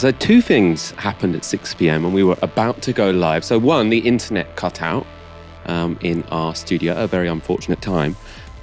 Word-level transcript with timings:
So, 0.00 0.10
two 0.10 0.40
things 0.40 0.92
happened 0.92 1.36
at 1.36 1.44
6 1.44 1.74
p.m. 1.74 2.06
and 2.06 2.14
we 2.14 2.24
were 2.24 2.38
about 2.40 2.80
to 2.84 2.92
go 2.94 3.10
live. 3.10 3.44
So, 3.44 3.58
one, 3.58 3.90
the 3.90 3.98
internet 3.98 4.56
cut 4.56 4.80
out 4.80 5.06
um, 5.66 5.98
in 6.00 6.22
our 6.30 6.54
studio, 6.54 6.96
a 6.96 7.06
very 7.06 7.28
unfortunate 7.28 7.82
time. 7.82 8.16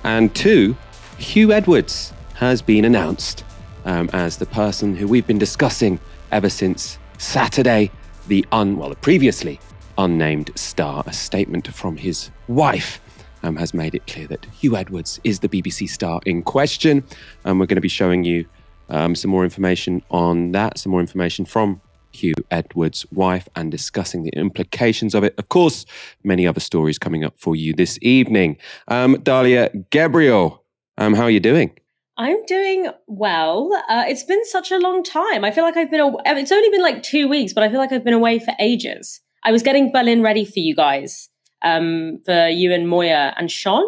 And 0.03 0.33
two, 0.33 0.75
Huw 1.19 1.53
Edwards 1.53 2.11
has 2.33 2.63
been 2.63 2.85
announced 2.85 3.43
um, 3.85 4.09
as 4.13 4.37
the 4.37 4.47
person 4.47 4.95
who 4.95 5.07
we've 5.07 5.27
been 5.27 5.37
discussing 5.37 5.99
ever 6.31 6.49
since 6.49 6.97
Saturday, 7.19 7.91
the 8.27 8.43
un, 8.51 8.75
well, 8.75 8.89
the 8.89 8.95
previously 8.95 9.59
unnamed 9.99 10.49
star. 10.55 11.03
A 11.05 11.13
statement 11.13 11.67
from 11.67 11.97
his 11.97 12.31
wife 12.47 12.99
um, 13.43 13.57
has 13.57 13.75
made 13.75 13.93
it 13.93 14.07
clear 14.07 14.25
that 14.25 14.41
Huw 14.63 14.75
Edwards 14.75 15.19
is 15.23 15.41
the 15.41 15.49
BBC 15.49 15.87
star 15.87 16.19
in 16.25 16.41
question. 16.41 17.03
And 17.45 17.59
we're 17.59 17.67
going 17.67 17.75
to 17.75 17.81
be 17.81 17.89
showing 17.89 18.23
you 18.23 18.47
um, 18.89 19.15
some 19.15 19.31
more 19.31 19.43
information 19.43 20.01
on 20.11 20.51
that, 20.51 20.77
some 20.77 20.91
more 20.91 21.01
information 21.01 21.45
from 21.45 21.81
Huw 22.13 22.33
Edwards' 22.51 23.05
wife, 23.11 23.47
and 23.55 23.71
discussing 23.71 24.23
the 24.23 24.31
implications 24.31 25.13
of 25.13 25.23
it. 25.23 25.35
Of 25.37 25.49
course, 25.49 25.85
many 26.23 26.47
other 26.47 26.59
stories 26.59 26.97
coming 26.97 27.23
up 27.23 27.37
for 27.37 27.55
you 27.55 27.73
this 27.73 27.99
evening. 28.01 28.57
Um, 28.87 29.15
Dalia 29.15 29.69
Gebrial, 29.89 30.59
um, 30.97 31.13
how 31.13 31.23
are 31.23 31.31
you 31.31 31.39
doing? 31.39 31.71
I'm 32.17 32.43
doing 32.45 32.89
well. 33.05 33.71
Uh, 33.87 34.05
it's 34.07 34.23
been 34.23 34.43
such 34.45 34.71
a 34.71 34.79
long 34.79 35.03
time. 35.03 35.45
I 35.45 35.51
feel 35.51 35.63
like 35.63 35.77
I've 35.77 35.91
been. 35.91 36.01
Aw- 36.01 36.21
it's 36.25 36.51
only 36.51 36.69
been 36.69 36.81
like 36.81 37.03
two 37.03 37.27
weeks, 37.27 37.53
but 37.53 37.63
I 37.63 37.69
feel 37.69 37.77
like 37.77 37.91
I've 37.91 38.03
been 38.03 38.13
away 38.13 38.39
for 38.39 38.53
ages. 38.59 39.21
I 39.43 39.51
was 39.51 39.61
getting 39.61 39.91
Berlin 39.91 40.23
ready 40.23 40.43
for 40.43 40.59
you 40.59 40.75
guys, 40.75 41.29
um, 41.61 42.19
for 42.25 42.47
you 42.47 42.73
and 42.73 42.89
Moya 42.89 43.35
and 43.37 43.51
Sean, 43.51 43.83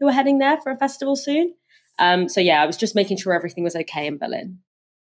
who 0.00 0.08
are 0.08 0.12
heading 0.12 0.38
there 0.38 0.58
for 0.62 0.72
a 0.72 0.76
festival 0.76 1.16
soon. 1.16 1.54
Um, 1.98 2.28
so 2.28 2.40
yeah, 2.40 2.62
I 2.62 2.66
was 2.66 2.76
just 2.76 2.94
making 2.94 3.18
sure 3.18 3.32
everything 3.32 3.64
was 3.64 3.76
okay 3.76 4.06
in 4.06 4.18
Berlin. 4.18 4.58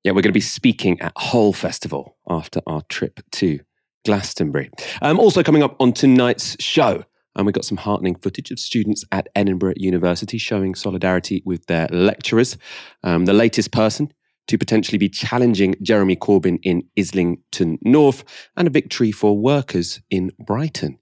Yeah, 0.03 0.11
we're 0.11 0.21
going 0.21 0.31
to 0.31 0.31
be 0.31 0.41
speaking 0.41 0.99
at 1.01 1.11
Hull 1.17 1.53
Festival 1.53 2.17
after 2.29 2.61
our 2.67 2.81
trip 2.83 3.19
to 3.33 3.59
Glastonbury. 4.05 4.69
Um, 5.01 5.19
also 5.19 5.43
coming 5.43 5.63
up 5.63 5.75
on 5.79 5.91
tonight's 5.91 6.55
show, 6.63 7.03
and 7.35 7.45
we 7.45 7.51
got 7.51 7.65
some 7.65 7.77
heartening 7.77 8.15
footage 8.15 8.51
of 8.51 8.59
students 8.59 9.03
at 9.11 9.27
Edinburgh 9.35 9.73
University 9.77 10.37
showing 10.37 10.75
solidarity 10.75 11.41
with 11.45 11.65
their 11.65 11.87
lecturers. 11.91 12.57
Um, 13.03 13.25
the 13.25 13.33
latest 13.33 13.71
person 13.71 14.13
to 14.47 14.57
potentially 14.57 14.97
be 14.97 15.09
challenging 15.09 15.75
Jeremy 15.81 16.15
Corbyn 16.15 16.59
in 16.63 16.83
Islington 16.97 17.77
North, 17.81 18.23
and 18.55 18.67
a 18.67 18.71
victory 18.71 19.11
for 19.11 19.37
workers 19.37 20.01
in 20.09 20.31
Brighton. 20.39 20.97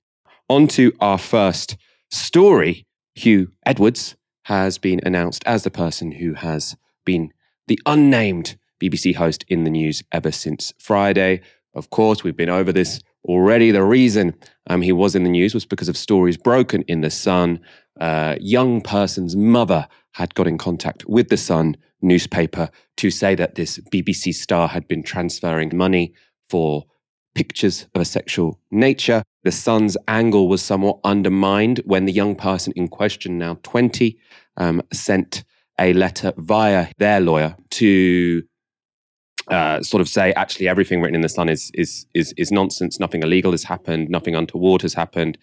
On 0.49 0.67
to 0.69 0.91
our 0.99 1.17
first 1.17 1.77
story. 2.11 2.85
Huw 3.17 3.47
Edwards 3.65 4.15
has 4.45 4.77
been 4.77 4.99
announced 5.03 5.43
as 5.45 5.63
the 5.63 5.71
person 5.71 6.11
who 6.11 6.33
has 6.35 6.75
been 7.03 7.31
the 7.67 7.79
unnamed 7.87 8.57
BBC 8.79 9.15
host 9.15 9.43
in 9.47 9.63
the 9.63 9.71
news 9.71 10.03
ever 10.11 10.31
since 10.31 10.71
Friday. 10.77 11.41
Of 11.73 11.89
course, 11.89 12.23
we've 12.23 12.37
been 12.37 12.49
over 12.49 12.71
this 12.71 13.01
already. 13.25 13.71
The 13.71 13.83
reason 13.83 14.35
um, 14.67 14.83
he 14.83 14.91
was 14.91 15.15
in 15.15 15.23
the 15.23 15.31
news 15.31 15.55
was 15.55 15.65
because 15.65 15.89
of 15.89 15.97
stories 15.97 16.37
broken 16.37 16.83
in 16.83 17.01
The 17.01 17.09
Sun. 17.09 17.59
Uh, 17.99 18.35
young 18.39 18.81
person's 18.81 19.35
mother 19.35 19.87
had 20.11 20.35
got 20.35 20.47
in 20.47 20.59
contact 20.59 21.05
with 21.07 21.29
The 21.29 21.37
Sun 21.37 21.75
newspaper 22.03 22.69
to 22.97 23.09
say 23.09 23.33
that 23.33 23.55
this 23.55 23.79
BBC 23.91 24.35
star 24.35 24.67
had 24.67 24.87
been 24.87 25.01
transferring 25.01 25.75
money 25.75 26.13
for 26.49 26.85
pictures 27.33 27.87
of 27.95 28.01
a 28.01 28.05
sexual 28.05 28.59
nature. 28.69 29.23
The 29.45 29.51
Sun's 29.51 29.95
angle 30.07 30.49
was 30.49 30.63
somewhat 30.63 30.99
undermined 31.03 31.79
when 31.85 32.05
the 32.05 32.11
young 32.11 32.35
person 32.35 32.73
in 32.75 32.87
question, 32.87 33.37
now 33.37 33.59
20, 33.61 34.17
um, 34.57 34.81
sent 34.91 35.43
a 35.79 35.93
letter 35.93 36.33
via 36.37 36.87
their 36.97 37.19
lawyer 37.19 37.55
to 37.69 38.41
uh, 39.49 39.83
sort 39.83 40.01
of 40.01 40.09
say, 40.09 40.33
actually, 40.33 40.67
everything 40.67 40.99
written 40.99 41.13
in 41.13 41.21
the 41.21 41.29
Sun 41.29 41.49
is, 41.49 41.69
is, 41.75 42.07
is, 42.15 42.33
is 42.37 42.51
nonsense. 42.51 42.99
Nothing 42.99 43.21
illegal 43.21 43.51
has 43.51 43.63
happened. 43.63 44.09
Nothing 44.09 44.33
untoward 44.33 44.81
has 44.81 44.95
happened. 44.95 45.37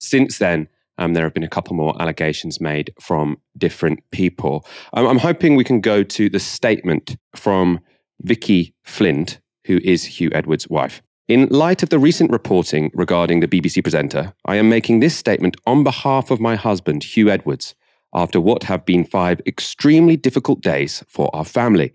Since 0.00 0.36
then, 0.36 0.68
um, 0.98 1.14
there 1.14 1.24
have 1.24 1.32
been 1.32 1.42
a 1.42 1.48
couple 1.48 1.74
more 1.74 2.00
allegations 2.00 2.60
made 2.60 2.92
from 3.00 3.38
different 3.56 4.00
people. 4.10 4.66
Um, 4.92 5.06
I'm 5.06 5.18
hoping 5.18 5.56
we 5.56 5.64
can 5.64 5.80
go 5.80 6.02
to 6.02 6.28
the 6.28 6.40
statement 6.40 7.16
from 7.34 7.80
Vicky 8.20 8.74
Flind, 8.84 9.38
who 9.64 9.80
is 9.82 10.04
Huw 10.04 10.30
Edwards' 10.34 10.68
wife. 10.68 11.00
In 11.28 11.48
light 11.48 11.82
of 11.82 11.88
the 11.88 11.98
recent 11.98 12.30
reporting 12.30 12.92
regarding 12.94 13.40
the 13.40 13.48
BBC 13.48 13.82
presenter, 13.82 14.32
I 14.44 14.54
am 14.56 14.68
making 14.68 15.00
this 15.00 15.16
statement 15.16 15.56
on 15.66 15.82
behalf 15.82 16.30
of 16.30 16.38
my 16.38 16.54
husband, 16.54 17.02
Huw 17.02 17.28
Edwards, 17.28 17.74
after 18.14 18.40
what 18.40 18.62
have 18.62 18.86
been 18.86 19.04
five 19.04 19.40
extremely 19.44 20.16
difficult 20.16 20.60
days 20.60 21.02
for 21.08 21.28
our 21.34 21.44
family. 21.44 21.92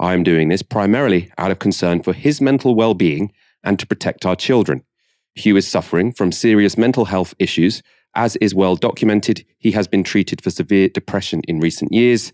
I 0.00 0.12
am 0.12 0.24
doing 0.24 0.48
this 0.48 0.62
primarily 0.62 1.30
out 1.38 1.52
of 1.52 1.60
concern 1.60 2.02
for 2.02 2.12
his 2.12 2.40
mental 2.40 2.74
well 2.74 2.94
being 2.94 3.32
and 3.62 3.78
to 3.78 3.86
protect 3.86 4.26
our 4.26 4.34
children. 4.34 4.82
Huw 5.38 5.56
is 5.56 5.68
suffering 5.68 6.10
from 6.10 6.32
serious 6.32 6.76
mental 6.76 7.04
health 7.04 7.32
issues. 7.38 7.80
As 8.16 8.34
is 8.36 8.56
well 8.56 8.74
documented, 8.74 9.44
he 9.56 9.70
has 9.70 9.86
been 9.86 10.02
treated 10.02 10.42
for 10.42 10.50
severe 10.50 10.88
depression 10.88 11.42
in 11.46 11.60
recent 11.60 11.92
years. 11.92 12.32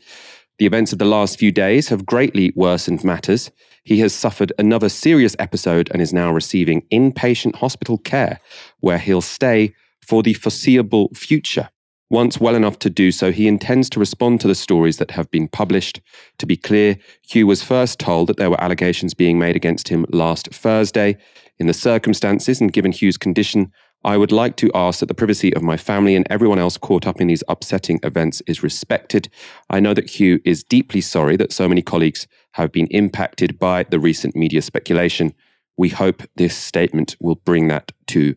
The 0.58 0.64
events 0.64 0.94
of 0.94 0.98
the 0.98 1.04
last 1.04 1.38
few 1.38 1.52
days 1.52 1.88
have 1.90 2.06
greatly 2.06 2.50
worsened 2.56 3.04
matters. 3.04 3.50
He 3.90 3.98
has 3.98 4.14
suffered 4.14 4.52
another 4.56 4.88
serious 4.88 5.34
episode 5.40 5.90
and 5.90 6.00
is 6.00 6.12
now 6.12 6.32
receiving 6.32 6.82
inpatient 6.92 7.56
hospital 7.56 7.98
care, 7.98 8.38
where 8.78 8.98
he'll 8.98 9.20
stay 9.20 9.74
for 10.00 10.22
the 10.22 10.34
foreseeable 10.34 11.08
future. 11.12 11.70
Once 12.08 12.38
well 12.38 12.54
enough 12.54 12.78
to 12.78 12.88
do 12.88 13.10
so, 13.10 13.32
he 13.32 13.48
intends 13.48 13.90
to 13.90 13.98
respond 13.98 14.40
to 14.40 14.46
the 14.46 14.54
stories 14.54 14.98
that 14.98 15.10
have 15.10 15.28
been 15.32 15.48
published. 15.48 16.00
To 16.38 16.46
be 16.46 16.56
clear, 16.56 16.98
Huw 17.30 17.48
was 17.48 17.64
first 17.64 17.98
told 17.98 18.28
that 18.28 18.36
there 18.36 18.48
were 18.48 18.62
allegations 18.62 19.12
being 19.12 19.40
made 19.40 19.56
against 19.56 19.88
him 19.88 20.06
last 20.10 20.54
Thursday. 20.54 21.16
In 21.58 21.66
the 21.66 21.74
circumstances 21.74 22.60
and 22.60 22.72
given 22.72 22.92
Huw's 22.92 23.16
condition, 23.16 23.72
I 24.03 24.16
would 24.16 24.33
like 24.33 24.56
to 24.56 24.71
ask 24.75 25.00
that 25.00 25.06
the 25.06 25.15
privacy 25.15 25.55
of 25.55 25.62
my 25.62 25.77
family 25.77 26.16
and 26.16 26.27
everyone 26.31 26.59
else 26.59 26.78
caught 26.78 27.06
up 27.06 27.21
in 27.21 27.27
these 27.27 27.44
upsetting 27.49 28.00
events 28.03 28.41
is 28.47 28.62
respected. 28.62 29.28
I 29.69 29.81
know 29.81 29.93
that 29.93 30.06
Huw 30.06 30.41
is 30.44 30.65
deeply 30.65 31.03
sorry 31.03 31.37
that 31.37 31.53
so 31.53 31.69
many 31.69 31.83
colleagues 31.83 32.27
have 32.53 32.72
been 32.72 32.87
impacted 32.87 33.59
by 33.59 33.84
the 33.84 34.00
recent 34.00 34.34
media 34.34 34.62
speculation. 34.62 35.34
We 35.77 35.91
hope 35.91 36.22
this 36.37 36.56
statement 36.56 37.16
will 37.21 37.34
bring 37.34 37.69
that 37.69 37.93
to 38.09 38.34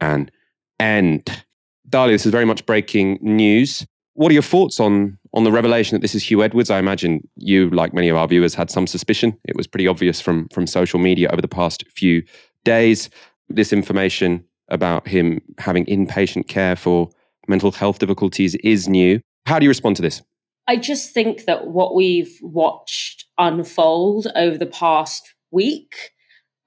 an 0.00 0.30
end. 0.78 1.44
Dalia, 1.88 2.12
this 2.12 2.26
is 2.26 2.32
very 2.32 2.44
much 2.44 2.66
breaking 2.66 3.18
news. 3.22 3.86
What 4.14 4.30
are 4.30 4.34
your 4.34 4.42
thoughts 4.42 4.80
on 4.80 5.18
on 5.32 5.44
the 5.44 5.52
revelation 5.52 5.94
that 5.94 6.00
this 6.00 6.14
is 6.14 6.24
Huw 6.24 6.44
Edwards? 6.44 6.70
I 6.70 6.78
imagine 6.78 7.26
you, 7.36 7.70
like 7.70 7.94
many 7.94 8.08
of 8.08 8.16
our 8.16 8.28
viewers, 8.28 8.54
had 8.54 8.70
some 8.70 8.86
suspicion. 8.86 9.38
It 9.44 9.56
was 9.56 9.66
pretty 9.66 9.86
obvious 9.86 10.20
from 10.20 10.48
from 10.48 10.66
social 10.66 10.98
media 10.98 11.28
over 11.30 11.40
the 11.40 11.48
past 11.48 11.84
few 11.88 12.22
days. 12.64 13.08
This 13.48 13.72
information 13.72 14.44
about 14.68 15.06
him 15.06 15.40
having 15.58 15.84
inpatient 15.86 16.48
care 16.48 16.76
for 16.76 17.08
mental 17.48 17.72
health 17.72 17.98
difficulties 17.98 18.54
is 18.56 18.88
new. 18.88 19.20
How 19.46 19.58
do 19.58 19.64
you 19.64 19.70
respond 19.70 19.96
to 19.96 20.02
this? 20.02 20.22
I 20.68 20.76
just 20.76 21.12
think 21.12 21.44
that 21.44 21.68
what 21.68 21.94
we've 21.94 22.36
watched 22.42 23.26
unfold 23.38 24.26
over 24.34 24.58
the 24.58 24.66
past 24.66 25.34
week 25.52 26.12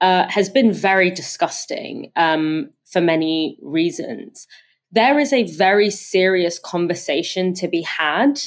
uh, 0.00 0.26
has 0.28 0.48
been 0.48 0.72
very 0.72 1.10
disgusting 1.10 2.10
um, 2.16 2.70
for 2.86 3.02
many 3.02 3.58
reasons. 3.60 4.46
There 4.90 5.18
is 5.18 5.32
a 5.32 5.44
very 5.44 5.90
serious 5.90 6.58
conversation 6.58 7.52
to 7.54 7.68
be 7.68 7.82
had 7.82 8.40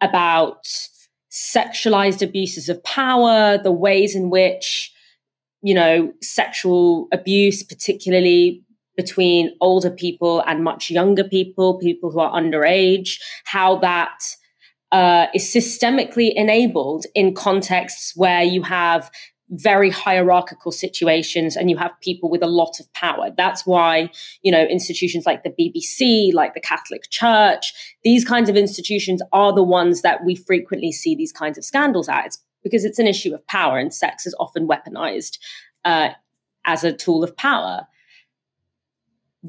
about 0.00 0.66
sexualized 1.30 2.22
abuses 2.22 2.68
of 2.68 2.82
power, 2.82 3.58
the 3.58 3.72
ways 3.72 4.14
in 4.16 4.28
which, 4.28 4.92
you 5.62 5.74
know, 5.74 6.12
sexual 6.20 7.08
abuse, 7.12 7.62
particularly 7.62 8.62
between 8.96 9.54
older 9.60 9.90
people 9.90 10.42
and 10.46 10.64
much 10.64 10.90
younger 10.90 11.24
people, 11.24 11.78
people 11.78 12.10
who 12.10 12.20
are 12.20 12.32
underage, 12.32 13.20
how 13.44 13.76
that 13.76 14.18
uh, 14.92 15.26
is 15.34 15.44
systemically 15.44 16.32
enabled 16.34 17.06
in 17.14 17.34
contexts 17.34 18.12
where 18.16 18.42
you 18.42 18.62
have 18.62 19.10
very 19.50 19.90
hierarchical 19.90 20.72
situations 20.72 21.56
and 21.56 21.70
you 21.70 21.76
have 21.76 21.92
people 22.00 22.28
with 22.28 22.42
a 22.42 22.48
lot 22.48 22.80
of 22.80 22.92
power. 22.94 23.30
That's 23.36 23.64
why, 23.64 24.10
you 24.42 24.50
know, 24.50 24.64
institutions 24.64 25.24
like 25.24 25.44
the 25.44 25.50
BBC, 25.50 26.34
like 26.34 26.54
the 26.54 26.60
Catholic 26.60 27.08
Church, 27.10 27.72
these 28.02 28.24
kinds 28.24 28.48
of 28.48 28.56
institutions 28.56 29.22
are 29.32 29.52
the 29.52 29.62
ones 29.62 30.02
that 30.02 30.24
we 30.24 30.34
frequently 30.34 30.90
see 30.90 31.14
these 31.14 31.32
kinds 31.32 31.56
of 31.58 31.64
scandals 31.64 32.08
at. 32.08 32.26
It's 32.26 32.38
because 32.64 32.84
it's 32.84 32.98
an 32.98 33.06
issue 33.06 33.32
of 33.32 33.46
power 33.46 33.78
and 33.78 33.94
sex 33.94 34.26
is 34.26 34.34
often 34.40 34.66
weaponized 34.66 35.38
uh, 35.84 36.08
as 36.64 36.82
a 36.82 36.92
tool 36.92 37.22
of 37.22 37.36
power 37.36 37.86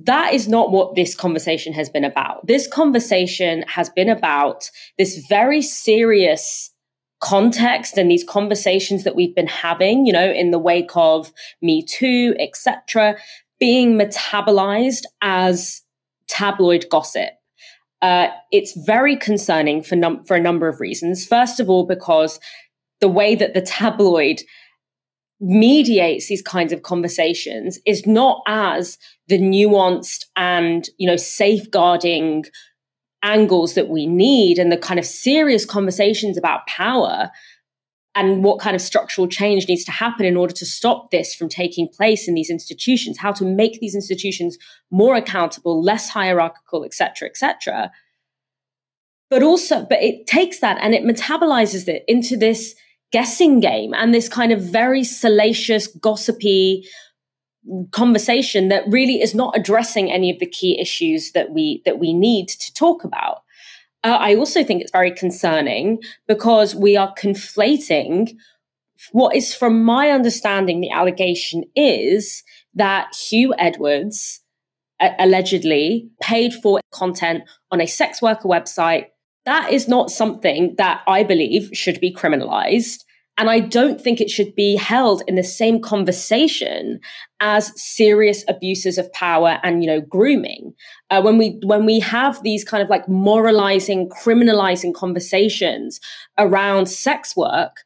that 0.05 0.33
is 0.33 0.47
not 0.47 0.71
what 0.71 0.95
this 0.95 1.15
conversation 1.15 1.73
has 1.73 1.89
been 1.89 2.03
about. 2.03 2.45
This 2.45 2.67
conversation 2.67 3.63
has 3.67 3.89
been 3.89 4.09
about 4.09 4.69
this 4.97 5.25
very 5.27 5.61
serious 5.61 6.71
context 7.19 7.97
and 7.97 8.11
these 8.11 8.23
conversations 8.23 9.03
that 9.03 9.15
we've 9.15 9.35
been 9.35 9.47
having, 9.47 10.05
you 10.05 10.13
know, 10.13 10.31
in 10.31 10.51
the 10.51 10.59
wake 10.59 10.91
of 10.95 11.31
Me 11.61 11.83
Too, 11.83 12.35
etc., 12.39 13.17
being 13.59 13.97
metabolized 13.97 15.03
as 15.21 15.81
tabloid 16.27 16.85
gossip. 16.89 17.29
Uh, 18.01 18.27
it's 18.51 18.77
very 18.85 19.15
concerning 19.15 19.81
for 19.81 19.95
num- 19.95 20.23
for 20.25 20.35
a 20.35 20.41
number 20.41 20.67
of 20.67 20.79
reasons. 20.79 21.25
First 21.25 21.59
of 21.59 21.69
all, 21.69 21.85
because 21.85 22.39
the 23.01 23.07
way 23.07 23.33
that 23.33 23.55
the 23.55 23.61
tabloid 23.61 24.41
mediates 25.39 26.27
these 26.27 26.41
kinds 26.41 26.73
of 26.73 26.81
conversations 26.81 27.79
is 27.85 28.05
not 28.07 28.41
as 28.47 28.97
the 29.27 29.37
nuanced 29.37 30.25
and 30.35 30.89
you 30.97 31.07
know 31.07 31.15
safeguarding 31.15 32.43
angles 33.21 33.75
that 33.75 33.89
we 33.89 34.07
need 34.07 34.57
and 34.57 34.71
the 34.71 34.77
kind 34.77 34.99
of 34.99 35.05
serious 35.05 35.65
conversations 35.65 36.37
about 36.37 36.65
power 36.67 37.29
and 38.15 38.43
what 38.43 38.59
kind 38.59 38.75
of 38.75 38.81
structural 38.81 39.27
change 39.27 39.67
needs 39.67 39.83
to 39.83 39.91
happen 39.91 40.25
in 40.25 40.35
order 40.35 40.53
to 40.53 40.65
stop 40.65 41.11
this 41.11 41.35
from 41.35 41.49
taking 41.49 41.87
place 41.87 42.27
in 42.27 42.33
these 42.33 42.49
institutions 42.49 43.19
how 43.19 43.31
to 43.31 43.45
make 43.45 43.79
these 43.79 43.93
institutions 43.93 44.57
more 44.89 45.15
accountable 45.15 45.83
less 45.83 46.09
hierarchical 46.09 46.83
etc 46.83 47.29
etc 47.29 47.91
but 49.29 49.43
also 49.43 49.85
but 49.87 50.01
it 50.01 50.25
takes 50.25 50.61
that 50.61 50.77
and 50.81 50.95
it 50.95 51.03
metabolizes 51.03 51.87
it 51.87 52.03
into 52.07 52.35
this 52.35 52.73
guessing 53.11 53.59
game 53.59 53.93
and 53.93 54.13
this 54.13 54.29
kind 54.29 54.51
of 54.51 54.61
very 54.61 55.03
salacious, 55.03 55.87
gossipy 55.87 56.85
conversation 57.91 58.69
that 58.69 58.83
really 58.87 59.21
is 59.21 59.35
not 59.35 59.57
addressing 59.57 60.11
any 60.11 60.31
of 60.31 60.39
the 60.39 60.45
key 60.45 60.79
issues 60.79 61.31
that 61.33 61.51
we 61.51 61.81
that 61.85 61.99
we 61.99 62.13
need 62.13 62.47
to 62.47 62.73
talk 62.73 63.03
about. 63.03 63.43
Uh, 64.03 64.17
I 64.19 64.35
also 64.35 64.63
think 64.63 64.81
it's 64.81 64.91
very 64.91 65.11
concerning 65.11 65.99
because 66.27 66.75
we 66.75 66.95
are 66.95 67.13
conflating 67.15 68.37
what 69.11 69.35
is, 69.35 69.53
from 69.53 69.83
my 69.83 70.09
understanding, 70.09 70.81
the 70.81 70.91
allegation 70.91 71.63
is 71.75 72.43
that 72.73 73.13
Huw 73.13 73.53
Edwards 73.57 74.41
allegedly 75.19 76.09
paid 76.21 76.53
for 76.53 76.79
content 76.91 77.43
on 77.71 77.81
a 77.81 77.85
sex 77.85 78.21
worker 78.21 78.47
website 78.47 79.07
that 79.47 79.71
is 79.71 79.87
not 79.87 80.11
something 80.11 80.75
that 80.77 81.01
I 81.07 81.23
believe 81.23 81.69
should 81.71 82.01
be 82.01 82.13
criminalized. 82.13 83.05
And 83.37 83.49
I 83.49 83.61
don't 83.61 84.01
think 84.01 84.19
it 84.19 84.29
should 84.29 84.53
be 84.55 84.75
held 84.75 85.23
in 85.25 85.35
the 85.35 85.43
same 85.43 85.79
conversation 85.79 86.99
as 87.39 87.71
serious 87.81 88.43
abuses 88.49 88.97
of 88.97 89.11
power 89.13 89.59
and, 89.63 89.81
you 89.81 89.87
know, 89.87 90.01
grooming. 90.01 90.73
Uh, 91.09 91.21
when 91.21 91.37
we 91.37 91.61
when 91.63 91.85
we 91.85 92.01
have 92.01 92.43
these 92.43 92.65
kind 92.65 92.83
of 92.83 92.89
like 92.89 93.07
moralizing, 93.07 94.09
criminalizing 94.09 94.93
conversations 94.93 96.01
around 96.37 96.87
sex 96.87 97.33
work, 97.37 97.85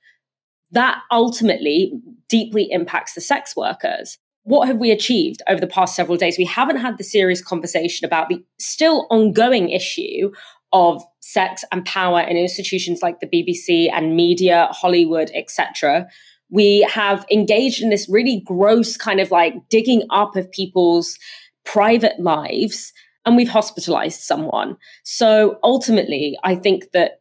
that 0.72 1.00
ultimately 1.12 1.94
deeply 2.28 2.72
impacts 2.72 3.14
the 3.14 3.22
sex 3.22 3.56
workers. 3.56 4.18
What 4.44 4.68
have 4.68 4.78
we 4.78 4.90
achieved 4.90 5.44
over 5.48 5.62
the 5.62 5.68
past 5.68 5.96
several 5.96 6.18
days? 6.18 6.40
We 6.40 6.46
haven't 6.46 6.78
had 6.78 6.98
the 6.98 7.04
serious 7.04 7.44
conversation 7.44 8.06
about 8.06 8.30
the 8.30 8.44
still 8.58 9.06
ongoing 9.12 9.70
issue 9.70 10.32
of 10.74 11.04
sex 11.20 11.64
and 11.72 11.86
power 11.86 12.22
in 12.22 12.38
institutions 12.38 13.02
like 13.02 13.20
the 13.20 13.28
BBC 13.28 13.92
and 13.92 14.16
media, 14.16 14.68
Hollywood, 14.72 15.32
etc. 15.34 16.08
We 16.50 16.82
have 16.92 17.26
engaged 17.32 17.82
in 17.82 17.90
this 17.90 18.10
really 18.10 18.44
gross 18.46 18.98
kind 18.98 19.20
of 19.20 19.32
like 19.32 19.56
digging 19.70 20.04
up 20.10 20.36
of 20.36 20.52
people's 20.52 21.18
private 21.66 22.20
lives 22.20 22.92
and 23.26 23.38
we've 23.38 23.50
hospitalized 23.50 24.22
someone. 24.22 24.78
So 25.04 25.60
ultimately, 25.64 26.38
I 26.44 26.56
think 26.56 26.92
that 26.94 27.21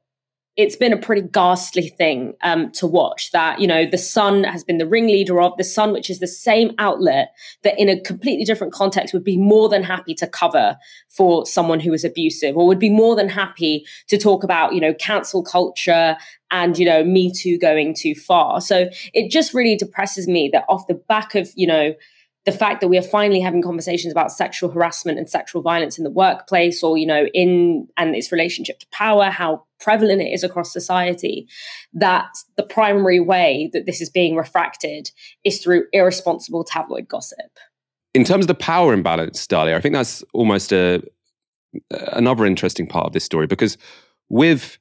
it's 0.56 0.76
been 0.76 0.92
a 0.92 0.98
pretty 0.98 1.22
ghastly 1.22 1.88
thing 1.88 2.34
um, 2.42 2.70
to 2.72 2.86
watch 2.86 3.30
that 3.32 3.60
you 3.60 3.66
know 3.66 3.86
the 3.86 3.98
sun 3.98 4.44
has 4.44 4.64
been 4.64 4.78
the 4.78 4.86
ringleader 4.86 5.40
of 5.40 5.56
the 5.56 5.64
sun 5.64 5.92
which 5.92 6.10
is 6.10 6.18
the 6.18 6.26
same 6.26 6.72
outlet 6.78 7.32
that 7.62 7.78
in 7.78 7.88
a 7.88 8.00
completely 8.00 8.44
different 8.44 8.72
context 8.72 9.14
would 9.14 9.24
be 9.24 9.36
more 9.36 9.68
than 9.68 9.82
happy 9.82 10.14
to 10.14 10.26
cover 10.26 10.76
for 11.08 11.46
someone 11.46 11.80
who 11.80 11.92
is 11.92 12.04
abusive 12.04 12.56
or 12.56 12.66
would 12.66 12.78
be 12.78 12.90
more 12.90 13.16
than 13.16 13.28
happy 13.28 13.84
to 14.08 14.18
talk 14.18 14.44
about 14.44 14.74
you 14.74 14.80
know 14.80 14.94
cancel 14.94 15.42
culture 15.42 16.16
and 16.50 16.78
you 16.78 16.84
know 16.84 17.04
me 17.04 17.32
too 17.32 17.58
going 17.58 17.94
too 17.94 18.14
far. 18.14 18.60
So 18.60 18.88
it 19.14 19.30
just 19.30 19.54
really 19.54 19.76
depresses 19.76 20.26
me 20.26 20.50
that 20.52 20.64
off 20.68 20.86
the 20.86 20.94
back 20.94 21.34
of 21.34 21.50
you 21.54 21.66
know 21.66 21.94
the 22.50 22.58
fact 22.58 22.80
that 22.80 22.88
we 22.88 22.98
are 22.98 23.02
finally 23.02 23.40
having 23.40 23.62
conversations 23.62 24.10
about 24.10 24.32
sexual 24.32 24.70
harassment 24.70 25.18
and 25.18 25.28
sexual 25.28 25.62
violence 25.62 25.98
in 25.98 26.04
the 26.04 26.10
workplace 26.10 26.82
or 26.82 26.98
you 26.98 27.06
know 27.06 27.26
in 27.26 27.86
and 27.96 28.16
its 28.16 28.32
relationship 28.32 28.80
to 28.80 28.86
power 28.90 29.26
how 29.26 29.64
prevalent 29.78 30.20
it 30.20 30.32
is 30.32 30.42
across 30.42 30.72
society 30.72 31.48
that 31.92 32.28
the 32.56 32.62
primary 32.62 33.20
way 33.20 33.70
that 33.72 33.86
this 33.86 34.00
is 34.00 34.10
being 34.10 34.34
refracted 34.34 35.10
is 35.44 35.62
through 35.62 35.84
irresponsible 35.92 36.64
tabloid 36.64 37.08
gossip. 37.08 37.58
In 38.14 38.24
terms 38.24 38.44
of 38.44 38.48
the 38.48 38.54
power 38.54 38.92
imbalance 38.92 39.46
Dalia 39.46 39.76
i 39.76 39.80
think 39.80 39.94
that's 39.94 40.24
almost 40.32 40.72
a 40.72 41.02
another 41.90 42.46
interesting 42.46 42.86
part 42.86 43.06
of 43.06 43.12
this 43.12 43.24
story 43.24 43.46
because 43.46 43.78
with 44.28 44.76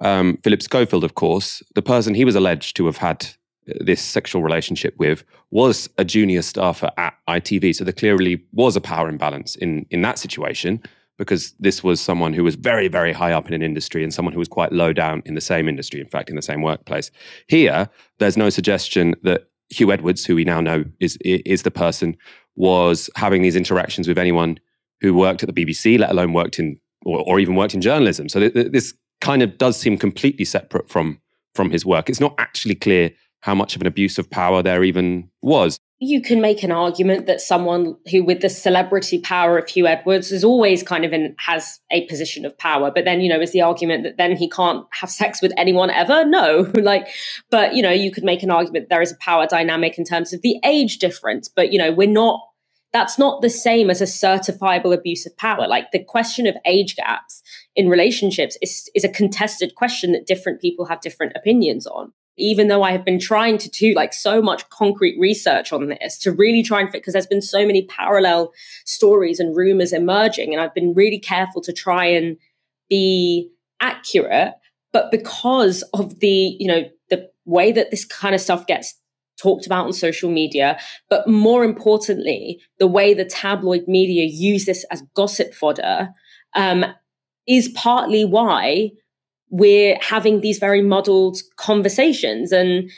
um, 0.00 0.38
philip 0.42 0.62
schofield 0.62 1.04
of 1.04 1.14
course 1.14 1.62
the 1.74 1.82
person 1.82 2.14
he 2.14 2.24
was 2.24 2.34
alleged 2.34 2.76
to 2.76 2.86
have 2.86 2.96
had 2.96 3.28
this 3.66 4.00
sexual 4.00 4.42
relationship 4.42 4.94
with 4.98 5.24
was 5.50 5.88
a 5.98 6.04
junior 6.04 6.42
staffer 6.42 6.90
at 6.96 7.14
ITV. 7.28 7.74
So 7.74 7.84
there 7.84 7.92
clearly 7.92 8.42
was 8.52 8.76
a 8.76 8.80
power 8.80 9.08
imbalance 9.08 9.56
in, 9.56 9.86
in 9.90 10.02
that 10.02 10.18
situation 10.18 10.82
because 11.18 11.52
this 11.60 11.84
was 11.84 12.00
someone 12.00 12.32
who 12.32 12.42
was 12.42 12.54
very, 12.54 12.88
very 12.88 13.12
high 13.12 13.32
up 13.32 13.46
in 13.46 13.52
an 13.52 13.62
industry 13.62 14.02
and 14.02 14.12
someone 14.12 14.32
who 14.32 14.38
was 14.38 14.48
quite 14.48 14.72
low 14.72 14.92
down 14.92 15.22
in 15.26 15.34
the 15.34 15.40
same 15.40 15.68
industry, 15.68 16.00
in 16.00 16.08
fact, 16.08 16.30
in 16.30 16.36
the 16.36 16.42
same 16.42 16.62
workplace. 16.62 17.10
Here, 17.46 17.90
there's 18.18 18.38
no 18.38 18.48
suggestion 18.48 19.14
that 19.22 19.48
Huw 19.74 19.92
Edwards, 19.92 20.24
who 20.24 20.34
we 20.34 20.44
now 20.44 20.60
know 20.60 20.84
is, 20.98 21.18
is 21.20 21.62
the 21.62 21.70
person, 21.70 22.16
was 22.56 23.10
having 23.16 23.42
these 23.42 23.54
interactions 23.54 24.08
with 24.08 24.18
anyone 24.18 24.58
who 25.00 25.14
worked 25.14 25.42
at 25.42 25.54
the 25.54 25.64
BBC, 25.64 25.98
let 25.98 26.10
alone 26.10 26.32
worked 26.32 26.58
in 26.58 26.80
or, 27.04 27.20
or 27.26 27.38
even 27.38 27.54
worked 27.54 27.74
in 27.74 27.80
journalism. 27.80 28.28
So 28.28 28.40
th- 28.40 28.52
th- 28.52 28.72
this 28.72 28.94
kind 29.20 29.42
of 29.42 29.58
does 29.58 29.78
seem 29.78 29.96
completely 29.98 30.44
separate 30.44 30.88
from 30.88 31.20
from 31.54 31.70
his 31.70 31.84
work. 31.84 32.08
It's 32.08 32.20
not 32.20 32.34
actually 32.38 32.76
clear 32.76 33.10
how 33.40 33.54
much 33.54 33.74
of 33.74 33.80
an 33.80 33.86
abuse 33.86 34.18
of 34.18 34.30
power 34.30 34.62
there 34.62 34.84
even 34.84 35.30
was. 35.42 35.78
You 36.02 36.22
can 36.22 36.40
make 36.40 36.62
an 36.62 36.72
argument 36.72 37.26
that 37.26 37.42
someone 37.42 37.94
who, 38.10 38.24
with 38.24 38.40
the 38.40 38.48
celebrity 38.48 39.18
power 39.18 39.58
of 39.58 39.66
Huw 39.66 39.86
Edwards, 39.86 40.32
is 40.32 40.44
always 40.44 40.82
kind 40.82 41.04
of 41.04 41.12
in 41.12 41.34
has 41.38 41.78
a 41.90 42.06
position 42.06 42.46
of 42.46 42.56
power. 42.56 42.90
But 42.90 43.04
then, 43.04 43.20
you 43.20 43.28
know, 43.28 43.40
is 43.40 43.52
the 43.52 43.60
argument 43.60 44.04
that 44.04 44.16
then 44.16 44.34
he 44.34 44.48
can't 44.48 44.86
have 44.92 45.10
sex 45.10 45.42
with 45.42 45.52
anyone 45.58 45.90
ever? 45.90 46.24
No, 46.24 46.70
like, 46.74 47.08
but 47.50 47.74
you 47.74 47.82
know, 47.82 47.90
you 47.90 48.10
could 48.10 48.24
make 48.24 48.42
an 48.42 48.50
argument 48.50 48.88
there 48.88 49.02
is 49.02 49.12
a 49.12 49.16
power 49.16 49.46
dynamic 49.46 49.98
in 49.98 50.04
terms 50.04 50.32
of 50.32 50.40
the 50.40 50.58
age 50.64 50.98
difference. 50.98 51.48
But 51.48 51.72
you 51.72 51.78
know, 51.78 51.92
we're 51.92 52.08
not. 52.08 52.40
That's 52.92 53.20
not 53.20 53.40
the 53.40 53.50
same 53.50 53.88
as 53.88 54.00
a 54.00 54.04
certifiable 54.04 54.92
abuse 54.92 55.24
of 55.24 55.36
power. 55.36 55.68
Like 55.68 55.92
the 55.92 56.02
question 56.02 56.48
of 56.48 56.56
age 56.64 56.96
gaps 56.96 57.40
in 57.76 57.88
relationships 57.88 58.56
is 58.62 58.90
is 58.94 59.04
a 59.04 59.08
contested 59.08 59.74
question 59.76 60.12
that 60.12 60.26
different 60.26 60.60
people 60.60 60.86
have 60.86 61.00
different 61.00 61.34
opinions 61.36 61.86
on 61.86 62.12
even 62.36 62.68
though 62.68 62.82
I 62.82 62.92
have 62.92 63.04
been 63.04 63.18
trying 63.18 63.58
to 63.58 63.68
do 63.68 63.94
like 63.94 64.12
so 64.12 64.40
much 64.40 64.68
concrete 64.70 65.18
research 65.18 65.72
on 65.72 65.88
this 65.88 66.18
to 66.18 66.32
really 66.32 66.62
try 66.62 66.80
and 66.80 66.90
fit, 66.90 67.02
because 67.02 67.12
there's 67.12 67.26
been 67.26 67.42
so 67.42 67.66
many 67.66 67.82
parallel 67.86 68.52
stories 68.84 69.40
and 69.40 69.56
rumors 69.56 69.92
emerging, 69.92 70.52
and 70.52 70.62
I've 70.62 70.74
been 70.74 70.94
really 70.94 71.18
careful 71.18 71.60
to 71.62 71.72
try 71.72 72.06
and 72.06 72.36
be 72.88 73.50
accurate. 73.80 74.54
But 74.92 75.10
because 75.10 75.82
of 75.94 76.20
the, 76.20 76.56
you 76.58 76.66
know, 76.66 76.84
the 77.10 77.30
way 77.44 77.72
that 77.72 77.90
this 77.90 78.04
kind 78.04 78.34
of 78.34 78.40
stuff 78.40 78.66
gets 78.66 78.94
talked 79.40 79.66
about 79.66 79.86
on 79.86 79.92
social 79.92 80.30
media, 80.30 80.78
but 81.08 81.26
more 81.28 81.64
importantly, 81.64 82.60
the 82.78 82.86
way 82.86 83.14
the 83.14 83.24
tabloid 83.24 83.86
media 83.86 84.24
use 84.24 84.66
this 84.66 84.84
as 84.90 85.02
gossip 85.14 85.54
fodder 85.54 86.10
um, 86.54 86.84
is 87.46 87.68
partly 87.68 88.24
why 88.24 88.90
we're 89.50 89.98
having 90.00 90.40
these 90.40 90.58
very 90.58 90.80
muddled 90.80 91.38
conversations. 91.56 92.52
And 92.52 92.90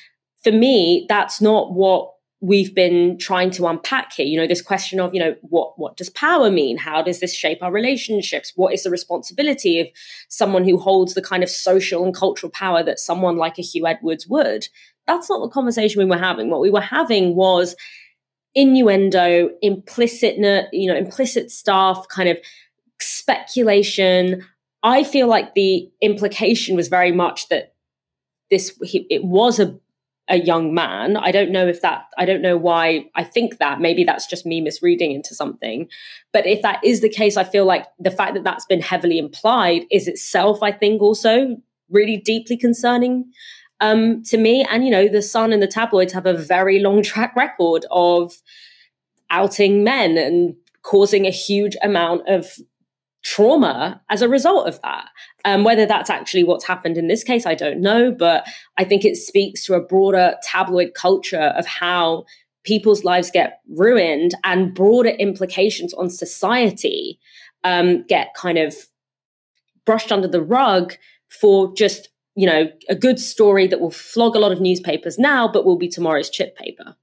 for 0.44 0.52
me, 0.52 1.06
that's 1.08 1.40
not 1.40 1.72
what 1.72 2.12
we've 2.42 2.74
been 2.74 3.16
trying 3.18 3.50
to 3.52 3.66
unpack 3.68 4.12
here. 4.12 4.26
You 4.26 4.38
know 4.38 4.46
this 4.46 4.60
question 4.60 5.00
of 5.00 5.14
you 5.14 5.20
know 5.20 5.34
what 5.42 5.78
what 5.78 5.96
does 5.96 6.10
power 6.10 6.50
mean? 6.50 6.76
How 6.76 7.00
does 7.00 7.20
this 7.20 7.34
shape 7.34 7.62
our 7.62 7.72
relationships? 7.72 8.52
What 8.56 8.74
is 8.74 8.82
the 8.82 8.90
responsibility 8.90 9.80
of 9.80 9.86
someone 10.28 10.64
who 10.64 10.76
holds 10.76 11.14
the 11.14 11.22
kind 11.22 11.42
of 11.42 11.48
social 11.48 12.04
and 12.04 12.14
cultural 12.14 12.50
power 12.50 12.82
that 12.82 12.98
someone 12.98 13.36
like 13.36 13.58
a 13.58 13.62
Huw 13.62 13.88
edwards 13.88 14.26
would? 14.26 14.68
That's 15.06 15.30
not 15.30 15.40
the 15.40 15.48
conversation 15.48 16.00
we 16.00 16.04
were 16.04 16.18
having. 16.18 16.50
What 16.50 16.60
we 16.60 16.70
were 16.70 16.80
having 16.80 17.34
was 17.34 17.74
innuendo 18.54 19.50
implicit 19.62 20.36
you 20.72 20.86
know 20.86 20.96
implicit 20.96 21.50
stuff 21.50 22.06
kind 22.08 22.28
of 22.28 22.38
speculation 23.00 24.44
I 24.82 25.04
feel 25.04 25.28
like 25.28 25.54
the 25.54 25.90
implication 26.00 26.76
was 26.76 26.88
very 26.88 27.12
much 27.12 27.48
that 27.48 27.74
this 28.50 28.76
he, 28.82 29.06
it 29.10 29.24
was 29.24 29.58
a 29.58 29.78
a 30.28 30.36
young 30.36 30.72
man. 30.72 31.16
I 31.16 31.32
don't 31.32 31.50
know 31.50 31.66
if 31.66 31.82
that 31.82 32.06
I 32.16 32.24
don't 32.24 32.42
know 32.42 32.56
why 32.56 33.06
I 33.14 33.24
think 33.24 33.58
that. 33.58 33.80
Maybe 33.80 34.04
that's 34.04 34.26
just 34.26 34.46
me 34.46 34.60
misreading 34.60 35.12
into 35.12 35.34
something. 35.34 35.88
But 36.32 36.46
if 36.46 36.62
that 36.62 36.82
is 36.84 37.00
the 37.00 37.08
case, 37.08 37.36
I 37.36 37.44
feel 37.44 37.64
like 37.64 37.86
the 37.98 38.10
fact 38.10 38.34
that 38.34 38.44
that's 38.44 38.66
been 38.66 38.80
heavily 38.80 39.18
implied 39.18 39.82
is 39.90 40.06
itself, 40.06 40.62
I 40.62 40.72
think, 40.72 41.02
also 41.02 41.56
really 41.90 42.16
deeply 42.16 42.56
concerning 42.56 43.32
um, 43.80 44.22
to 44.24 44.38
me. 44.38 44.64
And 44.70 44.84
you 44.84 44.90
know, 44.90 45.08
the 45.08 45.22
Sun 45.22 45.52
and 45.52 45.62
the 45.62 45.66
tabloids 45.66 46.12
have 46.12 46.26
a 46.26 46.34
very 46.34 46.78
long 46.78 47.02
track 47.02 47.34
record 47.36 47.84
of 47.90 48.32
outing 49.30 49.82
men 49.82 50.16
and 50.16 50.54
causing 50.82 51.26
a 51.26 51.30
huge 51.30 51.76
amount 51.82 52.28
of 52.28 52.46
trauma 53.22 54.00
as 54.10 54.22
a 54.22 54.28
result 54.28 54.68
of 54.68 54.80
that. 54.82 55.08
Um, 55.44 55.64
whether 55.64 55.86
that's 55.86 56.10
actually 56.10 56.44
what's 56.44 56.64
happened 56.64 56.98
in 56.98 57.08
this 57.08 57.24
case, 57.24 57.46
I 57.46 57.54
don't 57.54 57.80
know, 57.80 58.12
but 58.12 58.46
I 58.78 58.84
think 58.84 59.04
it 59.04 59.16
speaks 59.16 59.64
to 59.66 59.74
a 59.74 59.80
broader 59.80 60.34
tabloid 60.42 60.94
culture 60.94 61.52
of 61.56 61.66
how 61.66 62.24
people's 62.64 63.04
lives 63.04 63.30
get 63.30 63.60
ruined 63.68 64.32
and 64.44 64.74
broader 64.74 65.10
implications 65.10 65.94
on 65.94 66.10
society 66.10 67.18
um, 67.64 68.04
get 68.06 68.34
kind 68.34 68.58
of 68.58 68.74
brushed 69.84 70.12
under 70.12 70.28
the 70.28 70.42
rug 70.42 70.94
for 71.28 71.72
just 71.74 72.08
you 72.34 72.46
know 72.46 72.70
a 72.88 72.94
good 72.94 73.18
story 73.18 73.66
that 73.66 73.80
will 73.80 73.90
flog 73.90 74.36
a 74.36 74.38
lot 74.38 74.52
of 74.52 74.60
newspapers 74.60 75.18
now 75.18 75.50
but 75.50 75.64
will 75.64 75.76
be 75.76 75.88
tomorrow's 75.88 76.30
chip 76.30 76.56
paper 76.56 76.94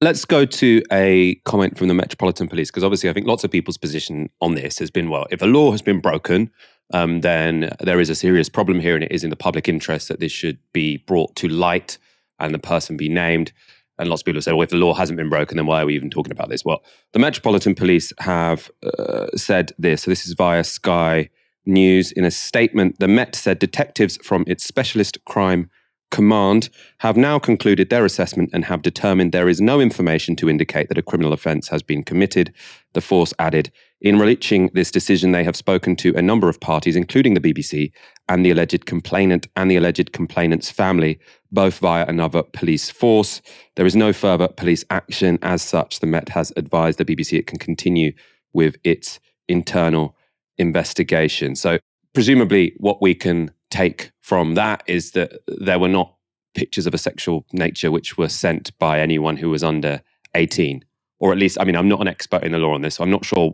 Let's 0.00 0.24
go 0.24 0.44
to 0.44 0.82
a 0.92 1.34
comment 1.44 1.76
from 1.76 1.88
the 1.88 1.94
Metropolitan 1.94 2.46
Police 2.46 2.70
because 2.70 2.84
obviously 2.84 3.10
I 3.10 3.12
think 3.12 3.26
lots 3.26 3.42
of 3.42 3.50
people's 3.50 3.76
position 3.76 4.30
on 4.40 4.54
this 4.54 4.78
has 4.78 4.92
been 4.92 5.10
well, 5.10 5.26
if 5.32 5.42
a 5.42 5.46
law 5.46 5.72
has 5.72 5.82
been 5.82 5.98
broken, 5.98 6.52
um, 6.94 7.22
then 7.22 7.70
there 7.80 7.98
is 7.98 8.08
a 8.08 8.14
serious 8.14 8.48
problem 8.48 8.78
here, 8.78 8.94
and 8.94 9.02
it 9.02 9.10
is 9.10 9.24
in 9.24 9.30
the 9.30 9.36
public 9.36 9.68
interest 9.68 10.06
that 10.06 10.20
this 10.20 10.30
should 10.30 10.58
be 10.72 10.98
brought 10.98 11.34
to 11.36 11.48
light 11.48 11.98
and 12.38 12.54
the 12.54 12.60
person 12.60 12.96
be 12.96 13.08
named. 13.08 13.52
And 13.98 14.08
lots 14.08 14.22
of 14.22 14.26
people 14.26 14.36
have 14.36 14.44
said, 14.44 14.54
well, 14.54 14.62
if 14.62 14.70
the 14.70 14.76
law 14.76 14.94
hasn't 14.94 15.16
been 15.16 15.28
broken, 15.28 15.56
then 15.56 15.66
why 15.66 15.82
are 15.82 15.86
we 15.86 15.96
even 15.96 16.10
talking 16.10 16.30
about 16.30 16.48
this? 16.48 16.64
Well, 16.64 16.84
the 17.12 17.18
Metropolitan 17.18 17.74
Police 17.74 18.12
have 18.20 18.70
uh, 18.84 19.26
said 19.34 19.72
this. 19.78 20.02
So 20.02 20.12
this 20.12 20.26
is 20.26 20.34
via 20.34 20.62
Sky 20.62 21.28
News. 21.66 22.12
In 22.12 22.24
a 22.24 22.30
statement, 22.30 23.00
the 23.00 23.08
Met 23.08 23.34
said 23.34 23.58
detectives 23.58 24.16
from 24.22 24.44
its 24.46 24.64
specialist 24.64 25.18
crime 25.24 25.68
Command 26.10 26.70
have 26.98 27.16
now 27.16 27.38
concluded 27.38 27.90
their 27.90 28.04
assessment 28.04 28.50
and 28.52 28.64
have 28.64 28.82
determined 28.82 29.32
there 29.32 29.48
is 29.48 29.60
no 29.60 29.78
information 29.78 30.34
to 30.36 30.48
indicate 30.48 30.88
that 30.88 30.98
a 30.98 31.02
criminal 31.02 31.34
offence 31.34 31.68
has 31.68 31.82
been 31.82 32.02
committed. 32.02 32.52
The 32.94 33.02
force 33.02 33.34
added, 33.38 33.70
in 34.00 34.18
reaching 34.18 34.70
this 34.72 34.90
decision, 34.90 35.32
they 35.32 35.44
have 35.44 35.56
spoken 35.56 35.96
to 35.96 36.14
a 36.16 36.22
number 36.22 36.48
of 36.48 36.60
parties, 36.60 36.96
including 36.96 37.34
the 37.34 37.40
BBC 37.40 37.92
and 38.28 38.44
the 38.44 38.50
alleged 38.50 38.86
complainant 38.86 39.48
and 39.56 39.70
the 39.70 39.76
alleged 39.76 40.12
complainant's 40.12 40.70
family, 40.70 41.18
both 41.52 41.78
via 41.78 42.06
another 42.06 42.42
police 42.42 42.88
force. 42.88 43.42
There 43.76 43.86
is 43.86 43.96
no 43.96 44.12
further 44.12 44.48
police 44.48 44.84
action. 44.90 45.38
As 45.42 45.62
such, 45.62 46.00
the 46.00 46.06
Met 46.06 46.30
has 46.30 46.52
advised 46.56 46.98
the 46.98 47.04
BBC 47.04 47.38
it 47.38 47.46
can 47.46 47.58
continue 47.58 48.12
with 48.52 48.76
its 48.82 49.20
internal 49.48 50.16
investigation. 50.56 51.54
So, 51.54 51.78
presumably, 52.14 52.74
what 52.78 53.02
we 53.02 53.14
can 53.14 53.50
take 53.70 54.12
from 54.20 54.54
that 54.54 54.82
is 54.86 55.12
that 55.12 55.40
there 55.46 55.78
were 55.78 55.88
not 55.88 56.14
pictures 56.54 56.86
of 56.86 56.94
a 56.94 56.98
sexual 56.98 57.44
nature 57.52 57.90
which 57.90 58.18
were 58.18 58.28
sent 58.28 58.76
by 58.78 59.00
anyone 59.00 59.36
who 59.36 59.50
was 59.50 59.62
under 59.62 60.02
18 60.34 60.84
or 61.20 61.32
at 61.32 61.38
least 61.38 61.58
i 61.60 61.64
mean 61.64 61.76
i'm 61.76 61.88
not 61.88 62.00
an 62.00 62.08
expert 62.08 62.42
in 62.42 62.52
the 62.52 62.58
law 62.58 62.74
on 62.74 62.82
this 62.82 62.96
so 62.96 63.04
i'm 63.04 63.10
not 63.10 63.24
sure 63.24 63.52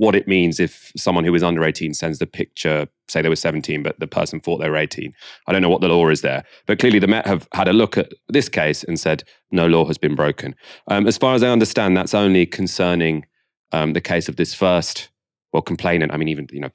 what 0.00 0.14
it 0.14 0.26
means 0.26 0.58
if 0.60 0.92
someone 0.96 1.24
who 1.24 1.34
is 1.34 1.42
under 1.42 1.64
18 1.64 1.92
sends 1.92 2.18
the 2.18 2.26
picture 2.26 2.86
say 3.08 3.20
they 3.20 3.28
were 3.28 3.36
17 3.36 3.82
but 3.82 3.98
the 4.00 4.06
person 4.06 4.40
thought 4.40 4.58
they 4.58 4.70
were 4.70 4.76
18 4.76 5.12
i 5.46 5.52
don't 5.52 5.62
know 5.62 5.68
what 5.68 5.80
the 5.80 5.88
law 5.88 6.08
is 6.08 6.22
there. 6.22 6.44
But 6.66 6.78
clearly 6.78 6.98
the 6.98 7.06
met 7.06 7.26
have 7.26 7.48
had 7.52 7.68
a 7.68 7.72
look 7.72 7.98
at 7.98 8.12
this 8.28 8.48
case 8.48 8.82
and 8.84 8.98
said 8.98 9.24
no 9.50 9.66
law 9.66 9.84
has 9.86 9.98
been 9.98 10.14
broken. 10.14 10.54
Um, 10.88 11.06
as 11.06 11.18
far 11.18 11.34
as 11.34 11.42
i 11.42 11.48
understand 11.48 11.96
that's 11.96 12.14
only 12.14 12.46
concerning 12.46 13.26
um, 13.72 13.92
the 13.92 14.00
case 14.00 14.28
of 14.28 14.36
this 14.36 14.54
first 14.54 15.08
well 15.52 15.62
complainant 15.62 16.12
i 16.12 16.16
mean 16.16 16.28
even 16.28 16.46
you 16.50 16.60
know 16.60 16.70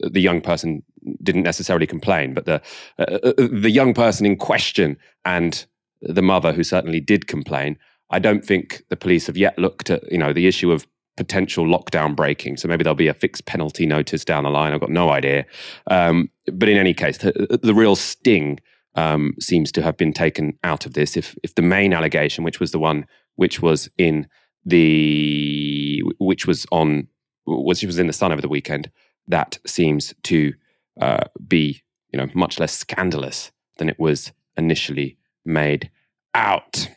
the 0.00 0.20
young 0.20 0.40
person 0.40 0.82
didn't 1.22 1.42
necessarily 1.42 1.86
complain 1.86 2.34
but 2.34 2.44
the 2.44 2.60
uh, 2.98 3.02
uh, 3.02 3.32
uh, 3.38 3.48
the 3.50 3.70
young 3.70 3.94
person 3.94 4.26
in 4.26 4.36
question 4.36 4.96
and 5.24 5.66
the 6.02 6.22
mother 6.22 6.52
who 6.52 6.62
certainly 6.62 7.00
did 7.00 7.26
complain 7.26 7.78
i 8.10 8.18
don't 8.18 8.44
think 8.44 8.82
the 8.88 8.96
police 8.96 9.26
have 9.26 9.36
yet 9.36 9.58
looked 9.58 9.90
at 9.90 10.10
you 10.10 10.18
know 10.18 10.32
the 10.32 10.46
issue 10.46 10.70
of 10.70 10.86
potential 11.16 11.64
lockdown 11.64 12.14
breaking. 12.14 12.56
So 12.56 12.68
maybe 12.68 12.84
there'll 12.84 12.94
be 12.94 13.08
a 13.08 13.14
fixed 13.14 13.46
penalty 13.46 13.86
notice 13.86 14.24
down 14.24 14.44
the 14.44 14.50
line. 14.50 14.72
I've 14.72 14.80
got 14.80 14.90
no 14.90 15.10
idea. 15.10 15.46
Um, 15.86 16.30
but 16.52 16.68
in 16.68 16.76
any 16.76 16.94
case 16.94 17.18
the, 17.18 17.58
the 17.62 17.74
real 17.74 17.96
sting 17.96 18.60
um, 18.94 19.34
seems 19.40 19.72
to 19.72 19.82
have 19.82 19.96
been 19.96 20.12
taken 20.12 20.58
out 20.64 20.86
of 20.86 20.94
this. 20.94 21.16
If 21.16 21.36
if 21.42 21.54
the 21.54 21.62
main 21.62 21.92
allegation 21.92 22.44
which 22.44 22.60
was 22.60 22.70
the 22.70 22.78
one 22.78 23.06
which 23.36 23.60
was 23.60 23.88
in 23.98 24.26
the 24.64 26.02
which 26.18 26.46
was 26.46 26.66
on 26.70 27.08
which 27.46 27.84
was 27.84 27.98
in 27.98 28.06
the 28.06 28.12
sun 28.12 28.32
over 28.32 28.42
the 28.42 28.48
weekend, 28.48 28.90
that 29.28 29.58
seems 29.66 30.14
to 30.24 30.52
uh, 31.00 31.24
be 31.46 31.82
you 32.12 32.18
know 32.18 32.28
much 32.34 32.58
less 32.58 32.76
scandalous 32.76 33.52
than 33.78 33.88
it 33.88 33.98
was 33.98 34.32
initially 34.56 35.16
made 35.44 35.90
out. 36.34 36.88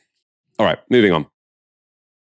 All 0.58 0.66
right, 0.66 0.80
moving 0.90 1.12
on. 1.12 1.28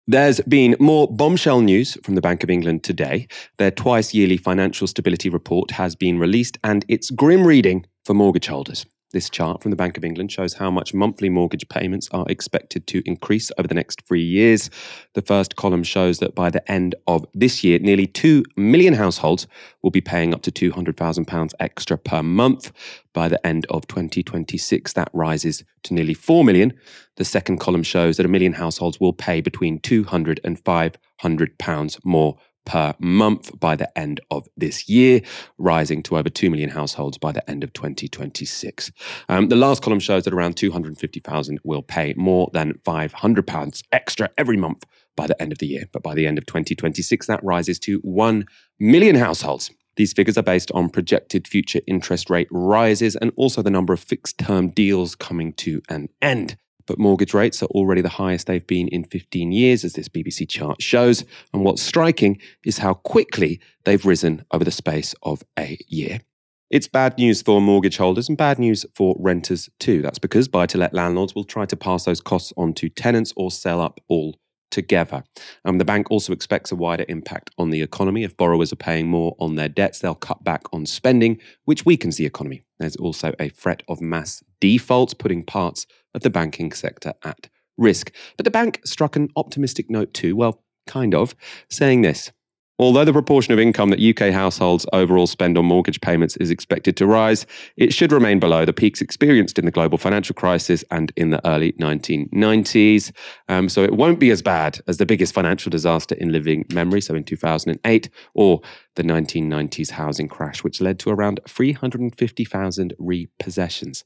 There's 0.09 0.41
been 0.43 0.77
more 0.79 1.09
bombshell 1.13 1.63
news 1.63 1.99
from 2.05 2.15
the 2.15 2.21
Bank 2.21 2.45
of 2.45 2.51
England 2.51 2.85
today. 2.85 3.27
Their 3.59 3.73
twice 3.73 4.15
yearly 4.15 4.37
financial 4.37 4.87
stability 4.87 5.29
report 5.29 5.73
has 5.73 5.97
been 5.97 6.19
released, 6.19 6.59
and 6.63 6.85
it's 6.89 7.11
grim 7.11 7.45
reading 7.45 7.87
for 8.05 8.15
mortgage 8.15 8.47
holders. 8.47 8.87
This 9.17 9.31
chart 9.31 9.63
from 9.63 9.71
the 9.71 9.79
Bank 9.79 9.97
of 9.97 10.05
England 10.05 10.31
shows 10.31 10.53
how 10.53 10.71
much 10.71 10.93
monthly 10.93 11.31
mortgage 11.31 11.67
payments 11.71 12.07
are 12.13 12.27
expected 12.29 12.87
to 12.89 13.03
increase 13.07 13.51
over 13.57 13.67
the 13.67 13.75
next 13.75 14.03
three 14.03 14.23
years. 14.23 14.69
The 15.15 15.23
first 15.23 15.57
column 15.57 15.85
shows 15.85 16.19
that 16.19 16.35
by 16.35 16.51
the 16.51 16.71
end 16.71 16.95
of 17.07 17.25
this 17.33 17.65
year, 17.65 17.79
nearly 17.79 18.07
2 18.07 18.45
million 18.57 18.93
households 18.93 19.47
will 19.81 19.91
be 19.91 20.03
paying 20.03 20.35
up 20.35 20.43
to 20.43 20.53
£200,000 20.53 21.53
extra 21.59 21.97
per 21.97 22.23
month. 22.23 22.73
By 23.15 23.29
the 23.29 23.47
end 23.47 23.65
of 23.71 23.87
2026, 23.87 24.93
that 24.93 25.09
rises 25.15 25.65
to 25.85 25.95
nearly 25.95 26.13
4 26.13 26.45
million. 26.45 26.75
The 27.17 27.25
second 27.25 27.57
column 27.57 27.85
shows 27.85 28.19
that 28.19 28.27
a 28.27 28.29
million 28.29 28.53
households 28.53 29.01
will 29.01 29.15
pay 29.15 29.41
between 29.41 29.81
£200 29.81 30.41
and 30.45 30.63
£500 30.63 32.05
more 32.05 32.37
per 32.67 32.95
month 32.99 33.59
by 33.59 33.75
the 33.75 33.99
end 33.99 34.21
of 34.31 34.47
this 34.57 34.89
year, 34.89 35.23
rising 35.57 36.03
to 36.03 36.19
over 36.19 36.29
2 36.29 36.51
million 36.51 36.69
households 36.69 37.17
by 37.17 37.33
the 37.33 37.49
end 37.49 37.65
of 37.65 37.73
2026. 37.73 38.93
Um, 39.31 39.49
the 39.49 39.57
last 39.57 39.83
column 39.83 40.01
shows 40.01 40.25
that 40.25 40.35
around 40.35 40.57
250,000 40.59 41.59
will 41.65 41.83
pay 41.83 42.13
more 42.17 42.51
than 42.53 42.75
£500 42.85 43.83
extra 43.93 44.29
every 44.37 44.59
month 44.59 44.85
by 45.17 45.27
the 45.27 45.41
end 45.41 45.53
of 45.53 45.59
the 45.59 45.67
year. 45.67 45.89
But 45.93 46.03
by 46.03 46.15
the 46.15 46.27
end 46.27 46.37
of 46.37 46.45
2026, 46.45 47.27
that 47.27 47.43
rises 47.43 47.79
to 47.81 47.99
1 48.01 48.45
million 48.79 49.17
households. 49.17 49.71
These 49.97 50.13
figures 50.13 50.37
are 50.37 50.43
based 50.43 50.71
on 50.73 50.91
projected 50.91 51.49
future 51.49 51.81
interest 51.87 52.29
rate 52.29 52.49
rises 52.51 53.17
and 53.17 53.33
also 53.37 53.63
the 53.63 53.71
number 53.71 53.95
of 53.95 54.01
fixed 54.01 54.37
term 54.39 54.69
deals 54.69 55.15
coming 55.15 55.55
to 55.55 55.81
an 55.89 56.11
end 56.21 56.59
but 56.87 56.99
mortgage 56.99 57.35
rates 57.35 57.63
are 57.63 57.67
already 57.67 58.01
the 58.01 58.09
highest 58.09 58.47
they've 58.47 58.67
been 58.67 58.89
in 58.89 59.05
15 59.05 59.53
years, 59.53 59.85
as 59.85 59.95
this 59.95 60.09
BBC 60.09 60.49
chart 60.49 60.81
shows. 60.81 61.25
And 61.53 61.65
what's 61.65 61.83
striking 61.83 62.41
is 62.65 62.79
how 62.79 62.95
quickly 62.95 63.61
they've 63.85 64.05
risen 64.05 64.45
over 64.53 64.65
the 64.65 64.71
space 64.71 65.15
of 65.23 65.43
a 65.59 65.79
year. 65.89 66.21
It's 66.69 66.89
bad 66.89 67.17
news 67.17 67.43
for 67.43 67.61
mortgage 67.61 67.97
holders 67.97 68.29
and 68.29 68.37
bad 68.37 68.59
news 68.59 68.85
for 68.95 69.15
renters 69.21 69.71
too. 69.79 70.03
That's 70.03 70.19
because 70.19 70.49
buy 70.49 70.67
to 70.67 70.79
let 70.79 70.93
landlords 70.93 71.35
will 71.35 71.45
try 71.45 71.65
to 71.67 71.77
pass 71.77 72.05
those 72.05 72.21
costs 72.21 72.53
on 72.57 72.75
to 72.75 72.89
tenants 72.89 73.33
or 73.37 73.53
sell 73.53 73.81
up 73.81 74.01
all 74.09 74.37
together. 74.77 75.25
Um, 75.65 75.79
the 75.79 75.87
bank 75.87 76.11
also 76.11 76.35
expects 76.35 76.71
a 76.71 76.77
wider 76.77 77.07
impact 77.09 77.51
on 77.57 77.71
the 77.71 77.81
economy. 77.81 78.25
If 78.25 78.37
borrowers 78.37 78.75
are 78.75 78.77
paying 78.77 79.09
more 79.09 79.35
on 79.39 79.55
their 79.55 79.71
debts, 79.71 80.01
they'll 80.01 80.15
cut 80.15 80.45
back 80.45 80.65
on 80.71 80.85
spending, 80.85 81.41
which 81.65 81.87
weakens 81.87 82.19
the 82.19 82.27
economy. 82.27 82.63
There's 82.79 82.97
also 82.97 83.33
a 83.41 83.49
threat 83.49 83.83
of 83.89 84.03
mass 84.03 84.43
defaults, 84.61 85.15
putting 85.15 85.45
parts 85.45 85.87
of 86.15 86.21
the 86.21 86.29
banking 86.29 86.73
sector 86.73 87.15
at 87.25 87.49
risk. 87.79 88.13
But 88.37 88.45
the 88.45 88.51
bank 88.51 88.83
struck 88.85 89.17
an 89.17 89.31
optimistic 89.35 89.89
note 89.89 90.13
too, 90.13 90.37
well, 90.37 90.63
kind 90.87 91.15
of, 91.15 91.35
saying 91.71 92.03
this. 92.03 92.31
Although 92.79 93.07
the 93.07 93.13
proportion 93.13 93.55
of 93.55 93.59
income 93.59 93.89
that 93.89 94.01
UK 94.01 94.33
households 94.33 94.85
overall 94.93 95.27
spend 95.27 95.57
on 95.57 95.65
mortgage 95.65 96.01
payments 96.03 96.37
is 96.37 96.51
expected 96.51 96.95
to 96.99 97.07
rise, 97.07 97.47
it 97.77 97.95
should 97.95 98.13
remain 98.13 98.39
below 98.39 98.67
the 98.67 98.73
peaks 98.73 99.01
experienced 99.01 99.59
in 99.59 99.65
the 99.65 99.71
global 99.71 99.97
financial 99.97 100.35
crisis 100.35 100.85
and 100.91 101.11
in 101.17 101.31
the 101.31 101.47
early 101.49 101.73
1990s. 101.73 103.13
Um, 103.49 103.71
so 103.71 103.83
it 103.83 103.95
won't 103.95 104.21
be 104.21 104.31
as 104.31 104.43
bad 104.43 104.79
as 104.89 104.99
the 104.99 105.07
biggest 105.07 105.33
financial 105.33 105.71
disaster 105.71 106.15
in 106.17 106.33
living 106.33 106.67
memory, 106.71 107.01
so 107.01 107.15
in 107.15 107.25
2008, 107.25 108.11
or 108.35 108.61
the 108.97 109.03
1990s 109.03 109.91
housing 109.91 110.29
crash, 110.29 110.63
which 110.63 110.81
led 110.83 110.99
to 110.99 111.11
around 111.11 111.41
350,000 111.49 112.93
repossessions. 112.99 114.05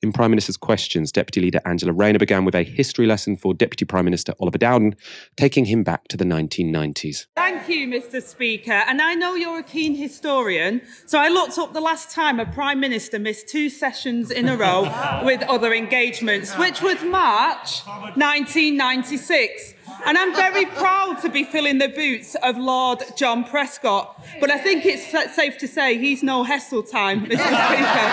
In 0.00 0.12
Prime 0.12 0.30
Minister's 0.30 0.56
Questions, 0.56 1.10
Deputy 1.10 1.40
Leader 1.40 1.60
Angela 1.64 1.92
Rayner 1.92 2.20
began 2.20 2.44
with 2.44 2.54
a 2.54 2.62
history 2.62 3.04
lesson 3.04 3.36
for 3.36 3.52
Deputy 3.52 3.84
Prime 3.84 4.04
Minister 4.04 4.32
Oliver 4.38 4.56
Dowden, 4.56 4.94
taking 5.36 5.64
him 5.64 5.82
back 5.82 6.06
to 6.06 6.16
the 6.16 6.24
1990s. 6.24 7.26
Thank 7.34 7.68
you, 7.68 7.88
Mr. 7.88 8.22
Speaker. 8.22 8.70
And 8.70 9.02
I 9.02 9.14
know 9.14 9.34
you're 9.34 9.58
a 9.58 9.64
keen 9.64 9.96
historian, 9.96 10.82
so 11.06 11.18
I 11.18 11.26
looked 11.26 11.58
up 11.58 11.72
the 11.72 11.80
last 11.80 12.12
time 12.12 12.38
a 12.38 12.46
Prime 12.46 12.78
Minister 12.78 13.18
missed 13.18 13.48
two 13.48 13.68
sessions 13.68 14.30
in 14.30 14.48
a 14.48 14.56
row 14.56 14.82
with 15.24 15.42
other 15.42 15.74
engagements, 15.74 16.56
which 16.56 16.80
was 16.80 17.02
March 17.02 17.84
1996. 18.14 19.74
And 20.04 20.16
I'm 20.18 20.34
very 20.34 20.66
proud 20.66 21.20
to 21.22 21.28
be 21.28 21.44
filling 21.44 21.78
the 21.78 21.88
boots 21.88 22.34
of 22.42 22.56
Lord 22.56 23.02
John 23.16 23.44
Prescott. 23.44 24.24
But 24.40 24.50
I 24.50 24.58
think 24.58 24.84
it's 24.86 25.06
safe 25.34 25.58
to 25.58 25.68
say 25.68 25.98
he's 25.98 26.22
no 26.22 26.44
Heseltine, 26.44 27.26
Mr. 27.26 27.36
Speaker. 27.36 28.08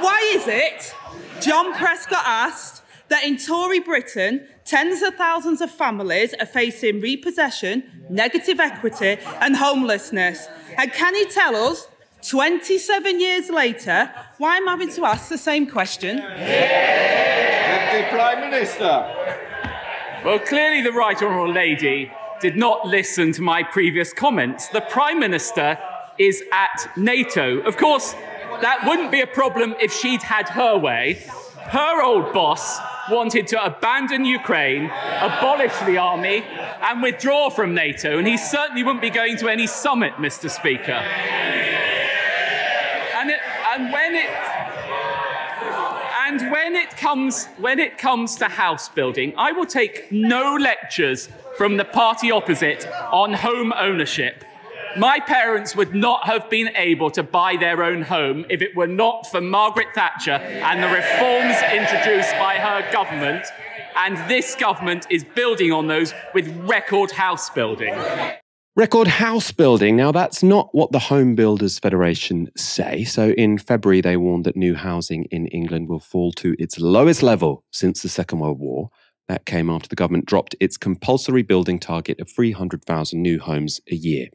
Why 0.00 0.32
is 0.34 0.46
it 0.48 0.94
John 1.40 1.74
Prescott 1.74 2.22
asked 2.24 2.82
that 3.08 3.24
in 3.24 3.36
Tory 3.36 3.80
Britain, 3.80 4.46
tens 4.64 5.02
of 5.02 5.14
thousands 5.16 5.60
of 5.60 5.70
families 5.70 6.32
are 6.40 6.46
facing 6.46 7.00
repossession, 7.00 8.06
negative 8.08 8.58
equity, 8.60 9.18
and 9.40 9.56
homelessness. 9.56 10.46
And 10.78 10.92
can 10.92 11.14
he 11.14 11.26
tell 11.26 11.54
us, 11.54 11.86
27 12.22 13.20
years 13.20 13.50
later, 13.50 14.10
why 14.38 14.56
am 14.56 14.68
I'm 14.68 14.80
having 14.80 14.94
to 14.94 15.04
ask 15.04 15.28
the 15.28 15.36
same 15.36 15.66
question? 15.68 16.16
Deputy 16.16 18.08
Prime 18.08 18.40
Minister. 18.40 19.53
Well, 20.24 20.38
clearly, 20.38 20.80
the 20.80 20.90
Right 20.90 21.22
Honourable 21.22 21.52
Lady 21.52 22.10
did 22.40 22.56
not 22.56 22.86
listen 22.86 23.32
to 23.32 23.42
my 23.42 23.62
previous 23.62 24.14
comments. 24.14 24.68
The 24.68 24.80
Prime 24.80 25.20
Minister 25.20 25.78
is 26.16 26.42
at 26.50 26.90
NATO. 26.96 27.58
Of 27.60 27.76
course, 27.76 28.14
that 28.62 28.86
wouldn't 28.86 29.12
be 29.12 29.20
a 29.20 29.26
problem 29.26 29.74
if 29.82 29.92
she'd 29.92 30.22
had 30.22 30.48
her 30.48 30.78
way. 30.78 31.22
Her 31.58 32.02
old 32.02 32.32
boss 32.32 32.78
wanted 33.10 33.48
to 33.48 33.62
abandon 33.62 34.24
Ukraine, 34.24 34.86
abolish 35.20 35.76
the 35.80 35.98
army, 35.98 36.42
and 36.80 37.02
withdraw 37.02 37.50
from 37.50 37.74
NATO, 37.74 38.16
and 38.16 38.26
he 38.26 38.38
certainly 38.38 38.82
wouldn't 38.82 39.02
be 39.02 39.10
going 39.10 39.36
to 39.36 39.50
any 39.50 39.66
summit, 39.66 40.14
Mr. 40.14 40.48
Speaker. 40.48 41.02
And, 43.12 43.28
it, 43.28 43.40
and 43.74 43.92
when 43.92 44.14
it 44.14 44.30
and 46.34 46.50
when 46.50 46.74
it 46.74 46.96
comes 46.96 47.46
when 47.58 47.78
it 47.78 47.96
comes 47.96 48.34
to 48.36 48.46
house 48.46 48.88
building, 48.88 49.32
I 49.36 49.52
will 49.52 49.66
take 49.66 50.10
no 50.10 50.56
lectures 50.56 51.28
from 51.56 51.76
the 51.76 51.84
party 51.84 52.32
opposite 52.32 52.88
on 53.12 53.32
home 53.32 53.72
ownership. 53.72 54.44
My 54.96 55.20
parents 55.20 55.76
would 55.76 55.94
not 55.94 56.26
have 56.26 56.50
been 56.50 56.70
able 56.76 57.10
to 57.12 57.22
buy 57.22 57.56
their 57.56 57.84
own 57.84 58.02
home 58.02 58.46
if 58.48 58.62
it 58.62 58.74
were 58.74 58.88
not 58.88 59.30
for 59.30 59.40
Margaret 59.40 59.88
Thatcher 59.94 60.38
and 60.68 60.82
the 60.82 60.88
reforms 60.88 61.56
introduced 61.72 62.32
by 62.32 62.56
her 62.56 62.90
government. 62.92 63.46
And 63.96 64.16
this 64.28 64.56
government 64.56 65.06
is 65.10 65.22
building 65.22 65.70
on 65.70 65.86
those 65.86 66.14
with 66.32 66.48
record 66.68 67.12
house 67.12 67.48
building. 67.50 67.94
Record 68.76 69.06
house 69.06 69.52
building. 69.52 69.94
Now, 69.94 70.10
that's 70.10 70.42
not 70.42 70.68
what 70.72 70.90
the 70.90 70.98
Home 70.98 71.36
Builders 71.36 71.78
Federation 71.78 72.50
say. 72.56 73.04
So, 73.04 73.28
in 73.30 73.56
February, 73.56 74.00
they 74.00 74.16
warned 74.16 74.46
that 74.46 74.56
new 74.56 74.74
housing 74.74 75.26
in 75.26 75.46
England 75.46 75.88
will 75.88 76.00
fall 76.00 76.32
to 76.32 76.56
its 76.58 76.80
lowest 76.80 77.22
level 77.22 77.62
since 77.70 78.02
the 78.02 78.08
Second 78.08 78.40
World 78.40 78.58
War. 78.58 78.90
That 79.28 79.46
came 79.46 79.70
after 79.70 79.88
the 79.88 79.94
government 79.94 80.26
dropped 80.26 80.56
its 80.58 80.76
compulsory 80.76 81.42
building 81.42 81.78
target 81.78 82.18
of 82.18 82.28
300,000 82.28 83.22
new 83.22 83.38
homes 83.38 83.80
a 83.92 83.94
year. 83.94 84.26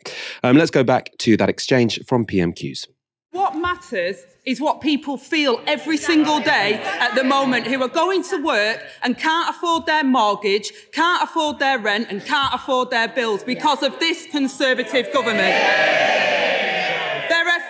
Um, 0.41 0.55
let's 0.55 0.71
go 0.71 0.85
back 0.85 1.09
to 1.17 1.35
that 1.35 1.49
exchange 1.49 1.99
from 2.07 2.25
PMQs. 2.25 2.87
What 3.31 3.57
matters 3.57 4.23
is 4.49 4.59
what 4.59 4.81
people 4.81 5.15
feel 5.15 5.61
every 5.67 5.95
single 5.95 6.39
day 6.39 6.73
at 6.73 7.13
the 7.13 7.23
moment 7.23 7.67
who 7.67 7.79
are 7.83 7.87
going 7.87 8.23
to 8.23 8.37
work 8.43 8.83
and 9.03 9.15
can't 9.15 9.47
afford 9.55 9.85
their 9.85 10.03
mortgage, 10.03 10.71
can't 10.91 11.21
afford 11.23 11.59
their 11.59 11.77
rent, 11.77 12.07
and 12.09 12.25
can't 12.25 12.55
afford 12.55 12.89
their 12.89 13.07
bills 13.07 13.43
because 13.43 13.83
of 13.83 13.99
this 13.99 14.25
Conservative 14.31 15.13
government. 15.13 16.58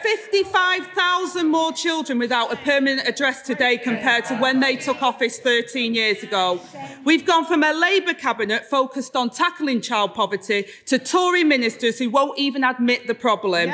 There 0.02 0.14
are 0.14 0.18
55,000 0.18 1.48
more 1.48 1.74
children 1.74 2.20
without 2.20 2.54
a 2.54 2.56
permanent 2.58 3.08
address 3.08 3.42
today 3.42 3.78
compared 3.78 4.26
to 4.26 4.36
when 4.36 4.60
they 4.60 4.76
took 4.76 5.02
office 5.02 5.40
13 5.40 5.94
years 5.94 6.24
ago. 6.24 6.62
We've 7.04 7.26
gone 7.26 7.46
from 7.46 7.64
a 7.64 7.74
Labour 7.74 8.14
cabinet 8.14 8.66
focused 8.66 9.16
on 9.16 9.30
tackling 9.30 9.82
child 9.82 10.14
poverty 10.14 10.66
to 10.86 11.00
Tory 11.00 11.44
ministers 11.44 12.00
who 12.00 12.10
won't 12.10 12.38
even 12.38 12.64
admit 12.64 13.08
the 13.08 13.16
problem. 13.16 13.70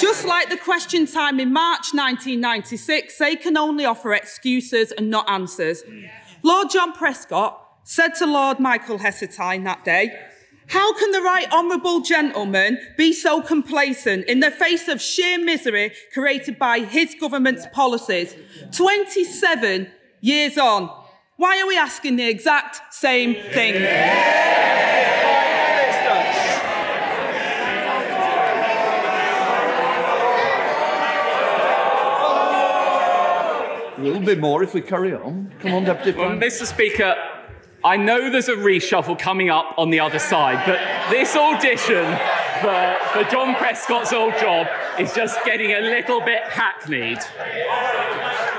Just 0.00 0.24
like 0.24 0.48
the 0.48 0.56
question 0.56 1.06
time 1.06 1.40
in 1.40 1.52
March 1.52 1.92
1996, 1.92 3.18
they 3.18 3.36
can 3.36 3.56
only 3.56 3.84
offer 3.84 4.12
excuses 4.12 4.92
and 4.92 5.10
not 5.10 5.28
answers. 5.28 5.82
Lord 6.42 6.70
John 6.70 6.92
Prescott 6.92 7.64
said 7.82 8.14
to 8.16 8.26
Lord 8.26 8.60
Michael 8.60 8.98
Heseltine 8.98 9.64
that 9.64 9.84
day, 9.84 10.14
how 10.68 10.92
can 10.94 11.10
the 11.12 11.22
right 11.22 11.50
honourable 11.50 12.00
gentleman 12.00 12.78
be 12.96 13.12
so 13.12 13.40
complacent 13.40 14.26
in 14.26 14.40
the 14.40 14.50
face 14.50 14.86
of 14.86 15.00
sheer 15.00 15.38
misery 15.38 15.92
created 16.12 16.58
by 16.58 16.80
his 16.80 17.14
government's 17.18 17.66
policies? 17.72 18.34
27 18.72 19.90
years 20.20 20.58
on. 20.58 20.90
Why 21.36 21.60
are 21.60 21.66
we 21.66 21.78
asking 21.78 22.16
the 22.16 22.28
exact 22.28 22.92
same 22.92 23.34
thing? 23.34 23.76
A 33.96 34.00
little 34.00 34.20
bit 34.20 34.38
more 34.38 34.62
if 34.62 34.74
we 34.74 34.80
carry 34.80 35.12
on. 35.14 35.52
Come 35.60 35.74
on, 35.74 35.84
Deputy 35.84 36.18
Well, 36.18 36.30
Mr. 36.30 36.66
Speaker, 36.66 37.16
I 37.84 37.96
know 37.96 38.28
there's 38.28 38.48
a 38.48 38.56
reshuffle 38.56 39.16
coming 39.18 39.50
up 39.50 39.74
on 39.78 39.90
the 39.90 40.00
other 40.00 40.18
side, 40.18 40.64
but 40.66 40.80
this 41.10 41.36
audition 41.36 42.04
for, 42.60 42.96
for 43.12 43.30
John 43.30 43.54
Prescott's 43.54 44.12
old 44.12 44.34
job 44.40 44.66
is 44.98 45.14
just 45.14 45.44
getting 45.44 45.70
a 45.70 45.80
little 45.80 46.20
bit 46.20 46.42
hackneyed. 46.42 47.18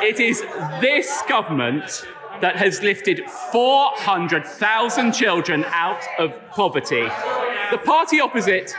It 0.01 0.21
is 0.21 0.39
this 0.79 1.21
government 1.27 2.05
that 2.39 2.55
has 2.55 2.81
lifted 2.81 3.29
400,000 3.51 5.11
children 5.11 5.65
out 5.67 6.01
of 6.17 6.33
poverty. 6.51 7.03
The 7.71 7.77
party 7.77 8.21
opposite, 8.21 8.73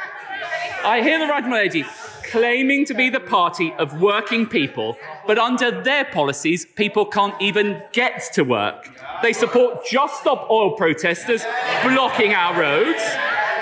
I 0.82 1.02
hear 1.02 1.18
the 1.18 1.26
right 1.26 1.46
lady, 1.46 1.84
claiming 2.30 2.84
to 2.84 2.94
be 2.94 3.10
the 3.10 3.20
party 3.20 3.72
of 3.78 4.00
working 4.00 4.46
people, 4.46 4.96
but 5.26 5.38
under 5.38 5.82
their 5.82 6.04
policies, 6.04 6.64
people 6.64 7.04
can't 7.04 7.34
even 7.42 7.82
get 7.92 8.22
to 8.32 8.42
work. 8.42 8.88
They 9.22 9.32
support 9.32 9.84
Just 9.84 10.20
Stop 10.20 10.48
Oil 10.48 10.76
protesters 10.76 11.44
blocking 11.82 12.32
our 12.32 12.58
roads. 12.58 13.02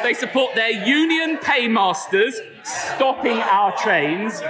They 0.03 0.15
support 0.15 0.55
their 0.55 0.87
union 0.87 1.39
paymasters 1.39 2.39
stopping 2.63 3.39
our 3.39 3.77
trains. 3.79 4.41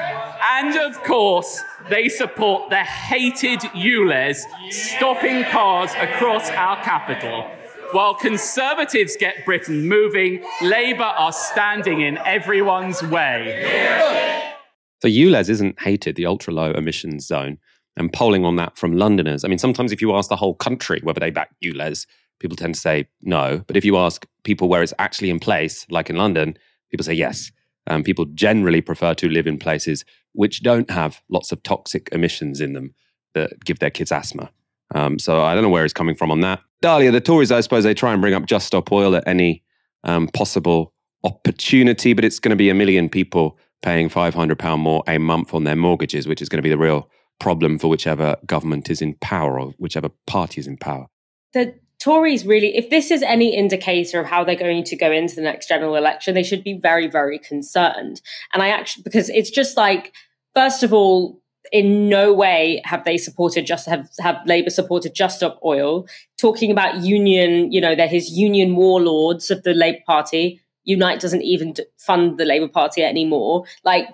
And 0.50 0.76
of 0.76 1.02
course, 1.04 1.62
they 1.88 2.08
support 2.08 2.70
the 2.70 2.82
hated 2.82 3.60
ULEZ 3.60 4.40
stopping 4.70 5.44
cars 5.44 5.92
across 5.92 6.50
our 6.50 6.82
capital. 6.82 7.48
While 7.92 8.14
Conservatives 8.14 9.16
get 9.16 9.46
Britain 9.46 9.88
moving, 9.88 10.44
Labour 10.60 11.04
are 11.04 11.32
standing 11.32 12.02
in 12.02 12.18
everyone's 12.18 13.02
way. 13.02 14.52
So 15.00 15.08
ULEZ 15.08 15.48
isn't 15.48 15.80
hated, 15.80 16.16
the 16.16 16.26
ultra 16.26 16.52
low 16.52 16.72
emissions 16.72 17.26
zone. 17.26 17.58
And 17.96 18.12
polling 18.12 18.44
on 18.44 18.56
that 18.56 18.76
from 18.76 18.96
Londoners, 18.96 19.42
I 19.42 19.48
mean, 19.48 19.58
sometimes 19.58 19.90
if 19.90 20.02
you 20.02 20.14
ask 20.14 20.28
the 20.28 20.36
whole 20.36 20.54
country 20.54 21.00
whether 21.02 21.18
they 21.18 21.30
back 21.30 21.50
ULEZ, 21.64 22.06
people 22.40 22.56
tend 22.56 22.74
to 22.74 22.80
say 22.80 23.08
no. 23.22 23.64
But 23.66 23.76
if 23.76 23.84
you 23.84 23.96
ask 23.96 24.26
people 24.44 24.68
where 24.68 24.82
it's 24.82 24.94
actually 24.98 25.30
in 25.30 25.40
place, 25.40 25.86
like 25.90 26.10
in 26.10 26.16
London, 26.16 26.58
people 26.90 27.04
say 27.04 27.14
yes. 27.14 27.50
Um, 27.86 28.02
people 28.04 28.26
generally 28.26 28.82
prefer 28.82 29.14
to 29.14 29.28
live 29.28 29.46
in 29.46 29.58
places 29.58 30.04
which 30.34 30.62
don't 30.62 30.90
have 30.90 31.22
lots 31.30 31.52
of 31.52 31.62
toxic 31.62 32.10
emissions 32.12 32.60
in 32.60 32.74
them 32.74 32.94
that 33.34 33.64
give 33.64 33.78
their 33.78 33.90
kids 33.90 34.12
asthma. 34.12 34.50
Um, 34.94 35.18
so 35.18 35.40
I 35.42 35.54
don't 35.54 35.62
know 35.62 35.70
where 35.70 35.84
he's 35.84 35.92
coming 35.94 36.14
from 36.14 36.30
on 36.30 36.40
that. 36.40 36.60
Dalia, 36.82 37.10
the 37.10 37.20
Tories, 37.20 37.50
I 37.50 37.60
suppose 37.60 37.84
they 37.84 37.94
try 37.94 38.12
and 38.12 38.20
bring 38.20 38.34
up 38.34 38.46
Just 38.46 38.66
Stop 38.66 38.92
Oil 38.92 39.16
at 39.16 39.26
any 39.26 39.64
um, 40.04 40.28
possible 40.28 40.94
opportunity, 41.24 42.12
but 42.12 42.24
it's 42.24 42.38
going 42.38 42.50
to 42.50 42.56
be 42.56 42.70
a 42.70 42.74
million 42.74 43.08
people 43.08 43.58
paying 43.82 44.08
£500 44.08 44.78
more 44.78 45.02
a 45.06 45.18
month 45.18 45.54
on 45.54 45.64
their 45.64 45.76
mortgages, 45.76 46.28
which 46.28 46.40
is 46.40 46.48
going 46.48 46.58
to 46.58 46.62
be 46.62 46.70
the 46.70 46.78
real 46.78 47.10
problem 47.40 47.78
for 47.78 47.88
whichever 47.88 48.36
government 48.46 48.90
is 48.90 49.00
in 49.02 49.14
power 49.14 49.58
or 49.58 49.72
whichever 49.78 50.08
party 50.26 50.60
is 50.60 50.66
in 50.66 50.76
power. 50.76 51.06
The 51.52 51.74
Tories 52.00 52.46
really, 52.46 52.76
if 52.76 52.90
this 52.90 53.10
is 53.10 53.22
any 53.22 53.56
indicator 53.56 54.20
of 54.20 54.26
how 54.26 54.44
they're 54.44 54.54
going 54.54 54.84
to 54.84 54.96
go 54.96 55.10
into 55.10 55.34
the 55.34 55.42
next 55.42 55.68
general 55.68 55.96
election, 55.96 56.34
they 56.34 56.44
should 56.44 56.62
be 56.62 56.78
very, 56.78 57.08
very 57.08 57.40
concerned. 57.40 58.20
And 58.52 58.62
I 58.62 58.68
actually, 58.68 59.02
because 59.02 59.28
it's 59.30 59.50
just 59.50 59.76
like, 59.76 60.12
first 60.54 60.84
of 60.84 60.92
all, 60.92 61.40
in 61.72 62.08
no 62.08 62.32
way 62.32 62.80
have 62.84 63.04
they 63.04 63.18
supported 63.18 63.66
just 63.66 63.86
have 63.86 64.08
have 64.20 64.36
Labour 64.46 64.70
supported 64.70 65.14
Just 65.14 65.36
Stop 65.38 65.58
Oil. 65.64 66.06
Talking 66.36 66.70
about 66.70 67.02
union, 67.02 67.72
you 67.72 67.80
know, 67.80 67.94
they're 67.94 68.08
his 68.08 68.30
union 68.30 68.76
warlords 68.76 69.50
of 69.50 69.62
the 69.62 69.74
Labour 69.74 70.00
Party. 70.06 70.60
Unite 70.84 71.20
doesn't 71.20 71.42
even 71.42 71.74
fund 71.98 72.38
the 72.38 72.44
Labour 72.44 72.68
Party 72.68 73.02
anymore. 73.02 73.64
Like 73.84 74.08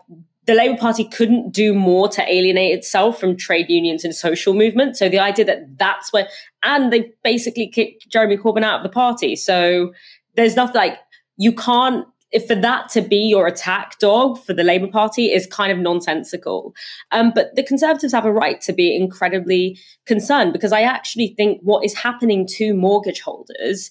the 0.46 0.54
Labour 0.54 0.76
Party 0.76 1.04
couldn't 1.04 1.52
do 1.52 1.72
more 1.72 2.08
to 2.08 2.22
alienate 2.32 2.76
itself 2.76 3.18
from 3.18 3.36
trade 3.36 3.70
unions 3.70 4.04
and 4.04 4.14
social 4.14 4.52
movements. 4.52 4.98
So 4.98 5.08
the 5.08 5.18
idea 5.18 5.44
that 5.46 5.78
that's 5.78 6.12
where, 6.12 6.28
and 6.62 6.92
they 6.92 7.12
basically 7.22 7.68
kicked 7.68 8.08
Jeremy 8.08 8.36
Corbyn 8.36 8.62
out 8.62 8.78
of 8.78 8.82
the 8.82 8.90
party. 8.90 9.36
So 9.36 9.94
there's 10.34 10.56
nothing 10.56 10.76
like 10.76 10.98
you 11.36 11.52
can't 11.52 12.06
if 12.34 12.46
for 12.46 12.56
that 12.56 12.88
to 12.90 13.00
be 13.00 13.16
your 13.16 13.46
attack 13.46 13.98
dog 14.00 14.38
for 14.44 14.52
the 14.52 14.64
Labour 14.64 14.88
Party 14.88 15.32
is 15.32 15.46
kind 15.46 15.72
of 15.72 15.78
nonsensical. 15.78 16.74
Um, 17.12 17.32
but 17.34 17.54
the 17.54 17.62
Conservatives 17.62 18.12
have 18.12 18.26
a 18.26 18.32
right 18.32 18.60
to 18.62 18.72
be 18.72 18.94
incredibly 18.94 19.78
concerned 20.04 20.52
because 20.52 20.72
I 20.72 20.82
actually 20.82 21.28
think 21.36 21.60
what 21.62 21.84
is 21.84 21.94
happening 21.94 22.46
to 22.56 22.74
mortgage 22.74 23.20
holders 23.20 23.90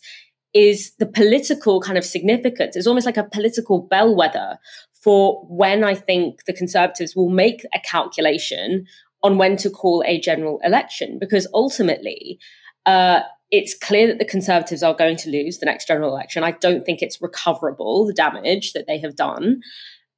is 0.53 0.93
the 0.99 1.05
political 1.05 1.81
kind 1.81 1.97
of 1.97 2.05
significance. 2.05 2.75
It's 2.75 2.85
almost 2.85 3.05
like 3.05 3.17
a 3.17 3.23
political 3.23 3.81
bellwether 3.81 4.59
for 4.91 5.43
when 5.47 5.83
I 5.83 5.95
think 5.95 6.45
the 6.45 6.53
Conservatives 6.53 7.15
will 7.15 7.29
make 7.29 7.65
a 7.73 7.79
calculation 7.79 8.85
on 9.23 9.37
when 9.37 9.55
to 9.57 9.69
call 9.69 10.03
a 10.05 10.19
general 10.19 10.59
election 10.63 11.17
because 11.19 11.47
ultimately 11.53 12.39
Uh, 12.85 13.21
it's 13.53 13.75
clear 13.75 14.07
that 14.07 14.17
the 14.17 14.25
Conservatives 14.25 14.81
are 14.81 14.95
going 14.95 15.15
to 15.15 15.29
lose 15.29 15.59
the 15.59 15.67
next 15.67 15.87
general 15.87 16.09
election. 16.09 16.43
I 16.43 16.51
don't 16.53 16.83
think 16.83 17.03
it's 17.03 17.21
recoverable, 17.21 18.07
the 18.07 18.13
damage 18.13 18.73
that 18.73 18.87
they 18.87 18.97
have 18.97 19.15
done. 19.15 19.61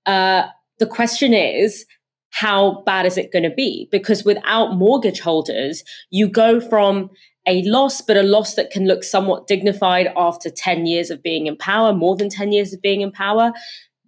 Uh, 0.06 0.43
the 0.80 0.88
question 0.88 1.34
is, 1.34 1.86
how 2.30 2.82
bad 2.86 3.06
is 3.06 3.17
it 3.17 3.34
going 3.34 3.43
to 3.43 3.54
be? 3.54 3.89
Because 3.91 4.24
without 4.24 4.78
mortgage 4.78 5.19
holders, 5.19 5.84
you 6.12 6.30
go 6.30 6.62
from 6.62 7.10
a 7.45 7.62
loss, 7.63 8.00
but 8.00 8.15
a 8.15 8.24
loss 8.24 8.56
that 8.56 8.71
can 8.71 8.88
look 8.88 9.04
somewhat 9.04 9.48
dignified 9.48 10.08
after 10.15 10.50
10 10.50 10.86
years 10.86 11.10
of 11.10 11.21
being 11.21 11.48
in 11.48 11.58
power, 11.58 11.91
more 11.91 12.15
than 12.15 12.30
10 12.30 12.54
years 12.54 12.71
of 12.71 12.82
being 12.82 13.02
in 13.02 13.12
power, 13.12 13.52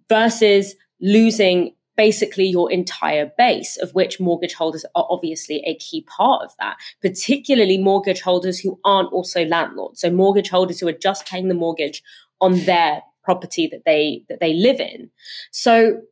versus 0.08 0.74
losing 1.02 1.74
basically 1.98 2.46
your 2.46 2.70
entire 2.70 3.30
base, 3.36 3.76
of 3.76 3.92
which 3.92 4.20
mortgage 4.20 4.54
holders 4.54 4.86
are 4.94 5.06
obviously 5.10 5.62
a 5.66 5.74
key 5.74 6.02
part 6.02 6.44
of 6.44 6.52
that, 6.60 6.76
particularly 7.02 7.76
mortgage 7.76 8.22
holders 8.22 8.60
who 8.60 8.78
aren't 8.84 9.12
also 9.12 9.44
landlords. 9.44 10.00
So 10.00 10.08
mortgage 10.08 10.48
holders 10.48 10.78
who 10.78 10.86
are 10.86 10.92
just 10.92 11.26
paying 11.26 11.48
the 11.48 11.54
mortgage 11.54 12.02
on 12.40 12.64
their 12.64 13.02
property 13.24 13.66
that 13.66 13.82
they 13.84 14.22
that 14.28 14.38
they 14.40 14.54
live 14.54 14.80
in. 14.80 15.10
So 15.50 16.02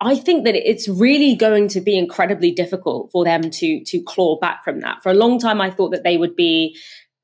I 0.00 0.16
think 0.16 0.44
that 0.44 0.54
it's 0.54 0.88
really 0.88 1.34
going 1.34 1.68
to 1.68 1.80
be 1.80 1.98
incredibly 1.98 2.50
difficult 2.50 3.12
for 3.12 3.24
them 3.24 3.50
to 3.50 3.84
to 3.84 4.02
claw 4.02 4.38
back 4.38 4.64
from 4.64 4.80
that. 4.80 5.02
For 5.02 5.10
a 5.10 5.14
long 5.14 5.38
time, 5.38 5.60
I 5.60 5.70
thought 5.70 5.90
that 5.90 6.02
they 6.02 6.16
would 6.16 6.34
be 6.34 6.78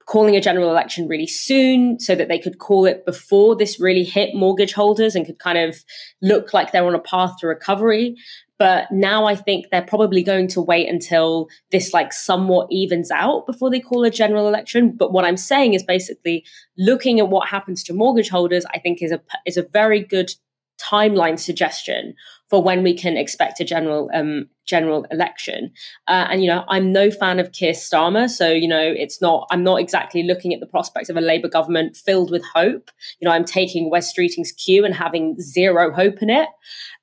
calling 0.07 0.37
a 0.37 0.41
general 0.41 0.71
election 0.71 1.09
really 1.09 1.27
soon 1.27 1.99
so 1.99 2.15
that 2.15 2.29
they 2.29 2.39
could 2.39 2.59
call 2.59 2.85
it 2.87 3.05
before 3.07 3.57
this 3.57 3.81
really 3.81 4.05
hit 4.05 4.35
mortgage 4.35 4.73
holders 4.73 5.15
and 5.15 5.27
could 5.27 5.39
kind 5.39 5.59
of 5.59 5.83
look 6.21 6.53
like 6.53 6.73
they're 6.73 6.87
on 6.87 6.95
a 6.95 7.01
path 7.01 7.37
to 7.39 7.47
recovery. 7.47 8.17
But 8.59 8.91
now 8.93 9.25
I 9.25 9.35
think 9.35 9.67
they're 9.71 9.83
probably 9.83 10.23
going 10.23 10.47
to 10.49 10.61
wait 10.61 10.89
until 10.89 11.49
this 11.73 11.93
like 11.93 12.13
somewhat 12.13 12.69
evens 12.71 13.11
out 13.11 13.47
before 13.47 13.69
they 13.69 13.81
call 13.81 14.05
a 14.05 14.11
general 14.11 14.47
election. 14.47 14.93
But 14.97 15.13
what 15.13 15.25
I'm 15.25 15.37
saying 15.37 15.75
is 15.75 15.83
basically 15.83 16.45
looking 16.79 17.19
at 17.19 17.29
what 17.29 17.49
happens 17.49 17.83
to 17.85 17.93
mortgage 17.93 18.29
holders, 18.29 18.65
I 18.73 18.79
think 18.79 19.03
is 19.03 19.11
a 19.11 19.21
is 19.45 19.57
a 19.57 19.65
very 19.65 20.01
good 20.01 20.33
timeline 20.81 21.39
suggestion 21.39 22.15
for 22.51 22.63
when 22.63 22.83
we 22.83 22.95
can 22.95 23.17
expect 23.17 23.61
a 23.61 23.65
general 23.65 24.11
um, 24.15 24.49
general 24.67 25.05
election. 25.11 25.73
Uh, 26.07 26.27
and 26.31 26.43
you 26.43 26.49
know, 26.49 26.65
I'm 26.69 26.93
no 26.93 27.11
fan 27.11 27.41
of 27.41 27.53
Keir 27.53 27.73
Starmer, 27.73 28.29
so 28.29 28.51
you 28.51 28.69
know, 28.69 28.83
it's 28.97 29.21
not. 29.21 29.47
I'm 29.51 29.63
not 29.63 29.81
exactly 29.81 30.23
looking 30.23 30.53
at 30.53 30.61
the 30.61 30.67
prospects 30.67 31.09
of 31.09 31.17
a 31.17 31.21
Labour 31.21 31.49
government 31.49 31.97
filled 31.97 32.31
with 32.31 32.45
hope. 32.55 32.91
You 33.21 33.29
know, 33.29 33.35
I'm 33.35 33.45
taking 33.45 33.91
Wes 33.91 34.13
Streeting's 34.13 34.53
cue 34.53 34.85
and 34.85 34.95
having 34.95 35.41
zero 35.41 35.93
hope 35.93 36.23
in 36.23 36.31
it. 36.31 36.49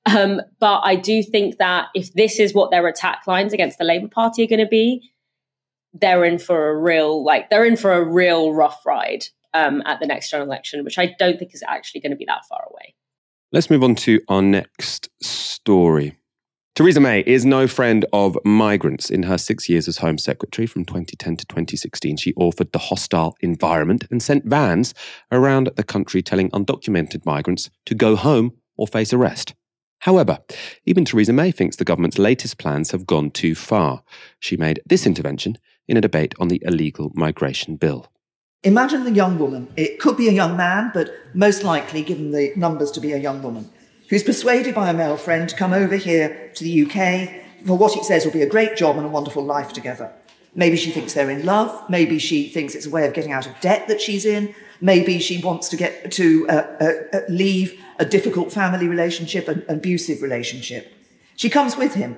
Um, 0.06 0.42
but 0.60 0.82
I 0.84 0.96
do 0.96 1.22
think 1.22 1.58
that 1.58 1.88
if 1.94 2.14
this 2.14 2.40
is 2.40 2.54
what 2.54 2.72
their 2.72 2.88
attack 2.88 3.24
lines 3.28 3.54
against 3.54 3.78
the 3.78 3.84
Labour 3.84 4.08
Party 4.08 4.44
are 4.44 4.48
going 4.48 4.60
to 4.60 4.68
be, 4.68 5.12
they're 5.94 6.26
in 6.26 6.40
for 6.40 6.70
a 6.70 6.78
real 6.78 7.24
like 7.24 7.50
they're 7.50 7.66
in 7.66 7.78
for 7.78 7.94
a 7.94 8.04
real 8.04 8.54
rough 8.54 8.86
ride 8.86 9.26
um, 9.54 9.82
at 9.86 10.00
the 10.00 10.08
next 10.08 10.30
general 10.30 10.48
election, 10.48 10.84
which 10.84 10.98
I 10.98 11.14
don't 11.20 11.38
think 11.38 11.54
is 11.54 11.64
actually 11.68 12.02
going 12.02 12.12
to 12.12 12.18
be 12.18 12.26
that 12.26 12.46
far 12.48 12.68
away. 12.72 12.96
Let's 13.54 13.70
move 13.70 13.84
on 13.84 13.96
to 13.96 14.22
our 14.30 14.42
next 14.42 15.10
story. 15.22 16.16
Theresa 16.74 17.02
May 17.02 17.20
is 17.28 17.46
no 17.46 17.68
friend 17.68 18.06
of 18.14 18.38
migrants. 18.46 19.10
In 19.10 19.24
her 19.24 19.38
six 19.38 19.68
years 19.68 19.90
as 19.90 19.98
Home 19.98 20.18
Secretary 20.18 20.66
from 20.66 20.86
2010 20.86 21.36
to 21.36 21.46
2016, 21.46 22.16
she 22.16 22.32
authored 22.36 22.72
the 22.72 22.80
hostile 22.80 23.36
environment 23.42 24.06
and 24.10 24.24
sent 24.24 24.46
vans 24.46 24.94
around 25.34 25.70
the 25.76 25.84
country 25.84 26.22
telling 26.22 26.50
undocumented 26.52 27.26
migrants 27.26 27.70
to 27.88 27.94
go 27.94 28.16
home 28.16 28.54
or 28.78 28.88
face 28.88 29.12
arrest. 29.12 29.54
However, 30.00 30.40
even 30.86 31.04
Theresa 31.04 31.34
May 31.34 31.52
thinks 31.52 31.76
the 31.76 31.84
government's 31.84 32.18
latest 32.18 32.58
plans 32.58 32.92
have 32.92 33.06
gone 33.06 33.32
too 33.32 33.54
far. 33.54 34.02
She 34.40 34.56
made 34.56 34.82
this 34.86 35.06
intervention 35.06 35.58
in 35.90 35.98
a 35.98 36.02
debate 36.02 36.34
on 36.40 36.48
the 36.48 36.62
illegal 36.66 37.12
migration 37.16 37.76
bill. 37.76 38.08
Imagine 38.64 39.06
the 39.06 39.12
young 39.12 39.40
woman. 39.40 39.68
It 39.76 40.00
could 40.00 40.18
be 40.18 40.30
a 40.30 40.32
young 40.32 40.56
man, 40.56 40.92
but 40.94 41.10
most 41.34 41.64
likely, 41.64 42.04
given 42.04 42.32
the 42.32 42.54
numbers, 42.56 42.92
to 42.92 43.00
be 43.00 43.12
a 43.12 43.18
young 43.18 43.42
woman 43.42 43.72
who's 44.10 44.24
persuaded 44.24 44.76
by 44.76 44.90
a 44.90 44.94
male 44.94 45.18
friend 45.18 45.50
to 45.50 45.56
come 45.56 45.74
over 45.74 45.96
here 45.96 46.52
to 46.54 46.64
the 46.64 46.86
UK 46.86 47.66
for 47.66 47.76
what 47.76 47.94
he 47.94 48.04
says 48.04 48.24
will 48.24 48.32
be 48.32 48.44
a 48.44 48.50
great 48.50 48.76
job 48.76 48.98
and 48.98 49.06
a 49.06 49.10
wonderful 49.10 49.44
life 49.44 49.74
together. 49.74 50.14
Maybe 50.54 50.78
she 50.78 50.92
thinks 50.92 51.14
they're 51.14 51.30
in 51.32 51.44
love. 51.44 51.90
Maybe 51.90 52.20
she 52.20 52.50
thinks 52.50 52.76
it's 52.76 52.86
a 52.86 52.92
way 52.92 53.08
of 53.08 53.14
getting 53.14 53.32
out 53.32 53.48
of 53.48 53.60
debt 53.62 53.88
that 53.88 54.00
she's 54.00 54.26
in. 54.26 54.54
Maybe 54.80 55.18
she 55.18 55.42
wants 55.42 55.68
to 55.70 55.78
get 55.78 56.12
to 56.12 56.48
uh, 56.48 56.54
uh, 56.80 56.92
uh 57.14 57.20
leave 57.30 57.82
a 57.98 58.06
difficult 58.06 58.52
family 58.52 58.88
relationship, 58.88 59.48
an 59.48 59.66
abusive 59.70 60.22
relationship. 60.22 60.94
She 61.36 61.50
comes 61.50 61.78
with 61.78 61.96
him, 61.96 62.18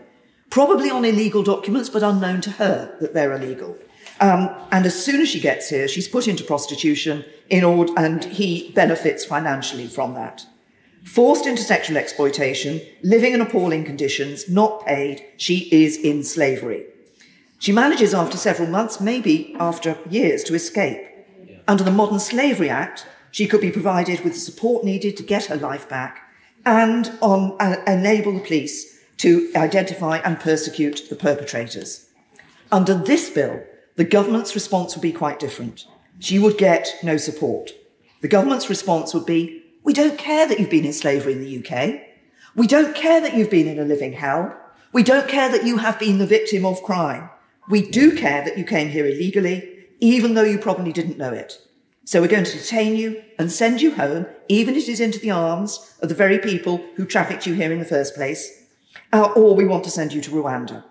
probably 0.50 0.90
on 0.90 1.06
illegal 1.06 1.44
documents, 1.44 1.90
but 1.90 2.04
unknown 2.04 2.42
to 2.42 2.52
her 2.52 2.98
that 3.00 3.14
they're 3.14 3.32
illegal. 3.34 3.78
Um, 4.24 4.56
and 4.72 4.86
as 4.86 5.04
soon 5.04 5.20
as 5.20 5.28
she 5.28 5.42
gets 5.42 5.70
here, 5.70 5.86
she's 5.86 6.08
put 6.08 6.30
into 6.30 6.46
prostitution 6.46 7.26
in 7.50 7.66
order, 7.66 7.92
and 7.98 8.24
he 8.24 8.72
benefits 8.74 9.26
financially 9.26 9.86
from 9.86 10.14
that. 10.14 10.46
Forced 11.04 11.46
into 11.46 11.62
sexual 11.62 11.98
exploitation, 11.98 12.80
living 13.02 13.34
in 13.34 13.42
appalling 13.42 13.84
conditions, 13.84 14.48
not 14.48 14.86
paid, 14.86 15.26
she 15.36 15.68
is 15.74 15.98
in 15.98 16.24
slavery. 16.24 16.86
She 17.60 17.74
manages 17.74 18.14
after 18.14 18.38
several 18.38 18.70
months, 18.70 19.02
maybe 19.02 19.58
after 19.60 19.98
years, 20.10 20.46
to 20.46 20.56
escape. 20.56 21.06
Under 21.68 21.84
the 21.84 21.92
Modern 21.92 22.20
Slavery 22.20 22.70
Act, 22.70 23.06
she 23.30 23.46
could 23.46 23.60
be 23.60 23.72
provided 23.72 24.22
with 24.22 24.36
the 24.36 24.40
support 24.40 24.86
needed 24.86 25.18
to 25.18 25.24
get 25.24 25.46
her 25.46 25.58
life 25.58 25.90
back 25.90 26.32
and 26.66 27.12
on, 27.20 27.58
uh, 27.60 27.84
enable 27.88 28.32
the 28.32 28.40
police 28.40 29.02
to 29.18 29.52
identify 29.54 30.20
and 30.20 30.40
persecute 30.40 31.10
the 31.10 31.16
perpetrators. 31.18 32.08
Under 32.72 32.94
this 32.94 33.30
bill, 33.30 33.64
the 33.96 34.04
government's 34.04 34.56
response 34.56 34.96
would 34.96 35.02
be 35.02 35.12
quite 35.12 35.40
different. 35.40 35.86
She 36.20 36.40
would 36.40 36.58
get 36.58 36.96
no 37.04 37.18
support. 37.18 37.72
The 38.22 38.28
government's 38.28 38.70
response 38.70 39.14
would 39.14 39.26
be, 39.26 39.64
we 39.84 39.94
don't 39.94 40.18
care 40.18 40.48
that 40.48 40.60
you've 40.60 40.70
been 40.70 40.86
in 40.86 40.94
slavery 40.94 41.34
in 41.34 41.42
the 41.42 41.60
UK. 41.60 42.02
We 42.56 42.68
don't 42.68 42.96
care 42.96 43.20
that 43.22 43.36
you've 43.36 43.50
been 43.50 43.68
in 43.68 43.80
a 43.80 43.84
living 43.84 44.14
hell. 44.14 44.56
We 44.94 45.04
don't 45.04 45.28
care 45.28 45.52
that 45.52 45.66
you 45.66 45.78
have 45.78 46.00
been 46.00 46.20
the 46.20 46.28
victim 46.28 46.66
of 46.66 46.84
crime. 46.84 47.30
We 47.70 47.90
do 47.90 48.16
care 48.16 48.44
that 48.46 48.58
you 48.58 48.64
came 48.64 48.90
here 48.90 49.06
illegally, 49.06 49.88
even 50.00 50.34
though 50.34 50.44
you 50.44 50.58
probably 50.58 50.94
didn't 50.94 51.18
know 51.18 51.34
it. 51.34 51.60
So 52.06 52.22
we're 52.22 52.28
going 52.28 52.44
to 52.44 52.58
detain 52.58 52.96
you 52.96 53.24
and 53.40 53.52
send 53.52 53.82
you 53.82 53.96
home, 53.96 54.26
even 54.50 54.76
if 54.76 54.84
it 54.84 54.92
is 54.92 55.00
into 55.00 55.20
the 55.20 55.32
arms 55.32 55.96
of 56.02 56.10
the 56.10 56.16
very 56.16 56.38
people 56.38 56.86
who 56.96 57.06
trafficked 57.06 57.48
you 57.48 57.54
here 57.54 57.72
in 57.72 57.80
the 57.80 57.86
first 57.86 58.14
place. 58.14 58.62
Uh, 59.12 59.32
or 59.36 59.56
we 59.56 59.66
want 59.66 59.84
to 59.86 59.92
send 59.92 60.14
you 60.14 60.22
to 60.22 60.32
Rwanda. 60.32 60.84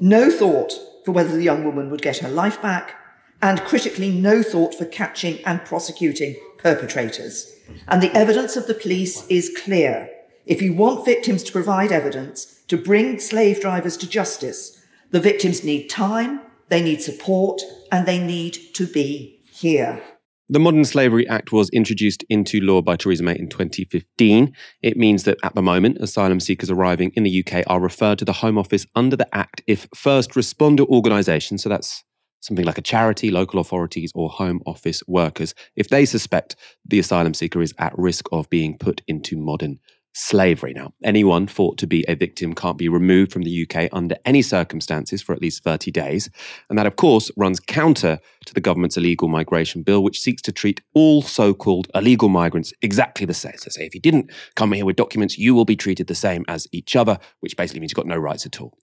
No 0.00 0.30
thought 0.30 0.72
for 1.08 1.12
whether 1.12 1.34
the 1.34 1.42
young 1.42 1.64
woman 1.64 1.88
would 1.88 2.02
get 2.02 2.18
her 2.18 2.28
life 2.28 2.60
back, 2.60 2.94
and 3.40 3.62
critically, 3.62 4.10
no 4.10 4.42
thought 4.42 4.74
for 4.74 4.84
catching 4.84 5.42
and 5.46 5.64
prosecuting 5.64 6.36
perpetrators. 6.58 7.50
And 7.86 8.02
the 8.02 8.14
evidence 8.14 8.56
of 8.56 8.66
the 8.66 8.74
police 8.74 9.26
is 9.28 9.56
clear. 9.64 10.10
If 10.44 10.60
you 10.60 10.74
want 10.74 11.06
victims 11.06 11.42
to 11.44 11.52
provide 11.52 11.92
evidence 11.92 12.62
to 12.68 12.76
bring 12.76 13.18
slave 13.20 13.62
drivers 13.62 13.96
to 13.96 14.06
justice, 14.06 14.84
the 15.10 15.18
victims 15.18 15.64
need 15.64 15.88
time, 15.88 16.42
they 16.68 16.82
need 16.82 17.00
support, 17.00 17.62
and 17.90 18.04
they 18.04 18.18
need 18.18 18.58
to 18.74 18.86
be 18.86 19.40
here. 19.50 20.02
The 20.50 20.58
Modern 20.58 20.86
Slavery 20.86 21.28
Act 21.28 21.52
was 21.52 21.68
introduced 21.74 22.24
into 22.30 22.62
law 22.62 22.80
by 22.80 22.96
Theresa 22.96 23.22
May 23.22 23.36
in 23.38 23.50
2015. 23.50 24.54
It 24.80 24.96
means 24.96 25.24
that 25.24 25.36
at 25.42 25.54
the 25.54 25.60
moment, 25.60 25.98
asylum 26.00 26.40
seekers 26.40 26.70
arriving 26.70 27.12
in 27.14 27.22
the 27.22 27.44
UK 27.44 27.64
are 27.66 27.78
referred 27.78 28.18
to 28.20 28.24
the 28.24 28.32
Home 28.32 28.56
Office 28.56 28.86
under 28.94 29.14
the 29.14 29.28
Act 29.36 29.60
if 29.66 29.86
first 29.94 30.30
responder 30.30 30.88
organisations, 30.88 31.62
so 31.62 31.68
that's 31.68 32.02
something 32.40 32.64
like 32.64 32.78
a 32.78 32.82
charity, 32.82 33.30
local 33.30 33.60
authorities, 33.60 34.10
or 34.14 34.30
Home 34.30 34.62
Office 34.64 35.02
workers, 35.06 35.54
if 35.76 35.90
they 35.90 36.06
suspect 36.06 36.56
the 36.82 36.98
asylum 36.98 37.34
seeker 37.34 37.60
is 37.60 37.74
at 37.78 37.92
risk 37.98 38.24
of 38.32 38.48
being 38.48 38.78
put 38.78 39.02
into 39.06 39.36
modern 39.36 39.78
slavery. 40.18 40.72
Now, 40.74 40.92
anyone 41.04 41.46
thought 41.46 41.78
to 41.78 41.86
be 41.86 42.04
a 42.08 42.16
victim 42.16 42.54
can't 42.54 42.76
be 42.76 42.88
removed 42.88 43.32
from 43.32 43.42
the 43.42 43.66
UK 43.66 43.88
under 43.92 44.16
any 44.24 44.42
circumstances 44.42 45.22
for 45.22 45.32
at 45.32 45.40
least 45.40 45.62
30 45.62 45.90
days. 45.92 46.28
And 46.68 46.78
that, 46.78 46.86
of 46.86 46.96
course, 46.96 47.30
runs 47.36 47.60
counter 47.60 48.18
to 48.46 48.54
the 48.54 48.60
government's 48.60 48.96
illegal 48.96 49.28
migration 49.28 49.82
bill, 49.82 50.02
which 50.02 50.20
seeks 50.20 50.42
to 50.42 50.52
treat 50.52 50.80
all 50.92 51.22
so 51.22 51.54
called 51.54 51.88
illegal 51.94 52.28
migrants 52.28 52.72
exactly 52.82 53.26
the 53.26 53.34
same. 53.34 53.56
So, 53.56 53.70
say 53.70 53.86
if 53.86 53.94
you 53.94 54.00
didn't 54.00 54.30
come 54.56 54.72
here 54.72 54.84
with 54.84 54.96
documents, 54.96 55.38
you 55.38 55.54
will 55.54 55.64
be 55.64 55.76
treated 55.76 56.08
the 56.08 56.14
same 56.14 56.44
as 56.48 56.66
each 56.72 56.96
other, 56.96 57.18
which 57.40 57.56
basically 57.56 57.80
means 57.80 57.92
you've 57.92 57.96
got 57.96 58.06
no 58.06 58.16
rights 58.16 58.44
at 58.44 58.60
all. 58.60 58.76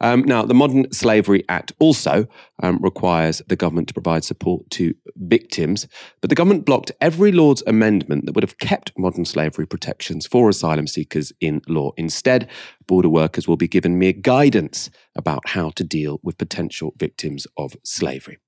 Um, 0.00 0.22
now, 0.22 0.44
the 0.44 0.54
Modern 0.54 0.90
Slavery 0.92 1.44
Act 1.48 1.72
also 1.78 2.26
um, 2.62 2.78
requires 2.82 3.42
the 3.46 3.56
government 3.56 3.88
to 3.88 3.94
provide 3.94 4.24
support 4.24 4.68
to 4.70 4.94
victims, 5.16 5.86
but 6.20 6.30
the 6.30 6.36
government 6.36 6.64
blocked 6.64 6.90
every 7.00 7.30
Lord's 7.30 7.62
amendment 7.66 8.26
that 8.26 8.34
would 8.34 8.42
have 8.42 8.58
kept 8.58 8.92
modern 8.98 9.24
slavery 9.24 9.66
protections 9.66 10.26
for 10.26 10.48
asylum 10.48 10.79
seekers 10.86 11.32
in 11.40 11.60
law. 11.68 11.92
Instead, 11.96 12.48
border 12.86 13.08
workers 13.08 13.46
will 13.46 13.56
be 13.56 13.68
given 13.68 13.98
mere 13.98 14.12
guidance 14.12 14.90
about 15.16 15.48
how 15.48 15.70
to 15.70 15.84
deal 15.84 16.20
with 16.22 16.38
potential 16.38 16.92
victims 16.96 17.46
of 17.56 17.74
slavery. 17.84 18.38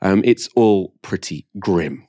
Um, 0.00 0.22
it's 0.24 0.48
all 0.54 0.94
pretty 1.02 1.46
grim. 1.58 2.06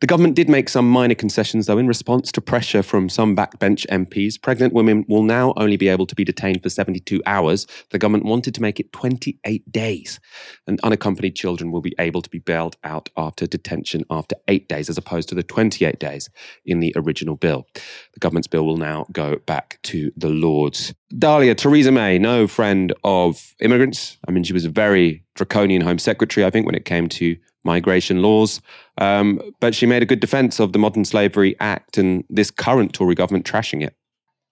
The 0.00 0.06
government 0.06 0.34
did 0.34 0.48
make 0.48 0.68
some 0.68 0.88
minor 0.88 1.14
concessions, 1.14 1.66
though, 1.66 1.78
in 1.78 1.86
response 1.86 2.30
to 2.32 2.40
pressure 2.40 2.82
from 2.82 3.08
some 3.08 3.34
backbench 3.34 3.86
MPs. 3.86 4.40
Pregnant 4.40 4.74
women 4.74 5.04
will 5.08 5.22
now 5.22 5.54
only 5.56 5.76
be 5.76 5.88
able 5.88 6.06
to 6.06 6.14
be 6.14 6.24
detained 6.24 6.62
for 6.62 6.68
72 6.68 7.22
hours. 7.24 7.66
The 7.90 7.98
government 7.98 8.24
wanted 8.24 8.54
to 8.54 8.62
make 8.62 8.78
it 8.78 8.92
28 8.92 9.72
days. 9.72 10.20
And 10.66 10.80
unaccompanied 10.82 11.36
children 11.36 11.70
will 11.70 11.80
be 11.80 11.94
able 11.98 12.20
to 12.22 12.28
be 12.28 12.38
bailed 12.38 12.76
out 12.84 13.08
after 13.16 13.46
detention 13.46 14.04
after 14.10 14.36
eight 14.48 14.68
days, 14.68 14.90
as 14.90 14.98
opposed 14.98 15.28
to 15.30 15.34
the 15.34 15.42
28 15.42 15.98
days 15.98 16.28
in 16.66 16.80
the 16.80 16.92
original 16.96 17.36
bill. 17.36 17.66
The 18.12 18.20
government's 18.20 18.48
bill 18.48 18.66
will 18.66 18.76
now 18.76 19.06
go 19.12 19.36
back 19.46 19.78
to 19.84 20.12
the 20.16 20.28
Lords. 20.28 20.94
Dalia, 21.14 21.56
Theresa 21.56 21.92
May, 21.92 22.18
no 22.18 22.46
friend 22.46 22.92
of 23.04 23.54
immigrants. 23.60 24.18
I 24.28 24.32
mean, 24.32 24.44
she 24.44 24.52
was 24.52 24.64
a 24.64 24.70
very 24.70 25.24
draconian 25.34 25.80
Home 25.82 25.98
Secretary, 25.98 26.44
I 26.44 26.50
think, 26.50 26.66
when 26.66 26.74
it 26.74 26.84
came 26.84 27.08
to 27.10 27.36
migration 27.64 28.22
laws. 28.22 28.60
Um, 28.98 29.40
but 29.60 29.74
she 29.74 29.86
made 29.86 30.02
a 30.02 30.06
good 30.06 30.20
defense 30.20 30.60
of 30.60 30.72
the 30.72 30.78
Modern 30.78 31.04
Slavery 31.04 31.56
Act 31.60 31.98
and 31.98 32.24
this 32.30 32.50
current 32.50 32.92
Tory 32.92 33.14
government 33.14 33.44
trashing 33.44 33.84
it. 33.84 33.96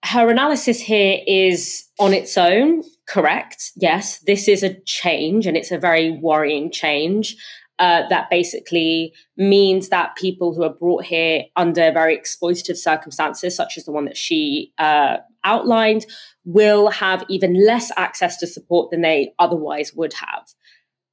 Her 0.03 0.29
analysis 0.29 0.81
here 0.81 1.19
is 1.25 1.85
on 1.97 2.13
its 2.13 2.37
own 2.37 2.83
correct. 3.07 3.71
Yes, 3.75 4.19
this 4.19 4.47
is 4.49 4.61
a 4.61 4.77
change 4.81 5.47
and 5.47 5.55
it's 5.55 5.71
a 5.71 5.77
very 5.77 6.11
worrying 6.11 6.71
change. 6.71 7.37
Uh, 7.79 8.07
that 8.09 8.29
basically 8.29 9.13
means 9.35 9.89
that 9.89 10.15
people 10.15 10.53
who 10.53 10.63
are 10.63 10.73
brought 10.73 11.05
here 11.05 11.43
under 11.55 11.91
very 11.91 12.17
exploitative 12.17 12.77
circumstances, 12.77 13.55
such 13.55 13.77
as 13.77 13.85
the 13.85 13.91
one 13.91 14.05
that 14.05 14.17
she 14.17 14.71
uh, 14.77 15.17
outlined, 15.43 16.05
will 16.45 16.89
have 16.89 17.25
even 17.29 17.65
less 17.65 17.91
access 17.97 18.37
to 18.37 18.45
support 18.45 18.91
than 18.91 19.01
they 19.01 19.33
otherwise 19.39 19.93
would 19.93 20.13
have. 20.13 20.43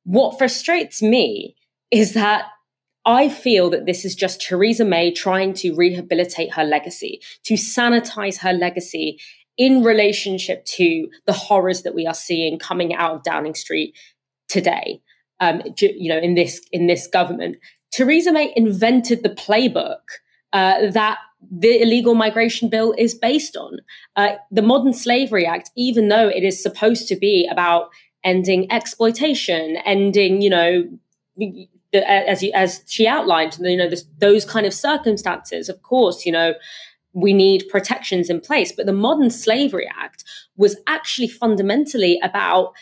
What 0.05 0.37
frustrates 0.37 1.01
me 1.01 1.57
is 1.91 2.13
that 2.13 2.45
I 3.11 3.29
feel 3.29 3.71
that 3.71 3.87
this 3.87 4.05
is 4.05 4.15
just 4.15 4.41
Theresa 4.41 4.85
May 4.85 5.11
trying 5.11 5.53
to 5.55 5.75
rehabilitate 5.75 6.55
her 6.55 6.63
legacy, 6.63 7.21
to 7.45 7.55
sanitize 7.55 8.39
her 8.39 8.53
legacy 8.53 9.19
in 9.59 9.83
relationship 9.83 10.65
to 10.65 11.09
the 11.27 11.33
horrors 11.33 11.83
that 11.83 11.95
we 11.95 12.07
are 12.07 12.15
seeing 12.15 12.57
coming 12.57 12.95
out 12.95 13.15
of 13.17 13.25
Downing 13.25 13.57
Street 13.57 13.99
today. 14.49 15.03
Um, 15.41 15.61
you 15.81 16.09
know, 16.09 16.19
in 16.19 16.37
this 16.37 16.61
in 16.71 16.87
this 16.87 17.09
government, 17.09 17.57
Theresa 17.91 18.33
May 18.33 18.53
invented 18.55 19.25
the 19.25 19.31
playbook 19.31 20.03
uh, 20.53 20.91
that 20.93 21.19
the 21.51 21.83
illegal 21.83 22.15
migration 22.15 22.69
bill 22.69 22.95
is 22.97 23.15
based 23.15 23.57
on. 23.57 23.79
Uh, 24.15 24.35
the 24.53 24.63
Modern 24.63 24.93
Slavery 24.93 25.47
Act, 25.47 25.71
even 25.77 26.09
though 26.09 26.29
it 26.29 26.45
is 26.45 26.63
supposed 26.63 27.09
to 27.09 27.17
be 27.17 27.49
about 27.51 27.89
ending 28.23 28.71
exploitation, 28.71 29.79
ending, 29.85 30.43
you 30.43 30.51
know, 30.51 30.85
as 31.93 32.43
you, 32.43 32.53
as 32.55 32.83
she 32.87 33.07
outlined, 33.07 33.59
you 33.61 33.77
know, 33.77 33.89
this, 33.89 34.05
those 34.19 34.45
kind 34.45 34.67
of 34.67 34.75
circumstances. 34.75 35.69
Of 35.69 35.83
course, 35.83 36.25
you 36.25 36.33
know, 36.33 36.55
we 37.13 37.33
need 37.33 37.69
protections 37.69 38.31
in 38.31 38.41
place. 38.41 38.73
But 38.73 38.87
the 38.87 38.93
Modern 38.93 39.31
Slavery 39.31 39.89
Act 39.99 40.25
was 40.57 40.77
actually 40.87 41.29
fundamentally 41.29 42.21
about 42.23 42.73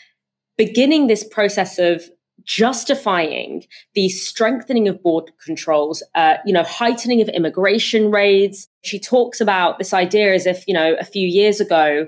beginning 0.56 1.06
this 1.06 1.24
process 1.24 1.78
of 1.78 2.10
justifying 2.44 3.64
the 3.94 4.08
strengthening 4.08 4.88
of 4.88 5.02
border 5.02 5.32
controls, 5.44 6.02
uh, 6.14 6.36
you 6.46 6.52
know, 6.52 6.62
heightening 6.62 7.20
of 7.20 7.28
immigration 7.28 8.10
raids. 8.10 8.68
She 8.82 8.98
talks 8.98 9.40
about 9.40 9.78
this 9.78 9.92
idea 9.92 10.34
as 10.34 10.46
if, 10.46 10.66
you 10.66 10.74
know, 10.74 10.96
a 10.98 11.04
few 11.04 11.26
years 11.26 11.60
ago, 11.60 12.06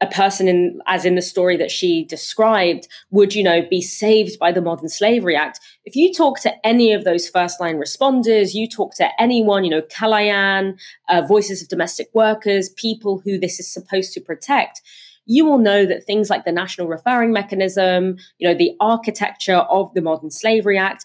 a 0.00 0.06
person 0.06 0.46
in 0.46 0.80
as 0.86 1.04
in 1.04 1.14
the 1.14 1.22
story 1.22 1.56
that 1.56 1.70
she 1.70 2.04
described 2.04 2.86
would 3.10 3.34
you 3.34 3.42
know 3.42 3.62
be 3.68 3.80
saved 3.82 4.38
by 4.38 4.52
the 4.52 4.62
modern 4.62 4.88
slavery 4.88 5.36
act 5.36 5.60
if 5.84 5.96
you 5.96 6.12
talk 6.12 6.40
to 6.40 6.66
any 6.66 6.92
of 6.92 7.04
those 7.04 7.28
first 7.28 7.60
line 7.60 7.76
responders 7.76 8.54
you 8.54 8.68
talk 8.68 8.94
to 8.94 9.08
anyone 9.20 9.64
you 9.64 9.70
know 9.70 9.82
Kalayaan 9.82 10.78
uh, 11.08 11.22
voices 11.22 11.62
of 11.62 11.68
domestic 11.68 12.08
workers 12.14 12.68
people 12.70 13.20
who 13.24 13.38
this 13.38 13.58
is 13.58 13.72
supposed 13.72 14.12
to 14.12 14.20
protect 14.20 14.82
you 15.30 15.44
will 15.44 15.58
know 15.58 15.84
that 15.84 16.04
things 16.04 16.30
like 16.30 16.44
the 16.44 16.52
national 16.52 16.86
referring 16.86 17.32
mechanism 17.32 18.16
you 18.38 18.48
know 18.48 18.56
the 18.56 18.72
architecture 18.80 19.66
of 19.70 19.92
the 19.94 20.00
modern 20.00 20.30
slavery 20.30 20.78
act 20.78 21.04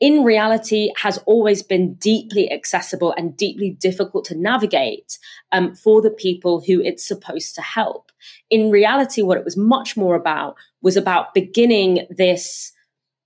in 0.00 0.24
reality 0.24 0.90
has 0.96 1.18
always 1.24 1.62
been 1.62 1.94
deeply 1.94 2.52
accessible 2.52 3.14
and 3.16 3.36
deeply 3.36 3.70
difficult 3.70 4.24
to 4.26 4.34
navigate 4.34 5.18
um, 5.52 5.74
for 5.74 6.02
the 6.02 6.10
people 6.10 6.60
who 6.60 6.82
it's 6.82 7.06
supposed 7.06 7.54
to 7.54 7.62
help. 7.62 8.10
In 8.50 8.70
reality, 8.70 9.22
what 9.22 9.38
it 9.38 9.44
was 9.44 9.56
much 9.56 9.96
more 9.96 10.14
about 10.14 10.56
was 10.82 10.96
about 10.96 11.34
beginning 11.34 12.06
this 12.10 12.72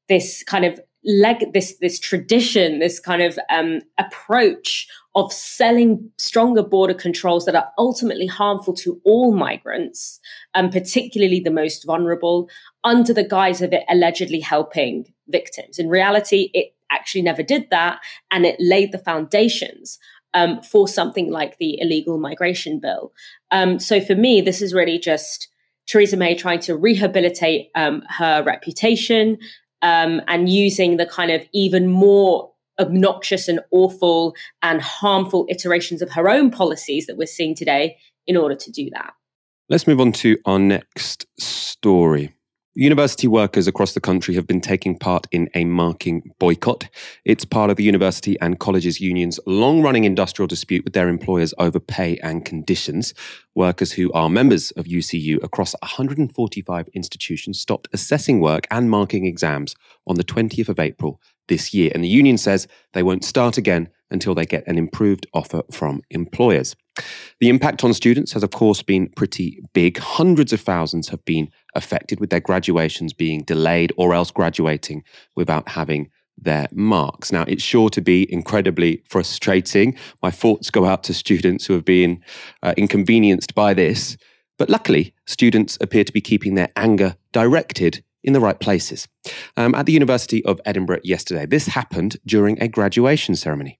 this 0.08 0.42
kind 0.44 0.64
of 0.64 0.80
leg 1.04 1.52
this 1.52 1.76
this 1.80 1.98
tradition, 1.98 2.78
this 2.78 3.00
kind 3.00 3.22
of 3.22 3.38
um, 3.50 3.80
approach 3.98 4.88
of 5.14 5.32
selling 5.32 6.10
stronger 6.18 6.62
border 6.62 6.94
controls 6.94 7.44
that 7.44 7.54
are 7.54 7.68
ultimately 7.78 8.26
harmful 8.26 8.74
to 8.74 9.00
all 9.04 9.32
migrants, 9.34 10.20
and 10.54 10.66
um, 10.66 10.72
particularly 10.72 11.40
the 11.40 11.50
most 11.50 11.84
vulnerable, 11.84 12.48
under 12.84 13.12
the 13.12 13.24
guise 13.24 13.62
of 13.62 13.72
it 13.72 13.84
allegedly 13.88 14.40
helping 14.40 15.12
victims. 15.28 15.78
In 15.78 15.88
reality, 15.88 16.50
it 16.54 16.74
actually 16.90 17.22
never 17.22 17.42
did 17.42 17.68
that, 17.70 18.00
and 18.30 18.46
it 18.46 18.56
laid 18.58 18.92
the 18.92 18.98
foundations 18.98 19.98
um, 20.34 20.60
for 20.62 20.88
something 20.88 21.30
like 21.30 21.58
the 21.58 21.80
illegal 21.80 22.18
migration 22.18 22.80
bill. 22.80 23.12
Um, 23.50 23.78
so 23.78 24.00
for 24.00 24.14
me, 24.14 24.40
this 24.40 24.60
is 24.62 24.74
really 24.74 24.98
just 24.98 25.48
Theresa 25.86 26.16
May 26.16 26.34
trying 26.34 26.60
to 26.60 26.76
rehabilitate 26.76 27.70
um, 27.74 28.02
her 28.08 28.42
reputation 28.42 29.38
um, 29.82 30.20
and 30.28 30.48
using 30.48 30.96
the 30.96 31.06
kind 31.06 31.30
of 31.30 31.42
even 31.52 31.88
more 31.88 32.52
obnoxious 32.78 33.48
and 33.48 33.60
awful 33.70 34.36
and 34.62 34.80
harmful 34.80 35.46
iterations 35.48 36.02
of 36.02 36.10
her 36.10 36.28
own 36.28 36.50
policies 36.50 37.06
that 37.06 37.16
we're 37.16 37.26
seeing 37.26 37.54
today 37.54 37.96
in 38.26 38.36
order 38.36 38.54
to 38.54 38.70
do 38.70 38.88
that. 38.90 39.14
Let's 39.68 39.86
move 39.86 40.00
on 40.00 40.12
to 40.12 40.38
our 40.44 40.58
next 40.58 41.26
story. 41.38 42.34
University 42.80 43.26
workers 43.26 43.66
across 43.66 43.94
the 43.94 44.00
country 44.00 44.36
have 44.36 44.46
been 44.46 44.60
taking 44.60 44.96
part 44.96 45.26
in 45.32 45.50
a 45.54 45.64
marking 45.64 46.32
boycott. 46.38 46.88
It's 47.24 47.44
part 47.44 47.70
of 47.70 47.76
the 47.76 47.82
university 47.82 48.38
and 48.40 48.60
colleges 48.60 49.00
unions' 49.00 49.40
long 49.46 49.82
running 49.82 50.04
industrial 50.04 50.46
dispute 50.46 50.84
with 50.84 50.92
their 50.92 51.08
employers 51.08 51.52
over 51.58 51.80
pay 51.80 52.18
and 52.18 52.44
conditions. 52.44 53.14
Workers 53.56 53.90
who 53.90 54.12
are 54.12 54.30
members 54.30 54.70
of 54.76 54.84
UCU 54.84 55.42
across 55.42 55.74
145 55.82 56.88
institutions 56.94 57.60
stopped 57.60 57.88
assessing 57.92 58.38
work 58.38 58.64
and 58.70 58.88
marking 58.88 59.26
exams 59.26 59.74
on 60.06 60.14
the 60.14 60.22
20th 60.22 60.68
of 60.68 60.78
April 60.78 61.20
this 61.48 61.74
year. 61.74 61.90
And 61.92 62.04
the 62.04 62.08
union 62.08 62.38
says 62.38 62.68
they 62.92 63.02
won't 63.02 63.24
start 63.24 63.58
again 63.58 63.88
until 64.10 64.34
they 64.34 64.46
get 64.46 64.66
an 64.66 64.78
improved 64.78 65.26
offer 65.34 65.62
from 65.70 66.02
employers. 66.10 66.74
The 67.40 67.48
impact 67.48 67.84
on 67.84 67.94
students 67.94 68.32
has, 68.32 68.42
of 68.42 68.50
course, 68.50 68.82
been 68.82 69.08
pretty 69.10 69.60
big. 69.72 69.98
Hundreds 69.98 70.52
of 70.52 70.60
thousands 70.60 71.08
have 71.08 71.24
been 71.24 71.48
affected 71.74 72.20
with 72.20 72.30
their 72.30 72.40
graduations 72.40 73.12
being 73.12 73.42
delayed 73.42 73.92
or 73.96 74.14
else 74.14 74.30
graduating 74.30 75.04
without 75.36 75.68
having 75.68 76.10
their 76.36 76.68
marks. 76.72 77.32
Now, 77.32 77.42
it's 77.42 77.62
sure 77.62 77.90
to 77.90 78.00
be 78.00 78.32
incredibly 78.32 79.02
frustrating. 79.06 79.96
My 80.22 80.30
thoughts 80.30 80.70
go 80.70 80.84
out 80.84 81.04
to 81.04 81.14
students 81.14 81.66
who 81.66 81.74
have 81.74 81.84
been 81.84 82.22
uh, 82.62 82.74
inconvenienced 82.76 83.54
by 83.54 83.74
this. 83.74 84.16
But 84.56 84.68
luckily, 84.68 85.14
students 85.26 85.78
appear 85.80 86.04
to 86.04 86.12
be 86.12 86.20
keeping 86.20 86.54
their 86.54 86.70
anger 86.76 87.16
directed 87.32 88.02
in 88.24 88.32
the 88.32 88.40
right 88.40 88.58
places. 88.58 89.08
Um, 89.56 89.74
at 89.74 89.86
the 89.86 89.92
University 89.92 90.44
of 90.44 90.60
Edinburgh 90.64 91.00
yesterday, 91.04 91.46
this 91.46 91.66
happened 91.66 92.16
during 92.26 92.60
a 92.60 92.68
graduation 92.68 93.36
ceremony. 93.36 93.78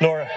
Laura. 0.00 0.28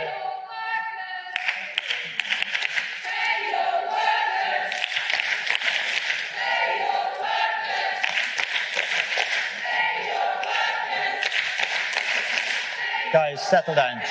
Guys, 13.12 13.42
settle 13.50 13.74
down. 13.74 14.02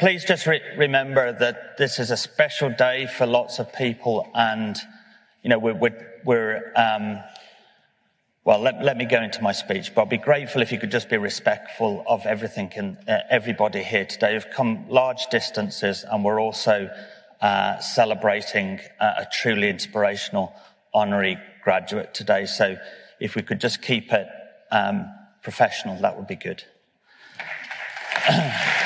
Please 0.00 0.24
just 0.24 0.46
re- 0.46 0.60
remember 0.76 1.32
that 1.32 1.78
this 1.78 1.98
is 1.98 2.10
a 2.10 2.16
special 2.16 2.68
day 2.70 3.06
for 3.06 3.26
lots 3.26 3.58
of 3.58 3.72
people, 3.72 4.28
and 4.34 4.76
you 5.42 5.50
know 5.50 5.58
we're, 5.58 5.74
we're, 5.74 6.06
we're 6.24 6.72
um, 6.76 7.20
well. 8.48 8.60
Let, 8.60 8.82
let, 8.82 8.96
me 8.96 9.04
go 9.04 9.20
into 9.20 9.42
my 9.42 9.52
speech, 9.52 9.94
but 9.94 10.02
I'd 10.02 10.08
be 10.08 10.16
grateful 10.16 10.62
if 10.62 10.72
you 10.72 10.78
could 10.78 10.90
just 10.90 11.10
be 11.10 11.18
respectful 11.18 12.02
of 12.06 12.24
everything 12.24 12.72
and 12.76 12.96
uh, 13.06 13.18
everybody 13.28 13.82
here 13.82 14.06
today. 14.06 14.32
We've 14.32 14.50
come 14.50 14.88
large 14.88 15.26
distances, 15.26 16.02
and 16.10 16.24
we're 16.24 16.40
also 16.40 16.88
uh, 17.42 17.78
celebrating 17.80 18.80
a 19.00 19.26
truly 19.30 19.68
inspirational 19.68 20.54
honorary 20.94 21.36
graduate 21.62 22.14
today. 22.14 22.46
So 22.46 22.78
if 23.20 23.34
we 23.34 23.42
could 23.42 23.60
just 23.60 23.82
keep 23.82 24.14
it 24.14 24.26
um, 24.70 25.12
professional, 25.42 26.00
that 26.00 26.16
would 26.16 26.26
be 26.26 26.36
good. 26.36 26.64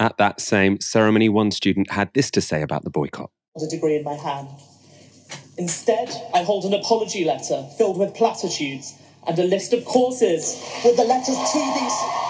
At 0.00 0.16
that 0.28 0.40
same 0.42 0.78
ceremony, 0.78 1.30
one 1.30 1.50
student 1.50 1.90
had 1.90 2.12
this 2.12 2.30
to 2.30 2.40
say 2.40 2.60
about 2.60 2.84
the 2.84 2.90
boycott. 2.90 3.30
A 3.56 3.66
degree 3.66 3.96
in 3.96 4.04
my 4.04 4.14
hand. 4.14 4.48
Instead, 5.56 6.10
I 6.34 6.42
hold 6.42 6.64
an 6.66 6.74
apology 6.74 7.24
letter 7.24 7.66
filled 7.78 7.98
with 7.98 8.14
platitudes 8.14 8.94
and 9.26 9.38
a 9.38 9.44
list 9.44 9.72
of 9.72 9.86
courses 9.86 10.62
with 10.84 10.96
the 10.96 11.04
letters 11.04 11.34
TBC. 11.34 12.27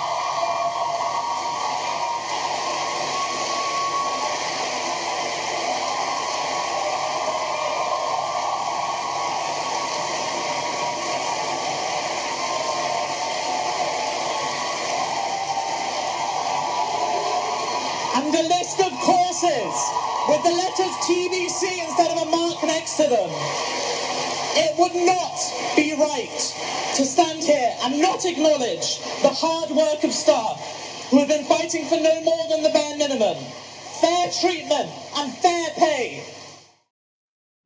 And 18.19 18.35
a 18.35 18.43
list 18.49 18.81
of 18.81 18.91
courses 18.99 19.75
with 20.29 20.43
the 20.43 20.51
letters 20.51 20.95
TBC 21.07 21.87
instead 21.87 22.11
of 22.11 22.27
a 22.27 22.31
mark 22.31 22.63
next 22.65 22.97
to 22.97 23.05
them. 23.05 23.31
It 24.59 24.75
would 24.77 24.95
not 25.07 25.39
be 25.77 25.95
right 25.95 26.39
to 26.97 27.05
stand 27.05 27.45
here 27.45 27.73
and 27.83 28.03
not 28.03 28.25
acknowledge 28.25 28.99
the 29.23 29.31
hard 29.31 29.71
work 29.71 30.03
of 30.03 30.13
staff 30.13 30.59
who 31.11 31.19
have 31.21 31.29
been 31.29 31.45
fighting 31.45 31.85
for 31.85 31.97
no 31.97 32.21
more 32.23 32.49
than 32.49 32.65
the 32.65 32.71
bare 32.71 32.97
minimum, 32.97 33.37
fair 34.01 34.27
treatment 34.33 34.91
and 35.17 35.33
fair 35.35 35.71
pay 35.77 36.38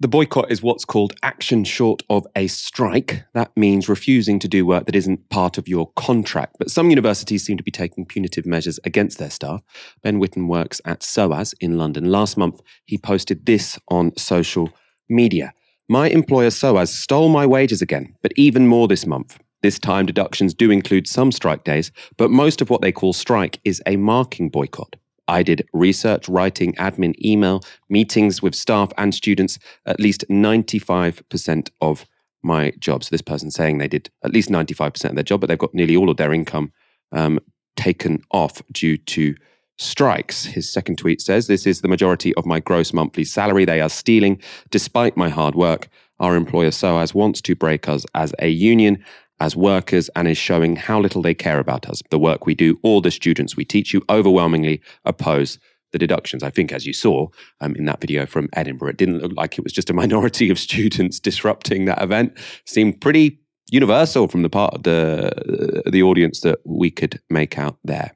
the 0.02 0.08
boycott 0.08 0.50
is 0.50 0.62
what's 0.62 0.84
called 0.84 1.14
action 1.22 1.62
short 1.62 2.02
of 2.10 2.26
a 2.34 2.48
strike. 2.48 3.22
That 3.34 3.56
means 3.56 3.88
refusing 3.88 4.40
to 4.40 4.48
do 4.48 4.66
work 4.66 4.86
that 4.86 4.96
isn't 4.96 5.28
part 5.28 5.58
of 5.58 5.68
your 5.68 5.92
contract. 5.94 6.56
But 6.58 6.72
some 6.72 6.90
universities 6.90 7.44
seem 7.44 7.56
to 7.56 7.62
be 7.62 7.70
taking 7.70 8.04
punitive 8.04 8.44
measures 8.44 8.80
against 8.82 9.18
their 9.18 9.30
staff. 9.30 9.62
Ben 10.02 10.20
Whitten 10.20 10.48
works 10.48 10.80
at 10.84 11.04
SOAS 11.04 11.54
in 11.60 11.78
London. 11.78 12.10
Last 12.10 12.36
month, 12.36 12.60
he 12.84 12.98
posted 12.98 13.46
this 13.46 13.78
on 13.88 14.16
social 14.16 14.70
media. 15.08 15.54
My 15.88 16.08
employer 16.08 16.50
SOAS 16.50 16.92
stole 16.92 17.28
my 17.28 17.46
wages 17.46 17.80
again, 17.80 18.16
but 18.22 18.32
even 18.34 18.66
more 18.66 18.88
this 18.88 19.06
month. 19.06 19.38
This 19.62 19.78
time, 19.78 20.06
deductions 20.06 20.52
do 20.52 20.72
include 20.72 21.06
some 21.06 21.30
strike 21.30 21.62
days, 21.62 21.92
but 22.16 22.32
most 22.32 22.60
of 22.60 22.70
what 22.70 22.80
they 22.80 22.90
call 22.90 23.12
strike 23.12 23.60
is 23.62 23.80
a 23.86 23.94
marking 23.94 24.48
boycott. 24.48 24.96
I 25.32 25.42
did 25.42 25.66
research, 25.72 26.28
writing, 26.28 26.74
admin, 26.74 27.14
email, 27.24 27.62
meetings 27.88 28.42
with 28.42 28.54
staff 28.54 28.92
and 28.98 29.14
students, 29.14 29.58
at 29.86 29.98
least 29.98 30.26
95% 30.28 31.70
of 31.80 32.04
my 32.42 32.72
job. 32.78 33.02
So 33.02 33.08
this 33.10 33.22
person 33.22 33.50
saying 33.50 33.78
they 33.78 33.88
did 33.88 34.10
at 34.24 34.32
least 34.32 34.50
95% 34.50 35.04
of 35.06 35.14
their 35.14 35.24
job, 35.24 35.40
but 35.40 35.48
they've 35.48 35.58
got 35.58 35.72
nearly 35.72 35.96
all 35.96 36.10
of 36.10 36.18
their 36.18 36.34
income 36.34 36.70
um, 37.12 37.40
taken 37.76 38.20
off 38.30 38.60
due 38.72 38.98
to 38.98 39.34
strikes. 39.78 40.44
His 40.44 40.70
second 40.70 40.98
tweet 40.98 41.22
says, 41.22 41.46
This 41.46 41.66
is 41.66 41.80
the 41.80 41.88
majority 41.88 42.34
of 42.34 42.44
my 42.44 42.60
gross 42.60 42.92
monthly 42.92 43.24
salary 43.24 43.64
they 43.64 43.80
are 43.80 43.88
stealing. 43.88 44.38
Despite 44.70 45.16
my 45.16 45.30
hard 45.30 45.54
work, 45.54 45.88
our 46.20 46.36
employer 46.36 46.70
SOAS 46.70 47.14
wants 47.14 47.40
to 47.40 47.56
break 47.56 47.88
us 47.88 48.04
as 48.14 48.34
a 48.38 48.48
union 48.48 49.02
as 49.42 49.56
workers 49.56 50.08
and 50.14 50.28
is 50.28 50.38
showing 50.38 50.76
how 50.76 51.00
little 51.00 51.20
they 51.20 51.34
care 51.34 51.58
about 51.58 51.88
us, 51.88 52.00
the 52.10 52.18
work 52.18 52.46
we 52.46 52.54
do, 52.54 52.78
or 52.84 53.02
the 53.02 53.10
students 53.10 53.56
we 53.56 53.64
teach. 53.64 53.92
You 53.92 54.00
overwhelmingly 54.08 54.80
oppose 55.04 55.58
the 55.90 55.98
deductions. 55.98 56.44
I 56.44 56.50
think, 56.50 56.72
as 56.72 56.86
you 56.86 56.92
saw 56.92 57.26
um, 57.60 57.74
in 57.74 57.84
that 57.86 58.00
video 58.00 58.24
from 58.24 58.48
Edinburgh, 58.52 58.90
it 58.90 58.98
didn't 58.98 59.18
look 59.18 59.32
like 59.36 59.58
it 59.58 59.64
was 59.64 59.72
just 59.72 59.90
a 59.90 59.92
minority 59.92 60.48
of 60.48 60.60
students 60.60 61.18
disrupting 61.28 61.86
that 61.86 62.00
event. 62.00 62.38
seemed 62.66 63.00
pretty 63.00 63.40
universal 63.72 64.28
from 64.28 64.42
the 64.42 64.50
part 64.50 64.74
of 64.74 64.84
the 64.84 65.82
the 65.90 66.04
audience 66.04 66.40
that 66.42 66.60
we 66.64 66.88
could 66.88 67.20
make 67.28 67.58
out 67.58 67.78
there. 67.82 68.12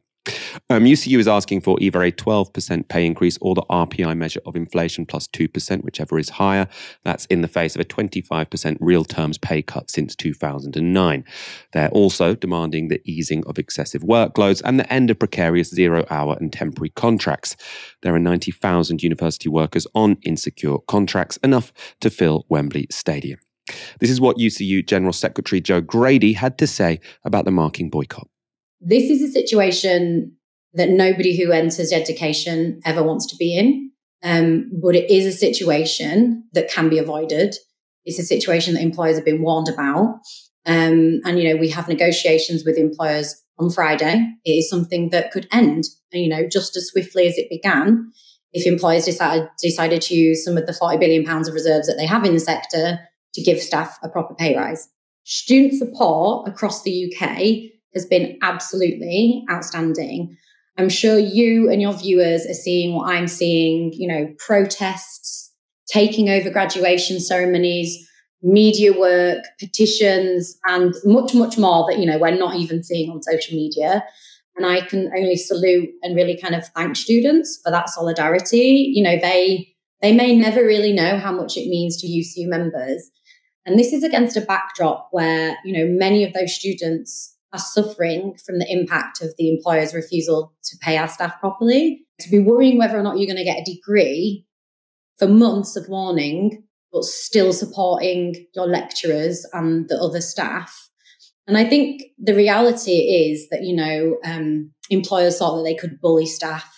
Um, 0.69 0.85
UCU 0.85 1.19
is 1.19 1.29
asking 1.29 1.61
for 1.61 1.79
either 1.81 2.03
a 2.03 2.11
12% 2.11 2.89
pay 2.89 3.07
increase 3.07 3.39
or 3.41 3.55
the 3.55 3.63
RPI 3.71 4.17
measure 4.17 4.41
of 4.47 4.57
inflation 4.57 5.07
plus 5.07 5.29
2%, 5.29 5.85
whichever 5.85 6.19
is 6.19 6.29
higher. 6.29 6.67
That's 7.05 7.27
in 7.27 7.43
the 7.43 7.49
face 7.49 7.75
of 7.75 7.81
a 7.81 7.85
25% 7.85 8.77
real 8.81 9.05
terms 9.05 9.39
pay 9.39 9.63
cut 9.63 9.91
since 9.91 10.17
2009. 10.17 11.25
They're 11.73 11.89
also 11.91 12.35
demanding 12.35 12.89
the 12.89 13.01
easing 13.05 13.45
of 13.47 13.59
excessive 13.59 14.03
workloads 14.03 14.63
and 14.65 14.81
the 14.81 14.93
end 14.93 15.11
of 15.11 15.19
precarious 15.19 15.71
zero 15.71 16.05
hour 16.11 16.37
and 16.41 16.53
temporary 16.53 16.91
contracts. 16.91 17.57
There 18.03 18.15
are 18.15 18.19
90,000 18.19 19.03
university 19.03 19.49
workers 19.49 19.87
on 19.95 20.19
insecure 20.23 20.79
contracts, 20.89 21.37
enough 21.39 21.73
to 22.01 22.11
fill 22.11 22.47
Wembley 22.49 22.87
Stadium. 22.91 23.39
This 24.01 24.11
is 24.11 24.21
what 24.21 24.37
UCU 24.37 24.87
General 24.87 25.13
Secretary 25.13 25.61
Jo 25.61 25.81
Grady 25.81 26.33
had 26.33 26.59
to 26.59 26.67
say 26.67 27.01
about 27.25 27.45
the 27.45 27.51
marking 27.51 27.91
boycott. 27.91 28.29
This 28.81 29.11
is 29.11 29.23
a 29.23 29.33
situation 29.33 30.37
that 30.75 30.91
nobody 30.91 31.37
who 31.37 31.53
enters 31.53 31.93
education 31.93 32.81
ever 32.85 33.03
wants 33.03 33.27
to 33.27 33.37
be 33.37 33.57
in. 33.57 33.91
Um, 34.23 34.71
but 34.83 34.97
it 34.97 35.11
is 35.11 35.27
a 35.27 35.37
situation 35.37 36.45
that 36.53 36.71
can 36.71 36.89
be 36.89 36.99
avoided. 36.99 37.55
It's 38.05 38.19
a 38.19 38.25
situation 38.25 38.75
that 38.75 38.83
employers 38.83 39.17
have 39.17 39.25
been 39.25 39.43
warned 39.43 39.69
about. 39.69 40.21
Um, 40.65 41.21
and, 41.25 41.39
you 41.39 41.49
know, 41.49 41.61
we 41.61 41.71
have 41.71 41.89
negotiations 41.89 42.65
with 42.65 42.77
employers 42.77 43.35
on 43.59 43.71
Friday. 43.71 44.27
It 44.45 44.53
is 44.53 44.69
something 44.69 45.11
that 45.11 45.31
could 45.31 45.47
end, 45.53 45.85
you 46.13 46.29
know, 46.29 46.49
just 46.51 46.77
as 46.77 46.89
swiftly 46.89 47.27
as 47.27 47.39
it 47.39 47.49
began 47.49 48.13
if 48.57 48.67
employers 48.67 49.05
decided, 49.05 49.49
decided 49.61 50.01
to 50.01 50.15
use 50.15 50.43
some 50.43 50.57
of 50.57 50.67
the 50.67 50.73
40 50.73 50.97
billion 50.97 51.25
pounds 51.25 51.47
of 51.47 51.53
reserves 51.53 51.87
that 51.87 51.97
they 51.99 52.07
have 52.07 52.25
in 52.25 52.33
the 52.33 52.41
sector 52.41 52.99
to 53.35 53.43
give 53.43 53.61
staff 53.61 53.99
a 54.03 54.09
proper 54.09 54.35
pay 54.35 54.57
rise. 54.57 54.89
Student 55.25 55.75
support 55.75 56.49
across 56.49 56.83
the 56.83 57.13
UK 57.13 57.76
has 57.97 58.07
been 58.07 58.39
absolutely 58.43 59.45
outstanding. 59.51 60.37
I'm 60.79 60.89
sure 60.89 61.19
you 61.19 61.71
and 61.71 61.81
your 61.81 61.95
viewers 61.95 62.47
are 62.47 62.55
seeing 62.55 62.95
what 62.95 63.09
I'm 63.09 63.27
seeing, 63.27 63.93
you 63.95 64.07
know, 64.07 64.33
protests, 64.39 65.53
taking 65.89 66.29
over 66.29 66.51
graduation 66.51 67.19
ceremonies, 67.19 68.07
media 68.43 68.93
work, 68.99 69.43
petitions, 69.59 70.59
and 70.69 70.95
much, 71.05 71.35
much 71.35 71.57
more 71.57 71.87
that, 71.89 71.99
you 71.99 72.07
know, 72.07 72.19
we're 72.19 72.37
not 72.37 72.57
even 72.57 72.83
seeing 72.85 73.11
on 73.11 73.23
social 73.23 73.57
media. 73.57 74.05
And 74.57 74.67
I 74.67 74.83
can 74.83 75.11
only 75.17 75.37
salute 75.37 75.91
and 76.03 76.17
really 76.17 76.39
kind 76.39 76.55
of 76.55 76.67
thank 76.69 76.97
students 76.97 77.61
for 77.63 77.71
that 77.71 77.89
solidarity. 77.89 78.93
You 78.95 79.03
know, 79.03 79.19
they 79.21 79.69
they 80.03 80.13
may 80.13 80.37
never 80.37 80.63
really 80.63 80.93
know 80.93 81.19
how 81.19 81.33
much 81.33 81.57
it 81.57 81.69
means 81.69 81.97
to 81.99 82.07
UCU 82.07 82.49
members. 82.49 83.11
And 83.65 83.79
this 83.79 83.93
is 83.93 84.05
against 84.05 84.37
a 84.37 84.41
backdrop 84.41 85.09
where, 85.11 85.57
you 85.65 85.73
know, 85.73 85.87
many 85.99 86.25
of 86.25 86.33
those 86.33 86.55
students 86.55 87.36
are 87.57 87.59
suffering 87.59 88.37
from 88.45 88.59
the 88.59 88.71
impact 88.71 89.23
of 89.23 89.35
the 89.37 89.49
employer's 89.49 89.95
refusal 89.95 90.53
to 90.65 90.77
pay 90.81 90.97
our 90.97 91.09
staff 91.09 91.39
properly. 91.41 92.07
To 92.21 92.31
be 92.31 92.39
worrying 92.39 92.79
whether 92.79 92.99
or 92.99 93.03
not 93.03 93.19
you're 93.19 93.27
going 93.27 93.37
to 93.37 93.45
get 93.45 93.61
a 93.61 93.75
degree 93.75 94.47
for 95.19 95.27
months 95.27 95.77
of 95.77 95.89
warning, 95.89 96.63
but 96.93 97.05
still 97.05 97.53
supporting 97.53 98.47
your 98.55 98.67
lecturers 98.67 99.47
and 99.53 99.89
the 99.89 99.99
other 100.01 100.21
staff. 100.21 100.89
And 101.47 101.57
I 101.57 101.65
think 101.65 102.03
the 102.19 102.35
reality 102.35 102.93
is 102.93 103.49
that, 103.51 103.63
you 103.63 103.77
know, 103.77 104.19
um, 104.25 104.73
employers 104.91 105.39
thought 105.39 105.57
that 105.57 105.63
they 105.63 105.75
could 105.75 106.01
bully 106.01 106.27
staff. 106.27 106.73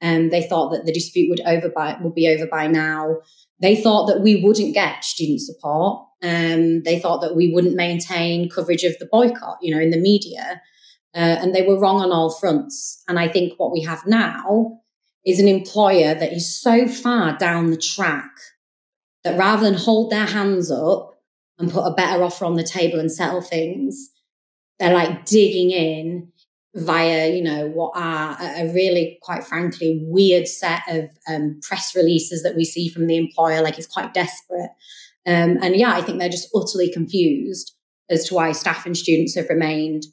And 0.00 0.30
they 0.30 0.42
thought 0.42 0.72
that 0.72 0.84
the 0.84 0.92
dispute 0.92 1.30
would 1.30 1.40
over 1.46 1.70
by, 1.70 1.96
would 2.02 2.14
be 2.14 2.28
over 2.28 2.46
by 2.46 2.66
now. 2.66 3.16
They 3.60 3.74
thought 3.74 4.06
that 4.06 4.20
we 4.20 4.42
wouldn't 4.42 4.74
get 4.74 5.04
student 5.04 5.40
support. 5.40 6.05
Um, 6.22 6.82
they 6.82 6.98
thought 6.98 7.20
that 7.20 7.36
we 7.36 7.52
wouldn't 7.52 7.76
maintain 7.76 8.48
coverage 8.48 8.84
of 8.84 8.98
the 8.98 9.08
boycott, 9.10 9.58
you 9.60 9.74
know, 9.74 9.80
in 9.80 9.90
the 9.90 9.98
media. 9.98 10.62
Uh, 11.14 11.38
and 11.40 11.54
they 11.54 11.62
were 11.62 11.78
wrong 11.78 12.00
on 12.00 12.12
all 12.12 12.30
fronts. 12.30 13.02
And 13.08 13.18
I 13.18 13.28
think 13.28 13.54
what 13.58 13.72
we 13.72 13.82
have 13.82 14.06
now 14.06 14.80
is 15.24 15.40
an 15.40 15.48
employer 15.48 16.14
that 16.14 16.32
is 16.32 16.54
so 16.60 16.86
far 16.86 17.36
down 17.36 17.70
the 17.70 17.76
track 17.76 18.30
that 19.24 19.38
rather 19.38 19.64
than 19.64 19.74
hold 19.74 20.10
their 20.10 20.26
hands 20.26 20.70
up 20.70 21.14
and 21.58 21.70
put 21.70 21.84
a 21.84 21.94
better 21.94 22.22
offer 22.22 22.44
on 22.44 22.54
the 22.54 22.62
table 22.62 23.00
and 23.00 23.10
settle 23.10 23.42
things, 23.42 24.10
they're 24.78 24.94
like 24.94 25.24
digging 25.24 25.70
in 25.70 26.32
via, 26.74 27.34
you 27.34 27.42
know, 27.42 27.66
what 27.68 27.92
are 27.96 28.36
a 28.40 28.72
really, 28.72 29.18
quite 29.22 29.42
frankly, 29.42 30.00
weird 30.04 30.46
set 30.46 30.82
of 30.88 31.08
um, 31.26 31.58
press 31.62 31.96
releases 31.96 32.42
that 32.42 32.54
we 32.54 32.64
see 32.64 32.88
from 32.88 33.06
the 33.06 33.16
employer. 33.16 33.62
Like 33.62 33.78
it's 33.78 33.86
quite 33.86 34.12
desperate. 34.14 34.70
Um, 35.26 35.58
and 35.62 35.76
yeah, 35.76 35.92
I 35.92 36.02
think 36.02 36.18
they're 36.18 36.28
just 36.28 36.48
utterly 36.54 36.92
confused 36.92 37.72
as 38.08 38.28
to 38.28 38.34
why 38.34 38.52
staff 38.52 38.86
and 38.86 38.96
students 38.96 39.34
have 39.34 39.48
remained 39.48 40.04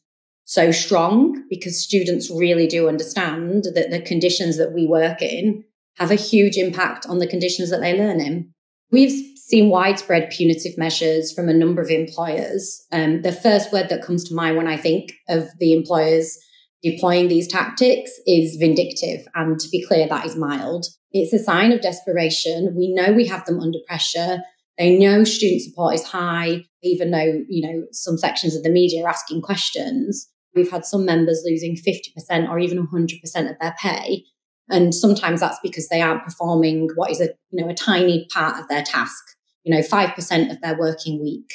so 0.45 0.71
strong 0.71 1.43
because 1.49 1.81
students 1.81 2.29
really 2.29 2.67
do 2.67 2.89
understand 2.89 3.65
that 3.75 3.91
the 3.91 4.01
conditions 4.01 4.57
that 4.57 4.73
we 4.73 4.87
work 4.87 5.21
in 5.21 5.63
have 5.97 6.11
a 6.11 6.15
huge 6.15 6.57
impact 6.57 7.05
on 7.05 7.19
the 7.19 7.27
conditions 7.27 7.69
that 7.69 7.79
they 7.79 7.97
learn 7.97 8.19
in. 8.19 8.51
We've 8.91 9.37
seen 9.37 9.69
widespread 9.69 10.31
punitive 10.31 10.77
measures 10.77 11.31
from 11.31 11.49
a 11.49 11.53
number 11.53 11.81
of 11.81 11.89
employers. 11.89 12.85
Um, 12.91 13.21
the 13.21 13.31
first 13.31 13.71
word 13.71 13.89
that 13.89 14.03
comes 14.03 14.23
to 14.25 14.35
mind 14.35 14.57
when 14.57 14.67
I 14.67 14.77
think 14.77 15.13
of 15.29 15.47
the 15.59 15.73
employers 15.73 16.37
deploying 16.81 17.27
these 17.27 17.47
tactics 17.47 18.11
is 18.25 18.57
vindictive. 18.57 19.25
And 19.35 19.59
to 19.59 19.69
be 19.69 19.85
clear, 19.85 20.07
that 20.07 20.25
is 20.25 20.35
mild. 20.35 20.85
It's 21.11 21.33
a 21.33 21.39
sign 21.39 21.71
of 21.71 21.81
desperation. 21.81 22.73
We 22.75 22.93
know 22.93 23.13
we 23.13 23.27
have 23.27 23.45
them 23.45 23.59
under 23.59 23.79
pressure. 23.87 24.39
They 24.77 24.97
know 24.97 25.23
student 25.23 25.61
support 25.61 25.95
is 25.95 26.03
high, 26.03 26.65
even 26.81 27.11
though, 27.11 27.43
you 27.47 27.67
know, 27.67 27.85
some 27.91 28.17
sections 28.17 28.55
of 28.55 28.63
the 28.63 28.69
media 28.69 29.03
are 29.03 29.09
asking 29.09 29.41
questions. 29.41 30.27
We've 30.55 30.71
had 30.71 30.85
some 30.85 31.05
members 31.05 31.43
losing 31.45 31.75
50% 31.75 32.49
or 32.49 32.59
even 32.59 32.87
100% 32.87 33.51
of 33.51 33.59
their 33.59 33.75
pay 33.79 34.23
And 34.69 34.93
sometimes 34.93 35.39
that's 35.39 35.59
because 35.61 35.89
they 35.89 36.01
aren't 36.01 36.23
performing 36.23 36.89
what 36.95 37.11
is 37.11 37.21
a 37.21 37.29
you 37.51 37.63
know 37.63 37.69
a 37.69 37.73
tiny 37.73 38.27
part 38.33 38.59
of 38.59 38.67
their 38.67 38.83
task, 38.83 39.23
you 39.63 39.75
know, 39.75 39.81
five 39.81 40.15
percent 40.15 40.51
of 40.51 40.61
their 40.61 40.77
working 40.77 41.21
week. 41.21 41.53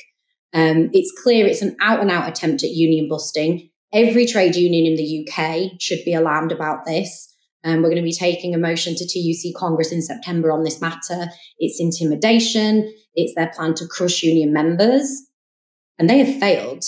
Um, 0.52 0.90
it's 0.92 1.12
clear 1.22 1.46
it's 1.46 1.62
an 1.62 1.76
out 1.80 2.00
and 2.00 2.10
out 2.10 2.28
attempt 2.28 2.62
at 2.62 2.70
union 2.70 3.08
busting. 3.08 3.70
Every 3.92 4.26
trade 4.26 4.56
union 4.56 4.86
in 4.86 4.96
the 4.96 5.26
UK 5.26 5.80
should 5.80 6.04
be 6.04 6.14
alarmed 6.14 6.52
about 6.52 6.84
this. 6.84 7.34
Um, 7.64 7.76
we're 7.82 7.90
going 7.90 7.96
to 7.96 8.02
be 8.02 8.12
taking 8.12 8.54
a 8.54 8.58
motion 8.58 8.94
to 8.94 9.04
TUC 9.04 9.54
Congress 9.56 9.92
in 9.92 10.02
September 10.02 10.52
on 10.52 10.62
this 10.62 10.80
matter. 10.80 11.28
It's 11.58 11.80
intimidation. 11.80 12.92
It's 13.14 13.34
their 13.34 13.48
plan 13.48 13.74
to 13.74 13.86
crush 13.86 14.22
union 14.22 14.52
members, 14.52 15.26
and 15.98 16.08
they 16.08 16.18
have 16.18 16.38
failed. 16.38 16.84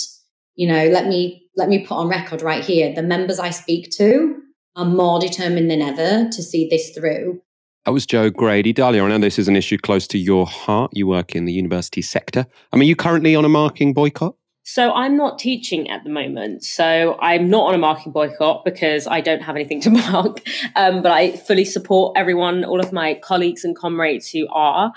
You 0.55 0.67
know, 0.67 0.87
let 0.87 1.07
me 1.07 1.49
let 1.57 1.67
me 1.67 1.85
put 1.85 1.95
on 1.95 2.07
record 2.07 2.41
right 2.41 2.63
here: 2.63 2.93
the 2.93 3.03
members 3.03 3.39
I 3.39 3.49
speak 3.49 3.91
to 3.97 4.37
are 4.75 4.85
more 4.85 5.19
determined 5.19 5.69
than 5.69 5.81
ever 5.81 6.29
to 6.29 6.43
see 6.43 6.69
this 6.69 6.91
through. 6.91 7.41
That 7.85 7.91
was 7.91 8.05
Jo 8.05 8.29
Grady. 8.29 8.73
Dalia, 8.73 9.03
I 9.03 9.07
know 9.07 9.17
this 9.17 9.39
is 9.39 9.47
an 9.47 9.55
issue 9.55 9.77
close 9.77 10.07
to 10.09 10.17
your 10.17 10.45
heart. 10.45 10.91
You 10.93 11.07
work 11.07 11.35
in 11.35 11.45
the 11.45 11.53
university 11.53 12.01
sector. 12.01 12.45
I 12.71 12.77
mean, 12.77 12.87
you 12.87 12.95
currently 12.95 13.35
on 13.35 13.43
a 13.43 13.49
marking 13.49 13.91
boycott? 13.93 14.35
So 14.63 14.91
I'm 14.93 15.17
not 15.17 15.39
teaching 15.39 15.89
at 15.89 16.03
the 16.03 16.09
moment. 16.09 16.63
So 16.63 17.17
I'm 17.19 17.49
not 17.49 17.67
on 17.67 17.75
a 17.75 17.77
marking 17.77 18.11
boycott 18.11 18.63
because 18.63 19.07
I 19.07 19.21
don't 19.21 19.41
have 19.41 19.55
anything 19.55 19.81
to 19.81 19.89
mark. 20.11 20.41
Um, 20.75 21.01
but 21.01 21.11
I 21.11 21.31
fully 21.31 21.65
support 21.65 22.17
everyone, 22.17 22.63
all 22.63 22.79
of 22.79 22.93
my 22.93 23.15
colleagues 23.15 23.63
and 23.63 23.75
comrades 23.75 24.29
who 24.29 24.47
are. 24.49 24.93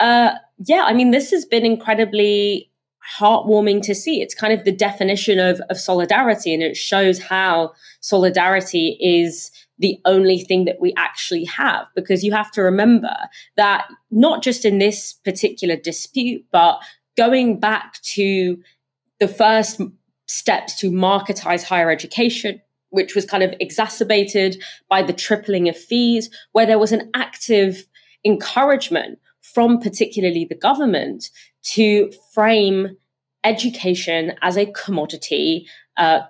Uh, 0.00 0.32
yeah, 0.58 0.84
I 0.86 0.94
mean, 0.94 1.10
this 1.10 1.30
has 1.30 1.44
been 1.44 1.66
incredibly 1.66 2.70
heartwarming 3.18 3.82
to 3.82 3.94
see. 3.94 4.20
It's 4.20 4.34
kind 4.34 4.52
of 4.52 4.64
the 4.64 4.72
definition 4.72 5.38
of, 5.38 5.60
of 5.70 5.78
solidarity, 5.78 6.52
and 6.52 6.62
it 6.62 6.76
shows 6.76 7.18
how 7.18 7.72
solidarity 8.00 8.96
is 9.00 9.50
the 9.78 9.98
only 10.04 10.40
thing 10.40 10.64
that 10.64 10.80
we 10.80 10.92
actually 10.96 11.44
have. 11.44 11.86
Because 11.94 12.24
you 12.24 12.32
have 12.32 12.50
to 12.52 12.62
remember 12.62 13.14
that 13.56 13.86
not 14.10 14.42
just 14.42 14.64
in 14.64 14.78
this 14.78 15.12
particular 15.12 15.76
dispute, 15.76 16.44
but 16.50 16.80
going 17.16 17.60
back 17.60 18.00
to 18.02 18.58
the 19.20 19.28
first 19.28 19.80
steps 20.26 20.78
to 20.80 20.90
marketize 20.90 21.62
higher 21.62 21.90
education, 21.90 22.60
which 22.90 23.14
was 23.14 23.24
kind 23.24 23.42
of 23.42 23.54
exacerbated 23.60 24.62
by 24.88 25.02
the 25.02 25.12
tripling 25.12 25.68
of 25.68 25.76
fees, 25.76 26.30
where 26.52 26.66
there 26.66 26.78
was 26.78 26.92
an 26.92 27.10
active 27.14 27.86
encouragement 28.24 29.18
from 29.40 29.80
particularly 29.80 30.44
the 30.44 30.54
government 30.54 31.30
to 31.62 32.10
frame 32.34 32.96
education 33.44 34.32
as 34.42 34.56
a 34.56 34.66
commodity, 34.72 35.66
uh, 35.96 36.20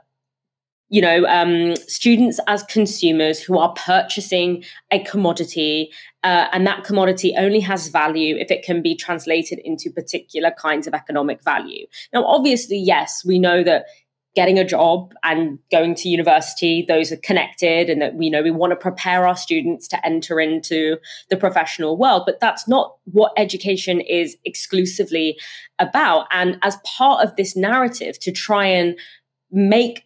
you 0.89 1.03
know, 1.03 1.27
um, 1.27 1.75
students 1.89 2.39
as 2.47 2.63
consumers 2.65 3.41
who 3.41 3.59
are 3.59 3.73
purchasing 3.75 4.65
a 4.93 5.01
commodity, 5.01 5.91
uh, 6.23 6.47
and 6.53 6.67
that 6.67 6.85
commodity 6.85 7.35
only 7.37 7.61
has 7.61 7.89
value 7.89 8.37
if 8.37 8.51
it 8.51 8.65
can 8.65 8.83
be 8.83 8.95
translated 8.95 9.59
into 9.65 9.91
particular 9.91 10.53
kinds 10.57 10.87
of 10.87 10.95
economic 10.95 11.43
value. 11.43 11.87
Now, 12.13 12.25
obviously, 12.25 12.79
yes, 12.79 13.25
we 13.25 13.39
know 13.39 13.65
that 13.65 13.87
getting 14.37 14.59
a 14.59 14.65
job 14.65 15.15
and 15.25 15.59
going 15.73 15.95
to 15.95 16.11
university 16.11 16.85
those 16.87 17.11
are 17.11 17.17
connected 17.17 17.89
and 17.89 18.03
that 18.03 18.15
we 18.15 18.29
know 18.29 18.43
we 18.43 18.51
want 18.51 18.71
to 18.71 18.77
prepare 18.77 19.27
our 19.27 19.35
students 19.35 19.89
to 19.89 20.07
enter 20.07 20.39
into 20.39 20.99
the 21.31 21.39
professional 21.39 21.97
world 21.97 22.25
but 22.27 22.39
that's 22.39 22.69
not 22.69 22.97
what 23.05 23.33
education 23.39 23.99
is 23.99 24.37
exclusively 24.45 25.39
about 25.79 26.27
and 26.33 26.59
as 26.61 26.77
part 26.85 27.27
of 27.27 27.35
this 27.37 27.57
narrative 27.57 28.19
to 28.19 28.31
try 28.31 28.67
and 28.67 28.99
make 29.51 30.06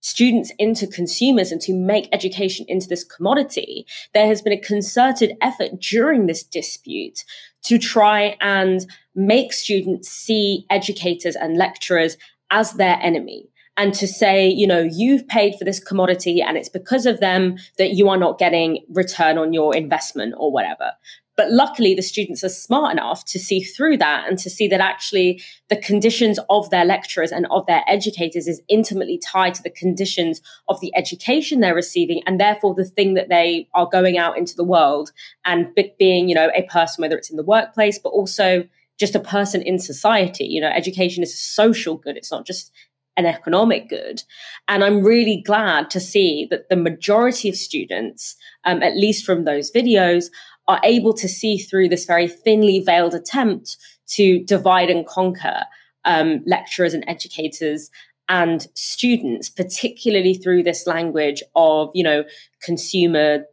students 0.00 0.52
into 0.58 0.86
consumers 0.86 1.50
and 1.50 1.60
to 1.62 1.74
make 1.74 2.08
education 2.12 2.64
into 2.68 2.88
this 2.88 3.04
commodity, 3.04 3.86
there 4.14 4.26
has 4.26 4.42
been 4.42 4.52
a 4.52 4.60
concerted 4.60 5.36
effort 5.40 5.80
during 5.80 6.26
this 6.26 6.42
dispute 6.42 7.24
to 7.64 7.78
try 7.78 8.36
and 8.40 8.86
make 9.14 9.52
students 9.52 10.08
see 10.08 10.64
educators 10.70 11.36
and 11.36 11.56
lecturers 11.56 12.16
as 12.50 12.72
their 12.74 12.98
enemy. 13.02 13.48
And 13.76 13.94
to 13.94 14.08
say, 14.08 14.48
you 14.48 14.66
know, 14.66 14.80
you've 14.80 15.28
paid 15.28 15.54
for 15.56 15.64
this 15.64 15.78
commodity 15.78 16.42
and 16.42 16.56
it's 16.56 16.68
because 16.68 17.06
of 17.06 17.20
them 17.20 17.58
that 17.78 17.92
you 17.92 18.08
are 18.08 18.16
not 18.16 18.38
getting 18.38 18.84
return 18.88 19.38
on 19.38 19.52
your 19.52 19.74
investment 19.74 20.34
or 20.36 20.50
whatever. 20.50 20.92
But 21.38 21.52
luckily, 21.52 21.94
the 21.94 22.02
students 22.02 22.42
are 22.42 22.48
smart 22.48 22.90
enough 22.90 23.24
to 23.26 23.38
see 23.38 23.60
through 23.60 23.98
that 23.98 24.28
and 24.28 24.36
to 24.40 24.50
see 24.50 24.66
that 24.66 24.80
actually 24.80 25.40
the 25.68 25.76
conditions 25.76 26.40
of 26.50 26.68
their 26.70 26.84
lecturers 26.84 27.30
and 27.30 27.46
of 27.52 27.64
their 27.66 27.84
educators 27.86 28.48
is 28.48 28.60
intimately 28.68 29.18
tied 29.24 29.54
to 29.54 29.62
the 29.62 29.70
conditions 29.70 30.42
of 30.68 30.80
the 30.80 30.92
education 30.96 31.60
they're 31.60 31.76
receiving. 31.76 32.22
And 32.26 32.40
therefore, 32.40 32.74
the 32.74 32.84
thing 32.84 33.14
that 33.14 33.28
they 33.28 33.68
are 33.72 33.86
going 33.86 34.18
out 34.18 34.36
into 34.36 34.56
the 34.56 34.64
world 34.64 35.12
and 35.44 35.68
being, 35.96 36.28
you 36.28 36.34
know, 36.34 36.50
a 36.56 36.64
person, 36.64 37.02
whether 37.02 37.16
it's 37.16 37.30
in 37.30 37.36
the 37.36 37.44
workplace, 37.44 38.00
but 38.00 38.08
also 38.08 38.66
just 38.98 39.14
a 39.14 39.20
person 39.20 39.62
in 39.62 39.78
society. 39.78 40.44
You 40.44 40.60
know, 40.60 40.70
education 40.70 41.22
is 41.22 41.32
a 41.32 41.36
social 41.36 41.96
good. 41.96 42.16
It's 42.16 42.32
not 42.32 42.48
just 42.48 42.72
an 43.16 43.26
economic 43.26 43.88
good. 43.88 44.22
And 44.66 44.82
I'm 44.82 45.04
really 45.04 45.42
glad 45.44 45.90
to 45.90 46.00
see 46.00 46.48
that 46.50 46.68
the 46.68 46.76
majority 46.76 47.48
of 47.48 47.56
students, 47.56 48.36
um, 48.64 48.82
at 48.82 48.96
least 48.96 49.24
from 49.24 49.44
those 49.44 49.70
videos, 49.70 50.30
are 50.68 50.80
able 50.84 51.14
to 51.14 51.28
see 51.28 51.58
through 51.58 51.88
this 51.88 52.04
very 52.04 52.28
thinly 52.28 52.78
veiled 52.78 53.14
attempt 53.14 53.76
to 54.06 54.44
divide 54.44 54.90
and 54.90 55.06
conquer 55.06 55.64
um, 56.04 56.42
lecturers 56.46 56.94
and 56.94 57.04
educators 57.08 57.90
and 58.28 58.68
students, 58.74 59.48
particularly 59.48 60.34
through 60.34 60.62
this 60.62 60.86
language 60.86 61.42
of, 61.56 61.90
you 61.94 62.04
know, 62.04 62.24
consumer 62.62 63.44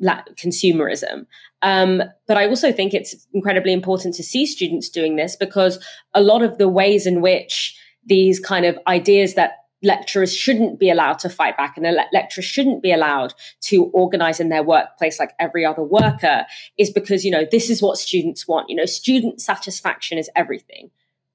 la- 0.00 0.24
consumerism. 0.34 1.26
Um, 1.62 2.02
but 2.26 2.36
I 2.36 2.48
also 2.48 2.72
think 2.72 2.94
it's 2.94 3.26
incredibly 3.32 3.72
important 3.72 4.14
to 4.14 4.22
see 4.22 4.46
students 4.46 4.88
doing 4.88 5.16
this 5.16 5.36
because 5.36 5.82
a 6.14 6.22
lot 6.22 6.42
of 6.42 6.58
the 6.58 6.68
ways 6.68 7.06
in 7.06 7.20
which 7.20 7.78
these 8.04 8.40
kind 8.40 8.64
of 8.64 8.78
ideas 8.86 9.34
that 9.34 9.52
lecturers 9.86 10.34
shouldn't 10.34 10.80
be 10.80 10.90
allowed 10.90 11.18
to 11.20 11.30
fight 11.30 11.56
back 11.56 11.76
and 11.76 11.86
le- 11.86 12.08
lecturers 12.12 12.44
shouldn't 12.44 12.82
be 12.82 12.92
allowed 12.92 13.32
to 13.60 13.84
organize 13.94 14.40
in 14.40 14.48
their 14.48 14.64
workplace 14.64 15.20
like 15.20 15.32
every 15.38 15.64
other 15.64 15.82
worker 15.82 16.44
is 16.76 16.90
because 16.90 17.24
you 17.24 17.30
know 17.30 17.46
this 17.50 17.70
is 17.70 17.80
what 17.80 17.96
students 17.96 18.48
want. 18.48 18.68
You 18.68 18.76
know 18.76 18.84
student 18.84 19.40
satisfaction 19.40 20.18
is 20.18 20.28
everything. 20.34 20.90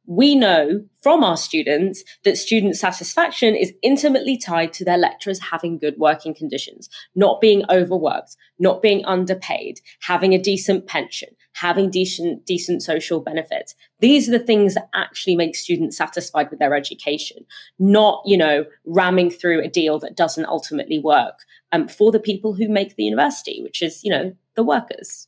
We 0.06 0.36
know 0.36 0.84
from 1.02 1.24
our 1.24 1.38
students 1.38 2.04
that 2.26 2.38
student 2.38 2.76
satisfaction 2.76 3.56
is 3.56 3.72
intimately 3.82 4.38
tied 4.38 4.74
to 4.74 4.84
their 4.84 4.98
lecturers 4.98 5.40
having 5.40 5.78
good 5.78 5.96
working 5.98 6.34
conditions, 6.34 6.90
not 7.16 7.40
being 7.40 7.64
overworked, 7.70 8.36
not 8.60 8.82
being 8.82 9.06
underpaid, 9.06 9.80
having 10.02 10.34
a 10.34 10.42
decent 10.42 10.88
pension, 10.88 11.30
having 11.54 11.90
decent, 11.90 12.46
decent 12.46 12.82
social 12.82 13.20
benefits. 13.20 13.76
These 14.00 14.28
are 14.28 14.32
the 14.32 14.40
things 14.40 14.74
that 14.76 14.90
actually 14.94 15.36
make 15.36 15.56
students 15.56 15.98
satisfied 15.98 16.50
with 16.50 16.60
their 16.60 16.74
education, 16.74 17.46
not, 17.80 18.24
you 18.26 18.38
know, 18.38 18.66
ramming 18.86 19.30
through 19.30 19.62
a 19.62 19.70
deal 19.70 20.00
that 20.00 20.16
doesn't 20.16 20.46
ultimately 20.46 21.00
work 21.00 21.40
um, 21.72 21.88
for 21.88 22.12
the 22.12 22.20
people 22.20 22.54
who 22.54 22.70
make 22.70 22.96
the 22.96 23.04
university, 23.04 23.62
which 23.62 23.82
is, 23.82 24.04
you 24.04 24.12
know, 24.12 24.34
the 24.56 24.64
workers. 24.64 25.28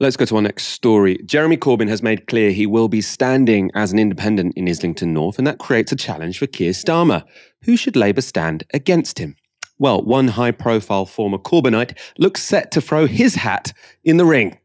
Let's 0.00 0.16
go 0.16 0.24
to 0.24 0.36
our 0.36 0.42
next 0.42 0.64
story. 0.64 1.18
Jeremy 1.24 1.56
Corbyn 1.56 1.88
has 1.88 2.02
made 2.02 2.26
clear 2.26 2.50
he 2.50 2.66
will 2.66 2.88
be 2.88 3.00
standing 3.00 3.70
as 3.74 3.92
an 3.92 3.98
independent 3.98 4.54
in 4.56 4.68
Islington 4.68 5.12
North, 5.12 5.38
and 5.38 5.46
that 5.46 5.58
creates 5.58 5.92
a 5.92 5.96
challenge 5.96 6.38
for 6.38 6.48
Keir 6.48 6.72
Starmer. 6.72 7.24
Who 7.62 7.76
should 7.76 7.94
Labour 7.94 8.20
stand 8.20 8.64
against 8.74 9.20
him? 9.20 9.36
Well, 9.78 10.02
one 10.02 10.28
high 10.28 10.50
profile 10.50 11.06
former 11.06 11.38
Corbynite 11.38 11.96
looks 12.18 12.42
set 12.42 12.70
to 12.72 12.80
throw 12.80 13.06
his 13.06 13.36
hat 13.36 13.72
in 14.02 14.16
the 14.16 14.24
ring. 14.24 14.58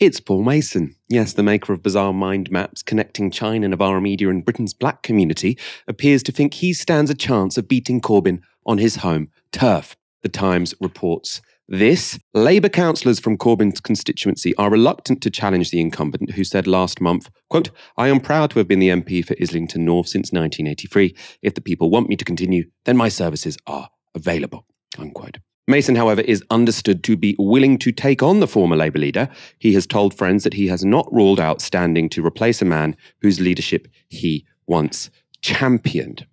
It's 0.00 0.18
Paul 0.18 0.42
Mason. 0.42 0.96
Yes, 1.08 1.34
the 1.34 1.44
maker 1.44 1.72
of 1.72 1.80
bizarre 1.80 2.12
mind 2.12 2.50
maps 2.50 2.82
connecting 2.82 3.30
China, 3.30 3.68
Novara 3.68 4.00
Media, 4.00 4.28
and 4.28 4.44
Britain's 4.44 4.74
black 4.74 5.04
community 5.04 5.56
appears 5.86 6.24
to 6.24 6.32
think 6.32 6.54
he 6.54 6.72
stands 6.72 7.12
a 7.12 7.14
chance 7.14 7.56
of 7.56 7.68
beating 7.68 8.00
Corbyn 8.00 8.40
on 8.66 8.78
his 8.78 8.96
home 8.96 9.28
turf. 9.52 9.96
The 10.24 10.28
Times 10.28 10.74
reports 10.80 11.40
this, 11.68 12.18
Labour 12.34 12.68
councillors 12.68 13.20
from 13.20 13.38
Corbyn's 13.38 13.80
constituency 13.80 14.54
are 14.56 14.68
reluctant 14.68 15.22
to 15.22 15.30
challenge 15.30 15.70
the 15.70 15.80
incumbent 15.80 16.32
who 16.32 16.42
said 16.42 16.66
last 16.66 17.00
month, 17.00 17.30
quote, 17.48 17.70
I 17.96 18.08
am 18.08 18.18
proud 18.18 18.50
to 18.50 18.58
have 18.58 18.66
been 18.66 18.80
the 18.80 18.90
MP 18.90 19.24
for 19.24 19.36
Islington 19.40 19.84
North 19.84 20.08
since 20.08 20.32
1983. 20.32 21.14
If 21.40 21.54
the 21.54 21.60
people 21.60 21.88
want 21.88 22.08
me 22.08 22.16
to 22.16 22.24
continue, 22.24 22.64
then 22.84 22.96
my 22.96 23.08
services 23.08 23.56
are 23.68 23.88
available, 24.14 24.66
unquote. 24.98 25.38
Mason, 25.66 25.94
however, 25.94 26.20
is 26.20 26.44
understood 26.50 27.02
to 27.04 27.16
be 27.16 27.34
willing 27.38 27.78
to 27.78 27.90
take 27.90 28.22
on 28.22 28.40
the 28.40 28.46
former 28.46 28.76
Labour 28.76 28.98
leader. 28.98 29.28
He 29.58 29.72
has 29.74 29.86
told 29.86 30.12
friends 30.12 30.44
that 30.44 30.54
he 30.54 30.66
has 30.66 30.84
not 30.84 31.10
ruled 31.10 31.40
out 31.40 31.62
standing 31.62 32.10
to 32.10 32.24
replace 32.24 32.60
a 32.60 32.66
man 32.66 32.96
whose 33.22 33.40
leadership 33.40 33.88
he 34.08 34.44
once 34.66 35.10
championed. 35.40 36.26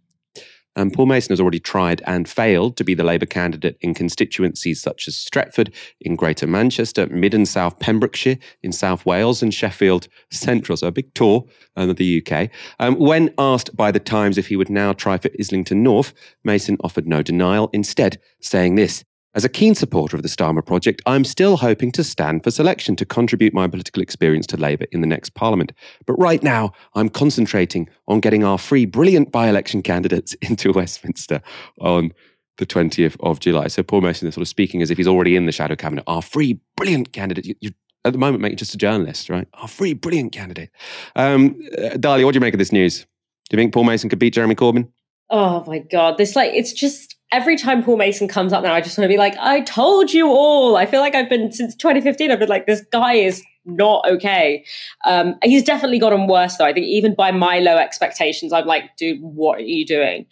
Um, 0.77 0.89
Paul 0.89 1.07
Mason 1.07 1.33
has 1.33 1.41
already 1.41 1.59
tried 1.59 2.01
and 2.05 2.29
failed 2.29 2.77
to 2.77 2.85
be 2.85 2.93
the 2.93 3.03
Labour 3.03 3.25
candidate 3.25 3.77
in 3.81 3.93
constituencies 3.93 4.81
such 4.81 5.07
as 5.07 5.15
Stretford 5.15 5.73
in 5.99 6.15
Greater 6.15 6.47
Manchester, 6.47 7.07
Mid 7.07 7.33
and 7.33 7.47
South 7.47 7.77
Pembrokeshire 7.79 8.37
in 8.63 8.71
South 8.71 9.05
Wales, 9.05 9.41
and 9.41 9.53
Sheffield 9.53 10.07
Central. 10.29 10.77
So 10.77 10.87
a 10.87 10.91
big 10.91 11.13
tour 11.13 11.45
um, 11.75 11.89
of 11.89 11.97
the 11.97 12.25
UK. 12.25 12.49
Um, 12.79 12.95
when 12.95 13.33
asked 13.37 13.75
by 13.75 13.91
the 13.91 13.99
Times 13.99 14.37
if 14.37 14.47
he 14.47 14.55
would 14.55 14.69
now 14.69 14.93
try 14.93 15.17
for 15.17 15.29
Islington 15.37 15.83
North, 15.83 16.13
Mason 16.45 16.77
offered 16.81 17.07
no 17.07 17.21
denial, 17.21 17.69
instead 17.73 18.17
saying 18.39 18.75
this 18.75 19.03
As 19.33 19.45
a 19.45 19.49
keen 19.49 19.75
supporter 19.75 20.17
of 20.17 20.23
the 20.23 20.29
Starmer 20.29 20.65
project, 20.65 21.01
I'm 21.05 21.23
still 21.23 21.55
hoping 21.55 21.93
to 21.93 22.03
stand 22.03 22.43
for 22.43 22.51
selection 22.51 22.97
to 22.97 23.05
contribute 23.05 23.53
my 23.53 23.65
political 23.65 24.03
experience 24.03 24.45
to 24.47 24.57
Labour 24.57 24.87
in 24.91 24.99
the 24.99 25.07
next 25.07 25.35
Parliament. 25.35 25.71
But 26.05 26.15
right 26.15 26.43
now, 26.43 26.73
I'm 26.95 27.07
concentrating 27.07 27.87
on 28.09 28.19
getting 28.19 28.43
our 28.43 28.59
three 28.59 28.85
brilliant 28.85 29.31
by 29.31 29.47
election 29.47 29.83
candidates 29.83 30.33
into 30.41 30.73
Westminster 30.73 31.41
on 31.79 32.11
the 32.57 32.65
20th 32.65 33.15
of 33.21 33.39
July. 33.39 33.67
So 33.67 33.83
Paul 33.83 34.01
Mason 34.01 34.27
is 34.27 34.33
sort 34.33 34.41
of 34.41 34.49
speaking 34.49 34.81
as 34.81 34.91
if 34.91 34.97
he's 34.97 35.07
already 35.07 35.37
in 35.37 35.45
the 35.45 35.53
shadow 35.53 35.77
cabinet. 35.77 36.03
Our 36.07 36.21
three 36.21 36.59
brilliant 36.75 37.13
candidates. 37.13 37.47
You, 37.47 37.55
you, 37.61 37.71
at 38.03 38.11
the 38.11 38.19
moment, 38.19 38.41
mate, 38.41 38.57
just 38.57 38.73
a 38.73 38.77
journalist, 38.77 39.29
right? 39.29 39.47
Our 39.53 39.67
three 39.67 39.93
brilliant 39.93 40.33
candidate. 40.33 40.71
Um, 41.15 41.57
uh, 41.77 41.97
what 42.01 42.17
do 42.17 42.21
you 42.33 42.39
make 42.41 42.53
of 42.53 42.59
this 42.59 42.73
news? 42.73 43.05
Do 43.49 43.55
you 43.55 43.57
think 43.57 43.73
Paul 43.73 43.85
Mason 43.85 44.09
could 44.09 44.19
beat 44.19 44.33
Jeremy 44.33 44.55
Corbyn? 44.55 44.89
Oh 45.29 45.63
my 45.65 45.79
God. 45.79 46.17
This, 46.17 46.35
like, 46.35 46.51
it's 46.53 46.73
just 46.73 47.15
every 47.31 47.57
time 47.57 47.83
Paul 47.83 47.97
Mason 47.97 48.27
comes 48.27 48.53
up 48.53 48.63
now, 48.63 48.73
I 48.73 48.81
just 48.81 48.97
want 48.97 49.05
to 49.05 49.13
be 49.13 49.17
like, 49.17 49.35
I 49.39 49.61
told 49.61 50.11
you 50.11 50.27
all. 50.27 50.75
I 50.75 50.85
feel 50.85 50.99
like 50.99 51.15
I've 51.15 51.29
been 51.29 51.51
since 51.51 51.75
2015. 51.75 52.31
I've 52.31 52.39
been 52.39 52.49
like, 52.49 52.67
this 52.67 52.81
guy 52.91 53.13
is 53.13 53.43
not 53.65 54.05
okay. 54.09 54.65
Um, 55.05 55.35
he's 55.43 55.63
definitely 55.63 55.99
gotten 55.99 56.27
worse 56.27 56.57
though. 56.57 56.65
I 56.65 56.73
think 56.73 56.87
even 56.87 57.15
by 57.15 57.31
my 57.31 57.59
low 57.59 57.77
expectations, 57.77 58.53
I'm 58.53 58.65
like, 58.65 58.95
dude, 58.97 59.21
what 59.21 59.59
are 59.59 59.63
you 59.63 59.85
doing? 59.85 60.25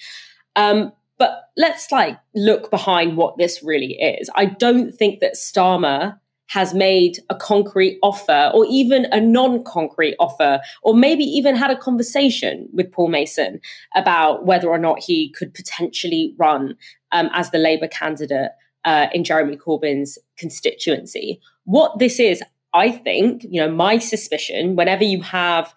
Um, 0.56 0.92
but 1.18 1.50
let's 1.58 1.92
like 1.92 2.18
look 2.34 2.72
behind 2.72 3.18
what 3.18 3.38
this 3.38 3.62
really 3.62 3.94
is. 3.94 4.30
I 4.36 4.46
don't 4.46 4.92
think 4.92 5.20
that 5.20 5.36
Starmer 5.36 6.18
has 6.50 6.74
made 6.74 7.20
a 7.30 7.36
concrete 7.36 8.00
offer 8.02 8.52
or 8.54 8.66
even 8.68 9.06
a 9.12 9.22
non 9.22 9.64
concrete 9.64 10.16
offer, 10.20 10.60
or 10.82 10.94
maybe 10.94 11.24
even 11.24 11.56
had 11.56 11.72
a 11.72 11.78
conversation 11.78 12.68
with 12.74 12.92
Paul 12.92 13.08
Mason 13.08 13.62
about 13.96 14.46
whether 14.46 14.68
or 14.68 14.80
not 14.80 15.00
he 15.00 15.32
could 15.32 15.54
potentially 15.54 16.34
run 16.38 16.76
um, 17.12 17.30
as 17.34 17.52
the 17.52 17.60
Labour 17.60 17.88
candidate 17.88 18.52
uh, 18.84 19.08
in 19.14 19.24
Jeremy 19.24 19.58
Corbyn's 19.58 20.18
constituency. 20.38 21.40
What 21.66 22.00
this 22.00 22.20
is, 22.20 22.42
I 22.74 22.92
think, 22.92 23.46
you 23.48 23.62
know, 23.62 23.72
my 23.72 24.00
suspicion, 24.00 24.76
whenever 24.76 25.04
you 25.04 25.22
have 25.22 25.74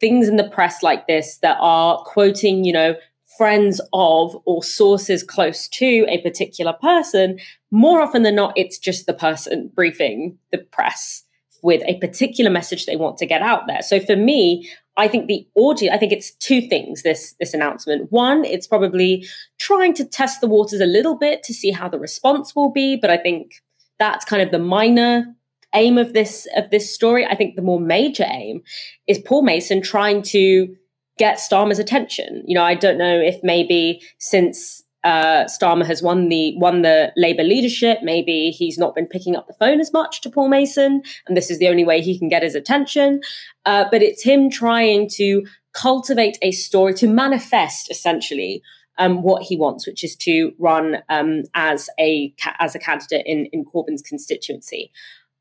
things 0.00 0.26
in 0.28 0.36
the 0.36 0.48
press 0.48 0.82
like 0.82 1.06
this 1.06 1.38
that 1.38 1.58
are 1.60 1.98
quoting, 2.04 2.64
you 2.64 2.72
know, 2.72 2.94
friends 3.36 3.80
of 3.92 4.36
or 4.44 4.62
sources 4.62 5.22
close 5.22 5.68
to 5.68 6.06
a 6.08 6.20
particular 6.22 6.72
person, 6.74 7.38
more 7.70 8.00
often 8.00 8.22
than 8.22 8.36
not, 8.36 8.52
it's 8.56 8.78
just 8.78 9.06
the 9.06 9.14
person 9.14 9.70
briefing 9.74 10.38
the 10.52 10.58
press 10.58 11.24
with 11.62 11.82
a 11.86 11.98
particular 11.98 12.50
message 12.50 12.84
they 12.84 12.96
want 12.96 13.16
to 13.16 13.26
get 13.26 13.40
out 13.40 13.66
there. 13.66 13.80
So 13.82 13.98
for 13.98 14.16
me, 14.16 14.70
I 14.96 15.08
think 15.08 15.26
the 15.26 15.46
audio, 15.56 15.92
I 15.92 15.98
think 15.98 16.12
it's 16.12 16.32
two 16.32 16.60
things, 16.68 17.02
this, 17.02 17.34
this 17.40 17.54
announcement. 17.54 18.12
One, 18.12 18.44
it's 18.44 18.66
probably 18.66 19.26
trying 19.58 19.94
to 19.94 20.04
test 20.04 20.40
the 20.40 20.46
waters 20.46 20.80
a 20.80 20.86
little 20.86 21.16
bit 21.16 21.42
to 21.44 21.54
see 21.54 21.70
how 21.70 21.88
the 21.88 21.98
response 21.98 22.54
will 22.54 22.70
be. 22.70 22.96
But 22.96 23.10
I 23.10 23.16
think 23.16 23.62
that's 23.98 24.24
kind 24.24 24.42
of 24.42 24.50
the 24.50 24.58
minor 24.58 25.34
aim 25.74 25.98
of 25.98 26.12
this, 26.12 26.46
of 26.54 26.70
this 26.70 26.94
story. 26.94 27.26
I 27.26 27.34
think 27.34 27.56
the 27.56 27.62
more 27.62 27.80
major 27.80 28.26
aim 28.28 28.62
is 29.08 29.18
Paul 29.18 29.42
Mason 29.42 29.82
trying 29.82 30.22
to 30.22 30.76
get 31.18 31.38
Starmer's 31.38 31.78
attention. 31.78 32.42
You 32.46 32.54
know, 32.54 32.64
I 32.64 32.74
don't 32.74 32.98
know 32.98 33.20
if 33.20 33.36
maybe 33.42 34.02
since 34.18 34.82
uh, 35.04 35.44
Starmer 35.44 35.84
has 35.84 36.02
won 36.02 36.28
the 36.28 36.56
won 36.56 36.82
the 36.82 37.12
Labour 37.16 37.44
leadership, 37.44 37.98
maybe 38.02 38.50
he's 38.50 38.78
not 38.78 38.94
been 38.94 39.06
picking 39.06 39.36
up 39.36 39.46
the 39.46 39.54
phone 39.54 39.78
as 39.78 39.92
much 39.92 40.22
to 40.22 40.30
Paul 40.30 40.48
Mason, 40.48 41.02
and 41.26 41.36
this 41.36 41.50
is 41.50 41.58
the 41.58 41.68
only 41.68 41.84
way 41.84 42.00
he 42.00 42.18
can 42.18 42.28
get 42.28 42.42
his 42.42 42.54
attention. 42.54 43.20
Uh, 43.66 43.84
but 43.90 44.02
it's 44.02 44.22
him 44.22 44.50
trying 44.50 45.08
to 45.10 45.46
cultivate 45.74 46.38
a 46.40 46.52
story 46.52 46.94
to 46.94 47.06
manifest 47.06 47.90
essentially 47.90 48.62
um, 48.96 49.22
what 49.22 49.42
he 49.42 49.56
wants, 49.56 49.86
which 49.86 50.04
is 50.04 50.16
to 50.16 50.52
run 50.58 50.98
um, 51.10 51.42
as 51.54 51.90
a 52.00 52.32
as 52.58 52.74
a 52.74 52.78
candidate 52.78 53.26
in 53.26 53.46
in 53.46 53.64
Corbyn's 53.64 54.02
constituency. 54.02 54.90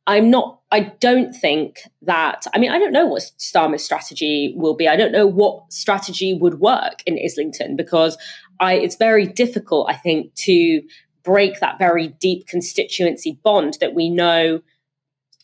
I'm 0.06 0.30
not, 0.30 0.60
I 0.72 0.82
don't 1.00 1.34
think 1.34 1.82
that, 2.02 2.46
I 2.54 2.60
mean, 2.60 2.72
I 2.72 2.80
don't 2.80 2.92
know 2.92 3.06
what 3.06 3.32
Starmer's 3.40 3.84
strategy 3.84 4.54
will 4.58 4.76
be. 4.76 4.88
I 4.88 4.98
don't 4.98 5.14
know 5.14 5.28
what 5.28 5.72
strategy 5.72 6.34
would 6.34 6.60
work 6.60 7.04
in 7.06 7.20
Islington 7.24 7.76
because 7.76 8.18
I, 8.60 8.74
it's 8.74 8.98
very 8.98 9.26
difficult, 9.26 9.90
I 9.90 9.96
think, 9.96 10.34
to 10.36 10.82
break 11.24 11.62
that 11.62 11.80
very 11.80 12.10
deep 12.10 12.48
constituency 12.48 13.40
bond 13.44 13.78
that 13.80 13.94
we 13.94 14.10
know 14.10 14.62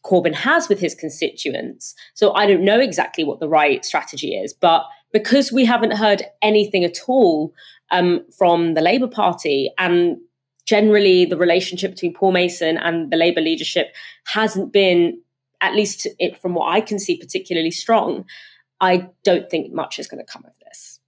Corbyn 0.03 0.33
has 0.33 0.67
with 0.67 0.79
his 0.79 0.93
constituents. 0.93 1.95
So 2.13 2.33
I 2.33 2.45
don't 2.45 2.65
know 2.65 2.79
exactly 2.79 3.23
what 3.23 3.39
the 3.39 3.49
right 3.49 3.83
strategy 3.85 4.35
is, 4.35 4.53
but 4.53 4.83
because 5.13 5.51
we 5.51 5.65
haven't 5.65 5.93
heard 5.93 6.23
anything 6.41 6.83
at 6.83 6.97
all 7.07 7.53
um, 7.91 8.25
from 8.37 8.73
the 8.73 8.81
Labour 8.81 9.07
Party 9.07 9.71
and 9.77 10.17
generally 10.69 11.25
the 11.25 11.35
relationship 11.35 11.91
between 11.91 12.13
Paul 12.13 12.31
Mason 12.31 12.77
and 12.77 13.11
the 13.11 13.17
Labour 13.17 13.41
leadership 13.41 13.95
hasn't 14.25 14.71
been, 14.71 15.19
at 15.61 15.73
least 15.73 16.07
it, 16.19 16.39
from 16.39 16.53
what 16.53 16.71
I 16.71 16.79
can 16.79 16.99
see, 16.99 17.17
particularly 17.17 17.71
strong. 17.71 18.25
I 18.79 19.07
don't 19.23 19.49
think 19.49 19.73
much 19.73 19.97
is 19.97 20.07
going 20.07 20.23
to 20.23 20.31
come 20.31 20.45
of 20.45 20.53
this. 20.63 20.99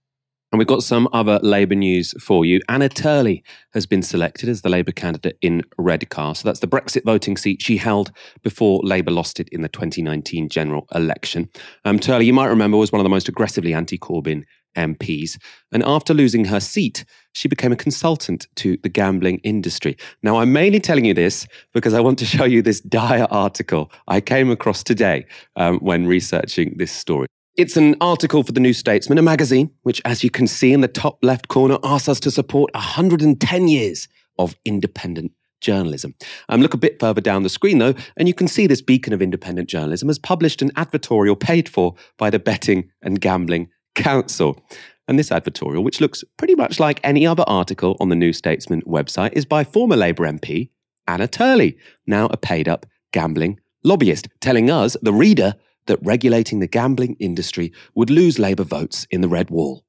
And 0.50 0.58
we've 0.58 0.66
got 0.66 0.82
some 0.82 1.08
other 1.12 1.38
Labour 1.44 1.76
news 1.76 2.12
for 2.20 2.44
you. 2.44 2.60
Anna 2.68 2.88
Turley 2.88 3.44
has 3.72 3.86
been 3.86 4.02
selected 4.02 4.48
as 4.48 4.62
the 4.62 4.68
Labour 4.68 4.90
candidate 4.90 5.38
in 5.40 5.62
Redcar. 5.78 6.34
So 6.34 6.48
that's 6.48 6.60
the 6.60 6.66
Brexit 6.66 7.04
voting 7.04 7.36
seat 7.36 7.62
she 7.62 7.76
held 7.76 8.10
before 8.42 8.80
Labour 8.82 9.12
lost 9.12 9.38
it 9.38 9.48
in 9.50 9.62
the 9.62 9.68
2019 9.68 10.48
general 10.48 10.88
election. 10.92 11.48
Um, 11.84 12.00
Turley, 12.00 12.26
you 12.26 12.34
might 12.34 12.48
remember, 12.48 12.76
was 12.78 12.90
one 12.90 13.00
of 13.00 13.04
the 13.04 13.10
most 13.10 13.28
aggressively 13.28 13.72
anti 13.72 13.96
Corbyn 13.96 14.42
MPs. 14.76 15.38
And 15.72 15.82
after 15.84 16.14
losing 16.14 16.44
her 16.46 16.60
seat, 16.60 17.04
she 17.32 17.48
became 17.48 17.72
a 17.72 17.76
consultant 17.76 18.46
to 18.56 18.76
the 18.82 18.88
gambling 18.88 19.38
industry. 19.38 19.96
Now, 20.22 20.38
I'm 20.38 20.52
mainly 20.52 20.80
telling 20.80 21.04
you 21.04 21.14
this 21.14 21.46
because 21.72 21.94
I 21.94 22.00
want 22.00 22.18
to 22.20 22.26
show 22.26 22.44
you 22.44 22.62
this 22.62 22.80
dire 22.80 23.26
article 23.30 23.90
I 24.08 24.20
came 24.20 24.50
across 24.50 24.82
today 24.82 25.26
um, 25.56 25.78
when 25.78 26.06
researching 26.06 26.74
this 26.76 26.92
story. 26.92 27.26
It's 27.56 27.76
an 27.76 27.96
article 28.00 28.42
for 28.42 28.52
the 28.52 28.60
New 28.60 28.72
Statesman, 28.72 29.18
a 29.18 29.22
magazine, 29.22 29.70
which, 29.82 30.00
as 30.06 30.24
you 30.24 30.30
can 30.30 30.46
see 30.46 30.72
in 30.72 30.80
the 30.80 30.88
top 30.88 31.18
left 31.22 31.48
corner, 31.48 31.76
asks 31.84 32.08
us 32.08 32.20
to 32.20 32.30
support 32.30 32.72
110 32.72 33.68
years 33.68 34.08
of 34.38 34.56
independent 34.64 35.32
journalism. 35.60 36.14
Um, 36.48 36.62
look 36.62 36.72
a 36.72 36.78
bit 36.78 36.98
further 36.98 37.20
down 37.20 37.42
the 37.42 37.50
screen, 37.50 37.78
though, 37.78 37.94
and 38.16 38.26
you 38.26 38.34
can 38.34 38.48
see 38.48 38.66
this 38.66 38.82
beacon 38.82 39.12
of 39.12 39.20
independent 39.20 39.68
journalism 39.68 40.08
has 40.08 40.18
published 40.18 40.62
an 40.62 40.70
advertorial 40.72 41.38
paid 41.38 41.68
for 41.68 41.94
by 42.16 42.30
the 42.30 42.38
Betting 42.38 42.90
and 43.02 43.20
Gambling 43.20 43.68
Council. 43.94 44.62
And 45.08 45.18
this 45.18 45.30
advertorial, 45.30 45.82
which 45.82 46.00
looks 46.00 46.24
pretty 46.36 46.54
much 46.54 46.78
like 46.78 47.00
any 47.02 47.26
other 47.26 47.44
article 47.46 47.96
on 48.00 48.08
the 48.08 48.16
New 48.16 48.32
Statesman 48.32 48.82
website, 48.82 49.32
is 49.32 49.44
by 49.44 49.64
former 49.64 49.96
Labour 49.96 50.24
MP 50.24 50.70
Anna 51.08 51.26
Turley, 51.26 51.76
now 52.06 52.26
a 52.26 52.36
paid 52.36 52.68
up 52.68 52.86
gambling 53.12 53.58
lobbyist, 53.84 54.28
telling 54.40 54.70
us, 54.70 54.96
the 55.02 55.12
reader, 55.12 55.54
that 55.86 55.98
regulating 56.02 56.60
the 56.60 56.68
gambling 56.68 57.16
industry 57.18 57.72
would 57.94 58.10
lose 58.10 58.38
Labour 58.38 58.64
votes 58.64 59.06
in 59.10 59.20
the 59.20 59.28
Red 59.28 59.50
Wall. 59.50 59.84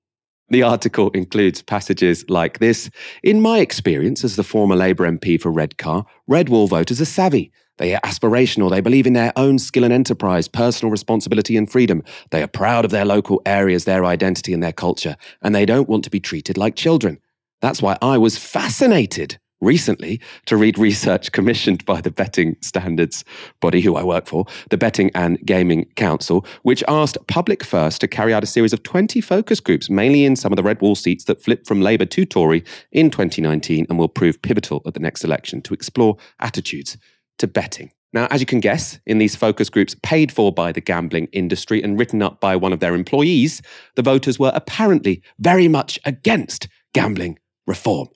The 0.49 0.63
article 0.63 1.09
includes 1.11 1.61
passages 1.61 2.25
like 2.27 2.59
this 2.59 2.89
In 3.23 3.41
my 3.41 3.59
experience 3.59 4.23
as 4.23 4.35
the 4.35 4.43
former 4.43 4.75
Labour 4.75 5.09
MP 5.09 5.39
for 5.39 5.51
Redcar, 5.51 6.05
Red 6.27 6.49
Wall 6.49 6.67
voters 6.67 6.99
are 6.99 7.05
savvy. 7.05 7.51
They 7.83 7.95
are 7.95 7.99
aspirational. 8.05 8.69
They 8.69 8.79
believe 8.79 9.05
in 9.05 9.11
their 9.11 9.33
own 9.35 9.59
skill 9.59 9.83
and 9.83 9.91
enterprise, 9.91 10.47
personal 10.47 10.89
responsibility 10.89 11.57
and 11.57 11.69
freedom. 11.69 12.01
They 12.29 12.41
are 12.41 12.47
proud 12.47 12.85
of 12.85 12.91
their 12.91 13.03
local 13.03 13.41
areas, 13.45 13.83
their 13.83 14.05
identity 14.05 14.53
and 14.53 14.63
their 14.63 14.71
culture, 14.71 15.17
and 15.41 15.53
they 15.53 15.65
don't 15.65 15.89
want 15.89 16.05
to 16.05 16.09
be 16.09 16.21
treated 16.21 16.57
like 16.57 16.77
children. 16.77 17.19
That's 17.59 17.81
why 17.81 17.97
I 18.01 18.17
was 18.17 18.37
fascinated 18.37 19.37
recently 19.59 20.21
to 20.45 20.55
read 20.55 20.77
research 20.77 21.31
commissioned 21.33 21.83
by 21.83 21.99
the 21.99 22.09
betting 22.09 22.55
standards 22.61 23.25
body 23.59 23.81
who 23.81 23.97
I 23.97 24.03
work 24.03 24.27
for, 24.27 24.45
the 24.69 24.77
Betting 24.77 25.11
and 25.13 25.45
Gaming 25.45 25.83
Council, 25.97 26.45
which 26.61 26.85
asked 26.87 27.17
Public 27.27 27.65
First 27.65 27.99
to 27.99 28.07
carry 28.07 28.33
out 28.33 28.43
a 28.43 28.47
series 28.47 28.71
of 28.71 28.83
20 28.83 29.19
focus 29.19 29.59
groups, 29.59 29.89
mainly 29.89 30.23
in 30.23 30.37
some 30.37 30.53
of 30.53 30.55
the 30.55 30.63
red 30.63 30.81
wall 30.81 30.95
seats 30.95 31.25
that 31.25 31.43
flipped 31.43 31.67
from 31.67 31.81
Labour 31.81 32.05
to 32.05 32.25
Tory 32.25 32.63
in 32.93 33.09
2019 33.09 33.87
and 33.89 33.99
will 33.99 34.07
prove 34.07 34.41
pivotal 34.41 34.81
at 34.85 34.93
the 34.93 35.01
next 35.01 35.25
election 35.25 35.61
to 35.63 35.73
explore 35.73 36.15
attitudes 36.39 36.95
to 37.43 37.47
betting. 37.47 37.91
Now, 38.13 38.27
as 38.31 38.39
you 38.39 38.45
can 38.45 38.61
guess, 38.61 38.99
in 39.05 39.17
these 39.17 39.35
focus 39.35 39.69
groups 39.69 39.97
paid 40.01 40.31
for 40.31 40.53
by 40.53 40.71
the 40.71 40.79
gambling 40.79 41.27
industry 41.33 41.83
and 41.83 41.99
written 41.99 42.21
up 42.21 42.39
by 42.39 42.55
one 42.55 42.71
of 42.71 42.79
their 42.79 42.95
employees, 42.95 43.61
the 43.95 44.01
voters 44.01 44.39
were 44.39 44.51
apparently 44.55 45.21
very 45.39 45.67
much 45.67 45.99
against 46.05 46.69
gambling 46.93 47.37
reform. 47.67 48.07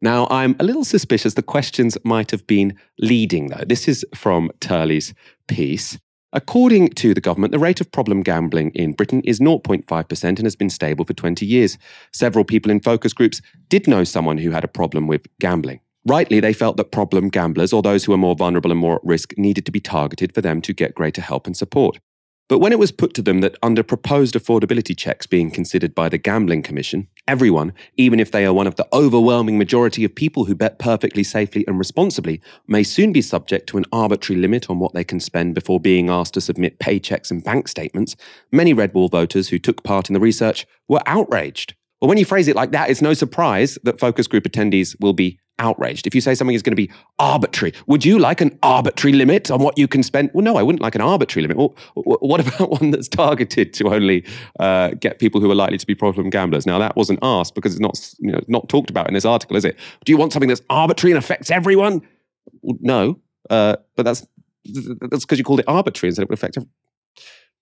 Now, 0.00 0.28
I'm 0.30 0.54
a 0.60 0.64
little 0.64 0.84
suspicious 0.84 1.34
the 1.34 1.42
questions 1.42 1.98
might 2.04 2.30
have 2.30 2.46
been 2.46 2.78
leading, 3.00 3.48
though. 3.48 3.64
This 3.66 3.88
is 3.88 4.04
from 4.14 4.52
Turley's 4.60 5.12
piece. 5.48 5.98
According 6.32 6.90
to 6.90 7.12
the 7.12 7.20
government, 7.20 7.50
the 7.50 7.58
rate 7.58 7.80
of 7.80 7.90
problem 7.90 8.22
gambling 8.22 8.70
in 8.76 8.92
Britain 8.92 9.20
is 9.24 9.40
0.5% 9.40 10.24
and 10.24 10.38
has 10.44 10.54
been 10.54 10.70
stable 10.70 11.04
for 11.04 11.12
20 11.12 11.44
years. 11.44 11.76
Several 12.12 12.44
people 12.44 12.70
in 12.70 12.78
focus 12.78 13.12
groups 13.12 13.42
did 13.68 13.88
know 13.88 14.04
someone 14.04 14.38
who 14.38 14.52
had 14.52 14.62
a 14.62 14.68
problem 14.68 15.08
with 15.08 15.26
gambling. 15.40 15.80
Rightly, 16.06 16.40
they 16.40 16.54
felt 16.54 16.76
that 16.78 16.92
problem 16.92 17.28
gamblers 17.28 17.72
or 17.72 17.82
those 17.82 18.04
who 18.04 18.12
are 18.12 18.18
more 18.18 18.34
vulnerable 18.34 18.70
and 18.70 18.80
more 18.80 18.96
at 18.96 19.04
risk 19.04 19.34
needed 19.36 19.66
to 19.66 19.72
be 19.72 19.80
targeted 19.80 20.34
for 20.34 20.40
them 20.40 20.62
to 20.62 20.72
get 20.72 20.94
greater 20.94 21.20
help 21.20 21.46
and 21.46 21.56
support. 21.56 21.98
But 22.48 22.58
when 22.58 22.72
it 22.72 22.80
was 22.80 22.90
put 22.90 23.14
to 23.14 23.22
them 23.22 23.42
that 23.42 23.56
under 23.62 23.84
proposed 23.84 24.34
affordability 24.34 24.96
checks 24.96 25.24
being 25.24 25.52
considered 25.52 25.94
by 25.94 26.08
the 26.08 26.18
Gambling 26.18 26.62
Commission, 26.62 27.06
everyone, 27.28 27.72
even 27.96 28.18
if 28.18 28.32
they 28.32 28.44
are 28.44 28.52
one 28.52 28.66
of 28.66 28.74
the 28.74 28.88
overwhelming 28.92 29.56
majority 29.56 30.02
of 30.02 30.12
people 30.12 30.46
who 30.46 30.56
bet 30.56 30.80
perfectly 30.80 31.22
safely 31.22 31.64
and 31.68 31.78
responsibly, 31.78 32.40
may 32.66 32.82
soon 32.82 33.12
be 33.12 33.22
subject 33.22 33.68
to 33.68 33.78
an 33.78 33.84
arbitrary 33.92 34.40
limit 34.40 34.68
on 34.68 34.80
what 34.80 34.94
they 34.94 35.04
can 35.04 35.20
spend 35.20 35.54
before 35.54 35.78
being 35.78 36.10
asked 36.10 36.34
to 36.34 36.40
submit 36.40 36.80
paychecks 36.80 37.30
and 37.30 37.44
bank 37.44 37.68
statements, 37.68 38.16
many 38.50 38.72
Red 38.72 38.94
Wall 38.94 39.08
voters 39.08 39.50
who 39.50 39.60
took 39.60 39.84
part 39.84 40.08
in 40.08 40.14
the 40.14 40.18
research 40.18 40.66
were 40.88 41.02
outraged. 41.06 41.74
Well, 42.00 42.08
when 42.08 42.18
you 42.18 42.24
phrase 42.24 42.48
it 42.48 42.56
like 42.56 42.72
that, 42.72 42.88
it's 42.88 43.02
no 43.02 43.12
surprise 43.12 43.78
that 43.84 43.98
focus 43.98 44.26
group 44.26 44.44
attendees 44.44 44.96
will 45.00 45.12
be 45.12 45.38
outraged. 45.58 46.06
If 46.06 46.14
you 46.14 46.22
say 46.22 46.34
something 46.34 46.54
is 46.54 46.62
going 46.62 46.72
to 46.72 46.76
be 46.76 46.90
arbitrary, 47.18 47.74
would 47.86 48.04
you 48.04 48.18
like 48.18 48.40
an 48.40 48.58
arbitrary 48.62 49.12
limit 49.12 49.50
on 49.50 49.62
what 49.62 49.76
you 49.76 49.86
can 49.86 50.02
spend? 50.02 50.30
Well, 50.32 50.42
no, 50.42 50.56
I 50.56 50.62
wouldn't 50.62 50.80
like 50.80 50.94
an 50.94 51.02
arbitrary 51.02 51.46
limit. 51.46 51.58
Well, 51.58 51.76
what 51.94 52.40
about 52.40 52.70
one 52.80 52.90
that's 52.90 53.08
targeted 53.08 53.74
to 53.74 53.88
only 53.88 54.24
uh, 54.58 54.90
get 54.98 55.18
people 55.18 55.42
who 55.42 55.50
are 55.50 55.54
likely 55.54 55.76
to 55.76 55.86
be 55.86 55.94
problem 55.94 56.30
gamblers? 56.30 56.66
Now, 56.66 56.78
that 56.78 56.96
wasn't 56.96 57.18
asked 57.22 57.54
because 57.54 57.72
it's 57.72 57.80
not, 57.80 58.14
you 58.18 58.32
know, 58.32 58.40
not 58.48 58.70
talked 58.70 58.88
about 58.88 59.06
in 59.06 59.14
this 59.14 59.26
article, 59.26 59.56
is 59.56 59.66
it? 59.66 59.76
Do 60.06 60.12
you 60.12 60.16
want 60.16 60.32
something 60.32 60.48
that's 60.48 60.62
arbitrary 60.70 61.12
and 61.12 61.18
affects 61.18 61.50
everyone? 61.50 62.00
Well, 62.62 62.78
no, 62.80 63.20
uh, 63.50 63.76
but 63.96 64.04
that's 64.04 64.26
that's 64.64 65.24
because 65.24 65.38
you 65.38 65.44
called 65.44 65.60
it 65.60 65.68
arbitrary 65.68 66.08
and 66.08 66.16
said 66.16 66.22
instead 66.22 66.32
of 66.32 66.38
effective. 66.38 66.66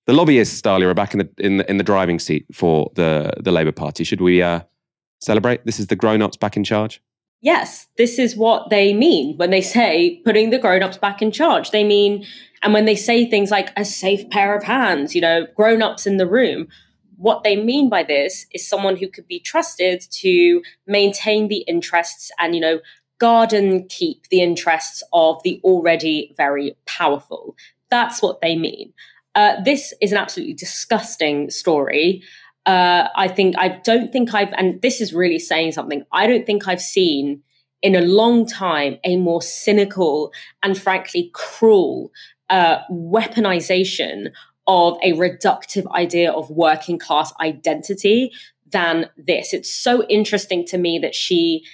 The 0.09 0.15
lobbyists, 0.15 0.61
Dalia, 0.61 0.87
are 0.87 0.95
back 0.95 1.15
in 1.15 1.19
the 1.19 1.29
in 1.39 1.59
the, 1.59 1.71
in 1.71 1.77
the 1.77 1.85
driving 1.85 2.19
seat 2.19 2.47
for 2.53 2.91
the 2.97 3.33
the 3.39 3.53
Labour 3.53 3.71
Party. 3.71 4.03
Should 4.03 4.21
we 4.21 4.43
uh, 4.43 4.63
celebrate? 5.21 5.65
This 5.65 5.79
is 5.79 5.87
the 5.87 5.97
grown-ups 5.97 6.37
back 6.37 6.57
in 6.57 6.65
charge 6.65 7.01
yes, 7.41 7.87
this 7.97 8.19
is 8.19 8.37
what 8.37 8.71
they 8.71 8.93
mean 8.93 9.37
when 9.37 9.51
they 9.51 9.61
say 9.61 10.21
putting 10.25 10.51
the 10.51 10.59
grown-ups 10.59 10.99
back 10.99 11.23
in 11.23 11.31
charge. 11.31 11.71
They 11.71 11.85
mean, 11.85 12.27
and 12.63 12.73
when 12.73 12.85
they 12.85 12.97
say 12.97 13.29
things 13.29 13.51
like 13.51 13.71
a 13.77 13.85
safe 13.85 14.29
pair 14.31 14.57
of 14.57 14.65
hands, 14.65 15.15
you 15.15 15.21
know, 15.21 15.47
grown-ups 15.55 16.07
in 16.07 16.17
the 16.17 16.27
room, 16.27 16.69
what 17.17 17.43
they 17.43 17.57
mean 17.57 17.89
by 17.89 18.03
this 18.03 18.47
is 18.53 18.69
someone 18.69 18.97
who 18.97 19.09
could 19.09 19.27
be 19.27 19.41
trusted 19.41 20.01
to 20.01 20.63
maintain 20.87 21.49
the 21.49 21.65
interests 21.69 22.31
and, 22.39 22.55
you 22.55 22.61
know, 22.61 22.81
guard 23.19 23.53
and 23.53 23.89
keep 23.89 24.29
the 24.29 24.41
interests 24.41 25.03
of 25.13 25.43
the 25.43 25.61
already 25.65 26.33
very 26.37 26.77
powerful. 26.87 27.57
That's 27.91 28.23
what 28.23 28.41
they 28.41 28.55
mean. 28.55 28.93
Uh, 29.39 29.55
this 29.63 29.95
is 30.01 30.11
an 30.13 30.19
absolutely 30.19 30.55
disgusting 30.55 31.49
story 31.49 32.23
uh, 32.69 33.09
I 33.17 33.29
think 33.29 33.55
I 33.57 33.81
don't 33.83 34.13
think 34.13 34.35
I've, 34.35 34.53
and 34.53 34.83
this 34.83 35.01
is 35.01 35.15
really 35.15 35.39
saying 35.39 35.73
something. 35.73 36.03
I 36.13 36.27
don't 36.27 36.45
think 36.45 36.69
I've 36.69 36.83
seen 36.83 37.43
in 37.81 37.95
a 37.95 38.03
long 38.03 38.47
time 38.47 38.99
a 39.05 39.17
more 39.17 39.41
cynical 39.41 40.33
and 40.63 40.77
frankly 40.77 41.31
cruel 41.33 42.11
uh, 42.51 42.81
weaponization 42.91 44.33
of 44.67 44.99
a 45.03 45.13
reductive 45.13 45.91
idea 45.93 46.31
of 46.31 46.51
working 46.51 46.99
class 46.99 47.33
identity 47.41 48.33
than 48.71 49.09
this. 49.17 49.55
It's 49.55 49.73
so 49.73 50.05
interesting 50.09 50.67
to 50.67 50.77
me 50.77 50.99
that 50.99 51.15
she 51.15 51.65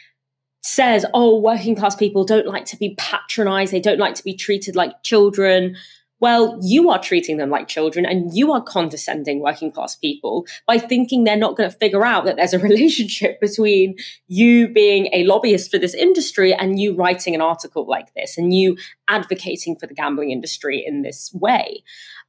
says, 0.63 1.05
oh, 1.13 1.41
working 1.41 1.75
class 1.75 1.97
people 1.97 2.25
don't 2.25 2.47
like 2.47 2.67
to 2.67 2.77
be 2.77 2.95
patronized, 2.99 3.73
they 3.73 3.81
don't 3.81 3.99
like 3.99 4.15
to 4.15 4.23
be 4.23 4.37
treated 4.37 4.77
like 4.77 5.03
children 5.03 5.75
well, 6.21 6.59
you 6.63 6.91
are 6.91 7.03
treating 7.03 7.37
them 7.37 7.51
like 7.51 7.69
children 7.69 8.07
and 8.07 8.35
you 8.35 8.53
are 8.53 8.63
condescending 8.63 9.41
working 9.41 9.73
class 9.73 9.97
people 9.97 10.47
by 10.67 10.79
thinking 10.79 11.25
they're 11.25 11.37
not 11.37 11.57
going 11.57 11.71
to 11.71 11.77
figure 11.77 12.05
out 12.05 12.25
that 12.25 12.37
there's 12.37 12.55
a 12.55 12.59
relationship 12.71 13.41
between 13.41 13.97
you 14.29 14.69
being 14.69 15.09
a 15.13 15.25
lobbyist 15.25 15.71
for 15.71 15.79
this 15.79 15.95
industry 15.95 16.55
and 16.55 16.79
you 16.79 16.95
writing 16.95 17.35
an 17.35 17.41
article 17.41 17.87
like 17.87 18.15
this 18.15 18.39
and 18.39 18.55
you 18.55 18.77
advocating 19.09 19.77
for 19.77 19.87
the 19.87 19.95
gambling 19.95 20.31
industry 20.31 20.83
in 20.85 21.03
this 21.03 21.33
way. 21.35 21.83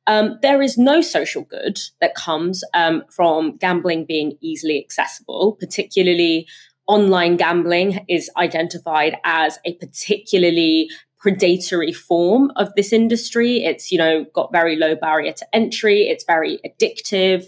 Um, 0.08 0.38
there 0.42 0.62
is 0.62 0.78
no 0.78 1.02
social 1.02 1.44
good 1.44 1.80
that 2.00 2.16
comes 2.16 2.64
um, 2.74 3.04
from 3.10 3.58
gambling 3.58 4.06
being 4.06 4.38
easily 4.40 4.80
accessible, 4.80 5.54
particularly 5.60 6.48
online 6.88 7.36
gambling 7.36 8.06
is 8.08 8.30
identified 8.38 9.18
as 9.24 9.58
a 9.66 9.74
particularly 9.76 10.90
predatory 11.26 11.92
form 11.92 12.52
of 12.56 12.72
this 12.76 12.94
industry. 12.94 13.64
It's, 13.64 13.92
you 13.92 13.98
know, 13.98 14.28
got 14.36 14.52
very 14.52 14.76
low 14.76 14.94
barrier 14.94 15.34
to 15.34 15.56
entry. 15.56 16.04
It's 16.04 16.24
very 16.24 16.60
addictive. 16.64 17.48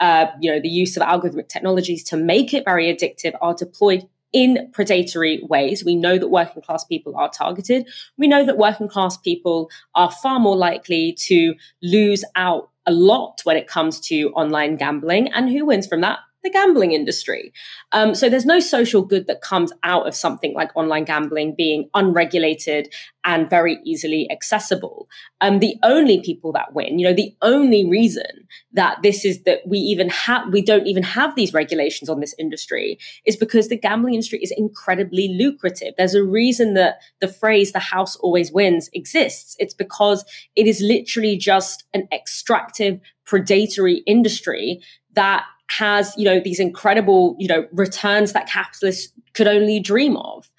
Uh, 0.00 0.28
you 0.40 0.50
know, 0.50 0.58
the 0.58 0.70
use 0.70 0.96
of 0.96 1.02
algorithmic 1.02 1.50
technologies 1.50 2.02
to 2.04 2.16
make 2.16 2.54
it 2.54 2.64
very 2.64 2.86
addictive 2.86 3.36
are 3.42 3.52
deployed 3.52 4.08
in 4.32 4.70
predatory 4.72 5.42
ways. 5.46 5.84
We 5.84 5.94
know 5.94 6.16
that 6.16 6.28
working 6.28 6.62
class 6.62 6.84
people 6.84 7.14
are 7.18 7.28
targeted. 7.28 7.86
We 8.16 8.28
know 8.28 8.46
that 8.46 8.56
working 8.56 8.88
class 8.88 9.18
people 9.18 9.68
are 9.94 10.10
far 10.10 10.40
more 10.40 10.56
likely 10.56 11.12
to 11.26 11.54
lose 11.82 12.24
out 12.34 12.70
a 12.86 12.92
lot 12.92 13.42
when 13.44 13.58
it 13.58 13.66
comes 13.66 14.00
to 14.08 14.30
online 14.30 14.76
gambling. 14.76 15.28
And 15.34 15.50
who 15.50 15.66
wins 15.66 15.86
from 15.86 16.00
that? 16.00 16.20
The 16.42 16.50
gambling 16.50 16.92
industry. 16.92 17.52
Um, 17.92 18.14
so 18.14 18.28
there's 18.28 18.46
no 18.46 18.60
social 18.60 19.02
good 19.02 19.26
that 19.26 19.40
comes 19.40 19.72
out 19.82 20.06
of 20.06 20.14
something 20.14 20.54
like 20.54 20.74
online 20.76 21.04
gambling 21.04 21.54
being 21.56 21.90
unregulated 21.94 22.92
and 23.24 23.50
very 23.50 23.78
easily 23.84 24.30
accessible. 24.30 25.08
Um, 25.40 25.58
the 25.58 25.76
only 25.82 26.22
people 26.22 26.52
that 26.52 26.72
win, 26.74 26.98
you 26.98 27.06
know, 27.06 27.14
the 27.14 27.34
only 27.42 27.88
reason 27.88 28.46
that 28.72 28.98
this 29.02 29.24
is 29.24 29.42
that 29.42 29.60
we 29.66 29.78
even 29.78 30.08
have, 30.08 30.52
we 30.52 30.62
don't 30.62 30.86
even 30.86 31.02
have 31.02 31.34
these 31.34 31.52
regulations 31.52 32.08
on 32.08 32.20
this 32.20 32.34
industry 32.38 32.98
is 33.26 33.36
because 33.36 33.68
the 33.68 33.76
gambling 33.76 34.14
industry 34.14 34.38
is 34.40 34.52
incredibly 34.56 35.28
lucrative. 35.36 35.94
There's 35.98 36.14
a 36.14 36.24
reason 36.24 36.74
that 36.74 37.00
the 37.20 37.28
phrase 37.28 37.72
"the 37.72 37.80
house 37.80 38.16
always 38.16 38.52
wins" 38.52 38.88
exists. 38.92 39.56
It's 39.58 39.74
because 39.74 40.24
it 40.56 40.66
is 40.66 40.80
literally 40.80 41.36
just 41.36 41.84
an 41.92 42.08
extractive, 42.12 43.00
predatory 43.24 43.96
industry 44.06 44.80
that 45.12 45.44
has 45.70 46.14
you 46.16 46.24
know 46.24 46.40
these 46.40 46.60
incredible 46.60 47.36
you 47.38 47.48
know 47.48 47.66
returns 47.72 48.32
that 48.32 48.48
capitalists 48.48 49.12
could 49.34 49.46
only 49.46 49.80
dream 49.80 50.16
of. 50.16 50.50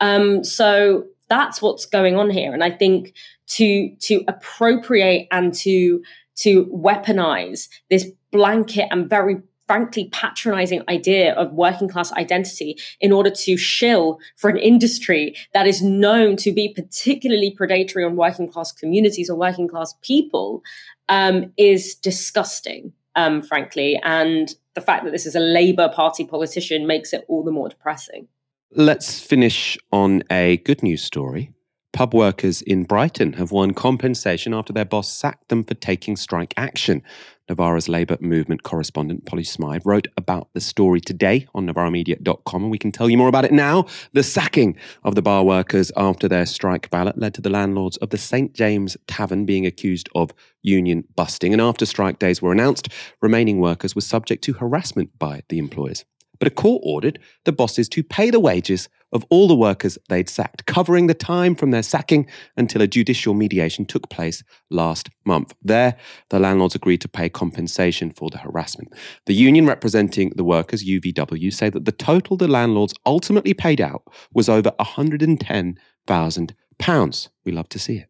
Um, 0.00 0.44
so 0.44 1.04
that's 1.28 1.60
what's 1.60 1.84
going 1.84 2.16
on 2.16 2.30
here. 2.30 2.52
And 2.52 2.64
i 2.64 2.70
think 2.70 3.14
to 3.48 3.94
to 4.00 4.24
appropriate 4.28 5.28
and 5.30 5.52
to 5.54 6.02
to 6.36 6.66
weaponize 6.66 7.68
this 7.90 8.06
blanket 8.30 8.86
and 8.90 9.08
very 9.08 9.42
frankly 9.66 10.08
patronizing 10.12 10.82
idea 10.88 11.34
of 11.34 11.52
working 11.52 11.88
class 11.88 12.10
identity 12.12 12.78
in 13.00 13.12
order 13.12 13.28
to 13.28 13.56
shill 13.58 14.18
for 14.36 14.48
an 14.48 14.56
industry 14.56 15.36
that 15.52 15.66
is 15.66 15.82
known 15.82 16.36
to 16.36 16.52
be 16.52 16.72
particularly 16.72 17.50
predatory 17.50 18.02
on 18.02 18.16
working 18.16 18.50
class 18.50 18.72
communities 18.72 19.28
or 19.28 19.36
working 19.36 19.68
class 19.68 19.94
people 20.00 20.62
um, 21.10 21.52
is 21.58 21.94
disgusting 21.96 22.92
um, 23.18 23.42
frankly. 23.42 24.00
And 24.02 24.54
the 24.74 24.80
fact 24.80 25.04
that 25.04 25.10
this 25.10 25.26
is 25.26 25.34
a 25.34 25.40
Labour 25.40 25.88
Party 25.88 26.24
politician 26.24 26.86
makes 26.86 27.12
it 27.12 27.24
all 27.28 27.42
the 27.42 27.50
more 27.50 27.68
depressing. 27.68 28.28
Let's 28.70 29.20
finish 29.20 29.76
on 29.92 30.22
a 30.30 30.58
good 30.58 30.82
news 30.82 31.02
story. 31.02 31.52
Pub 31.92 32.14
workers 32.14 32.60
in 32.62 32.84
Brighton 32.84 33.32
have 33.34 33.50
won 33.50 33.72
compensation 33.72 34.52
after 34.52 34.72
their 34.72 34.84
boss 34.84 35.10
sacked 35.10 35.48
them 35.48 35.64
for 35.64 35.74
taking 35.74 36.16
strike 36.16 36.52
action. 36.56 37.02
Novara's 37.48 37.88
Labour 37.88 38.18
movement 38.20 38.62
correspondent 38.62 39.24
Polly 39.24 39.42
Smythe 39.42 39.82
wrote 39.86 40.06
about 40.18 40.48
the 40.52 40.60
story 40.60 41.00
today 41.00 41.46
on 41.54 41.66
novaramedia.com, 41.66 42.62
and 42.62 42.70
we 42.70 42.78
can 42.78 42.92
tell 42.92 43.08
you 43.08 43.16
more 43.16 43.28
about 43.28 43.46
it 43.46 43.52
now. 43.52 43.86
The 44.12 44.22
sacking 44.22 44.76
of 45.02 45.14
the 45.14 45.22
bar 45.22 45.42
workers 45.44 45.90
after 45.96 46.28
their 46.28 46.44
strike 46.44 46.90
ballot 46.90 47.16
led 47.16 47.32
to 47.34 47.40
the 47.40 47.50
landlords 47.50 47.96
of 47.96 48.10
the 48.10 48.18
St 48.18 48.52
James 48.52 48.96
Tavern 49.06 49.46
being 49.46 49.64
accused 49.64 50.10
of 50.14 50.32
union 50.62 51.04
busting. 51.16 51.54
And 51.54 51.62
after 51.62 51.86
strike 51.86 52.18
days 52.18 52.42
were 52.42 52.52
announced, 52.52 52.90
remaining 53.22 53.60
workers 53.60 53.94
were 53.94 54.02
subject 54.02 54.44
to 54.44 54.52
harassment 54.52 55.18
by 55.18 55.42
the 55.48 55.58
employers. 55.58 56.04
But 56.38 56.48
a 56.48 56.52
court 56.52 56.82
ordered 56.84 57.18
the 57.44 57.52
bosses 57.52 57.88
to 57.90 58.02
pay 58.02 58.30
the 58.30 58.40
wages 58.40 58.88
of 59.12 59.24
all 59.30 59.46
the 59.48 59.54
workers 59.54 59.96
they'd 60.08 60.28
sacked, 60.28 60.66
covering 60.66 61.06
the 61.06 61.14
time 61.14 61.54
from 61.54 61.70
their 61.70 61.82
sacking 61.82 62.26
until 62.56 62.82
a 62.82 62.86
judicial 62.86 63.32
mediation 63.34 63.86
took 63.86 64.10
place 64.10 64.44
last 64.70 65.08
month. 65.24 65.54
There, 65.62 65.96
the 66.28 66.38
landlords 66.38 66.74
agreed 66.74 67.00
to 67.02 67.08
pay 67.08 67.30
compensation 67.30 68.10
for 68.10 68.30
the 68.30 68.38
harassment. 68.38 68.92
The 69.26 69.34
union 69.34 69.66
representing 69.66 70.32
the 70.36 70.44
workers, 70.44 70.84
UVW, 70.84 71.52
say 71.52 71.70
that 71.70 71.86
the 71.86 71.92
total 71.92 72.36
the 72.36 72.48
landlords 72.48 72.94
ultimately 73.06 73.54
paid 73.54 73.80
out 73.80 74.02
was 74.32 74.48
over 74.48 74.72
£110,000. 74.78 77.28
We 77.44 77.52
love 77.52 77.68
to 77.70 77.78
see 77.78 77.96
it. 77.96 78.08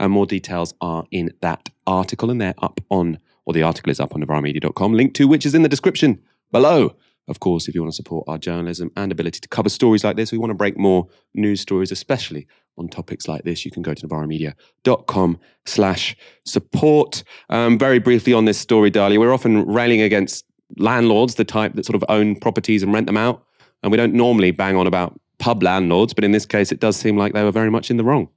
And 0.00 0.12
more 0.12 0.26
details 0.26 0.74
are 0.80 1.04
in 1.12 1.30
that 1.42 1.68
article, 1.86 2.28
and 2.30 2.40
they're 2.40 2.54
up 2.58 2.80
on, 2.90 3.20
or 3.46 3.52
the 3.52 3.62
article 3.62 3.90
is 3.90 4.00
up 4.00 4.16
on 4.16 4.22
novaramedia.com, 4.22 4.94
link 4.94 5.14
to 5.14 5.28
which 5.28 5.46
is 5.46 5.54
in 5.54 5.62
the 5.62 5.68
description 5.68 6.20
below. 6.50 6.96
Of 7.30 7.40
course, 7.40 7.68
if 7.68 7.74
you 7.74 7.80
want 7.80 7.92
to 7.92 7.96
support 7.96 8.24
our 8.28 8.38
journalism 8.38 8.90
and 8.96 9.12
ability 9.12 9.38
to 9.40 9.48
cover 9.48 9.68
stories 9.68 10.02
like 10.02 10.16
this, 10.16 10.32
we 10.32 10.38
want 10.38 10.50
to 10.50 10.54
break 10.54 10.76
more 10.76 11.06
news 11.32 11.60
stories, 11.60 11.92
especially 11.92 12.46
on 12.76 12.88
topics 12.88 13.28
like 13.28 13.44
this, 13.44 13.64
you 13.64 13.70
can 13.70 13.82
go 13.82 13.94
to 13.94 14.08
novaramedia.com 14.08 15.38
slash 15.66 16.16
support. 16.44 17.22
Um, 17.48 17.78
very 17.78 18.00
briefly 18.00 18.32
on 18.32 18.46
this 18.46 18.58
story, 18.58 18.90
Dalia, 18.90 19.18
we're 19.18 19.32
often 19.32 19.64
railing 19.66 20.00
against 20.00 20.44
landlords, 20.76 21.36
the 21.36 21.44
type 21.44 21.74
that 21.74 21.84
sort 21.84 21.94
of 21.94 22.04
own 22.08 22.36
properties 22.36 22.82
and 22.82 22.92
rent 22.92 23.06
them 23.06 23.16
out. 23.16 23.44
And 23.82 23.92
we 23.92 23.96
don't 23.96 24.14
normally 24.14 24.50
bang 24.50 24.76
on 24.76 24.86
about 24.86 25.18
pub 25.38 25.62
landlords, 25.62 26.14
but 26.14 26.24
in 26.24 26.32
this 26.32 26.46
case, 26.46 26.72
it 26.72 26.80
does 26.80 26.96
seem 26.96 27.16
like 27.16 27.32
they 27.32 27.44
were 27.44 27.52
very 27.52 27.70
much 27.70 27.90
in 27.90 27.96
the 27.96 28.04
wrong. 28.04 28.28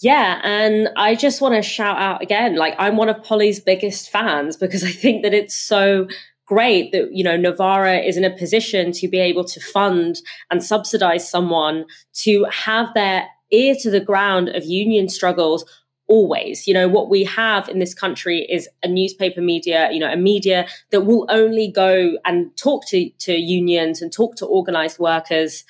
Yeah, 0.00 0.40
and 0.42 0.88
I 0.96 1.14
just 1.14 1.40
want 1.40 1.54
to 1.54 1.62
shout 1.62 1.98
out 1.98 2.20
again 2.22 2.56
like 2.56 2.74
I'm 2.78 2.96
one 2.96 3.08
of 3.08 3.22
Polly's 3.22 3.60
biggest 3.60 4.10
fans 4.10 4.56
because 4.56 4.84
I 4.84 4.90
think 4.90 5.22
that 5.22 5.32
it's 5.32 5.54
so 5.56 6.08
great 6.46 6.92
that 6.92 7.12
you 7.12 7.24
know 7.24 7.36
Novara 7.36 7.98
is 7.98 8.16
in 8.16 8.24
a 8.24 8.36
position 8.36 8.92
to 8.92 9.08
be 9.08 9.18
able 9.18 9.44
to 9.44 9.60
fund 9.60 10.20
and 10.50 10.62
subsidize 10.62 11.28
someone 11.28 11.86
to 12.12 12.44
have 12.44 12.92
their 12.94 13.26
ear 13.50 13.74
to 13.80 13.90
the 13.90 14.00
ground 14.00 14.48
of 14.48 14.64
union 14.64 15.08
struggles 15.08 15.64
always 16.06 16.66
you 16.66 16.74
know 16.74 16.86
what 16.86 17.08
we 17.08 17.24
have 17.24 17.68
in 17.68 17.78
this 17.78 17.94
country 17.94 18.46
is 18.50 18.68
a 18.82 18.88
newspaper 18.88 19.40
media 19.40 19.90
you 19.90 19.98
know 19.98 20.12
a 20.12 20.16
media 20.16 20.66
that 20.90 21.02
will 21.02 21.26
only 21.30 21.70
go 21.70 22.18
and 22.26 22.54
talk 22.58 22.86
to 22.86 23.08
to 23.18 23.32
unions 23.32 24.02
and 24.02 24.12
talk 24.12 24.36
to 24.36 24.44
organized 24.44 24.98
workers 24.98 25.64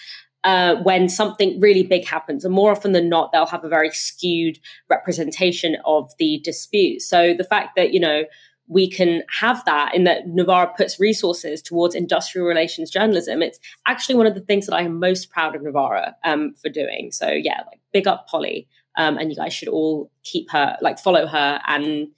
uh, 0.44 0.76
when 0.82 1.08
something 1.08 1.58
really 1.58 1.82
big 1.82 2.06
happens. 2.06 2.44
And 2.44 2.54
more 2.54 2.70
often 2.70 2.92
than 2.92 3.08
not, 3.08 3.32
they'll 3.32 3.46
have 3.46 3.64
a 3.64 3.68
very 3.68 3.90
skewed 3.90 4.58
representation 4.90 5.78
of 5.86 6.12
the 6.18 6.38
dispute. 6.44 7.00
So 7.00 7.32
the 7.32 7.44
fact 7.44 7.76
that, 7.76 7.94
you 7.94 8.00
know, 8.00 8.24
we 8.66 8.88
can 8.90 9.22
have 9.28 9.64
that 9.66 9.94
in 9.94 10.04
that 10.04 10.26
Novara 10.26 10.72
puts 10.76 10.98
resources 10.98 11.60
towards 11.60 11.94
industrial 11.94 12.46
relations 12.46 12.90
journalism. 12.90 13.42
It's 13.42 13.58
actually 13.86 14.14
one 14.14 14.26
of 14.26 14.34
the 14.34 14.40
things 14.40 14.66
that 14.66 14.74
I 14.74 14.82
am 14.82 14.98
most 14.98 15.30
proud 15.30 15.54
of 15.54 15.62
Novara 15.62 16.16
um, 16.24 16.54
for 16.54 16.68
doing. 16.68 17.10
So 17.12 17.28
yeah, 17.28 17.62
like 17.66 17.80
big 17.92 18.06
up 18.08 18.26
Polly, 18.26 18.68
um, 18.96 19.18
and 19.18 19.30
you 19.30 19.36
guys 19.36 19.52
should 19.52 19.68
all 19.68 20.10
keep 20.22 20.50
her, 20.50 20.76
like 20.80 20.98
follow 20.98 21.26
her, 21.26 21.60
and 21.66 22.08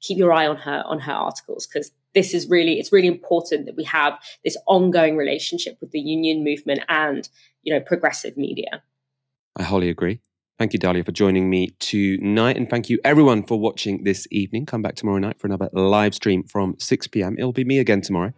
keep 0.00 0.18
your 0.18 0.32
eye 0.32 0.46
on 0.46 0.56
her 0.56 0.82
on 0.86 0.98
her 1.00 1.12
articles 1.12 1.66
because 1.66 1.92
this 2.14 2.34
is 2.34 2.48
really 2.48 2.78
it's 2.78 2.92
really 2.92 3.08
important 3.08 3.66
that 3.66 3.76
we 3.76 3.84
have 3.84 4.18
this 4.44 4.56
ongoing 4.66 5.16
relationship 5.16 5.78
with 5.80 5.92
the 5.92 6.00
union 6.00 6.44
movement 6.44 6.80
and 6.88 7.28
you 7.62 7.72
know 7.72 7.80
progressive 7.80 8.36
media. 8.36 8.82
I 9.56 9.62
wholly 9.62 9.88
agree. 9.88 10.20
Thank 10.58 10.72
you, 10.72 10.78
Dalia, 10.78 11.04
for 11.04 11.12
joining 11.12 11.50
me 11.50 11.74
tonight. 11.80 12.56
And 12.56 12.68
thank 12.70 12.88
you, 12.88 12.98
everyone, 13.04 13.42
for 13.42 13.58
watching 13.58 14.04
this 14.04 14.28
evening. 14.30 14.66
Come 14.66 14.82
back 14.82 14.94
tomorrow 14.94 15.18
night 15.18 15.40
for 15.40 15.46
another 15.46 15.68
live 15.72 16.14
stream 16.14 16.44
from 16.44 16.76
6 16.78 17.06
p.m. 17.08 17.36
It'll 17.38 17.52
be 17.52 17.64
me 17.64 17.78
again 17.78 18.00
tomorrow. 18.00 18.32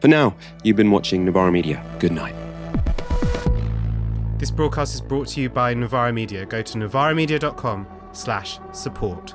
For 0.00 0.08
now, 0.08 0.36
you've 0.62 0.76
been 0.76 0.90
watching 0.90 1.24
Novara 1.24 1.52
Media. 1.52 1.84
Good 1.98 2.12
night. 2.12 2.34
This 4.38 4.50
broadcast 4.50 4.94
is 4.94 5.00
brought 5.00 5.28
to 5.28 5.40
you 5.40 5.50
by 5.50 5.74
Novara 5.74 6.12
Media. 6.12 6.46
Go 6.46 6.62
to 6.62 6.78
novaramedia.com 6.78 7.86
slash 8.12 8.58
support. 8.72 9.34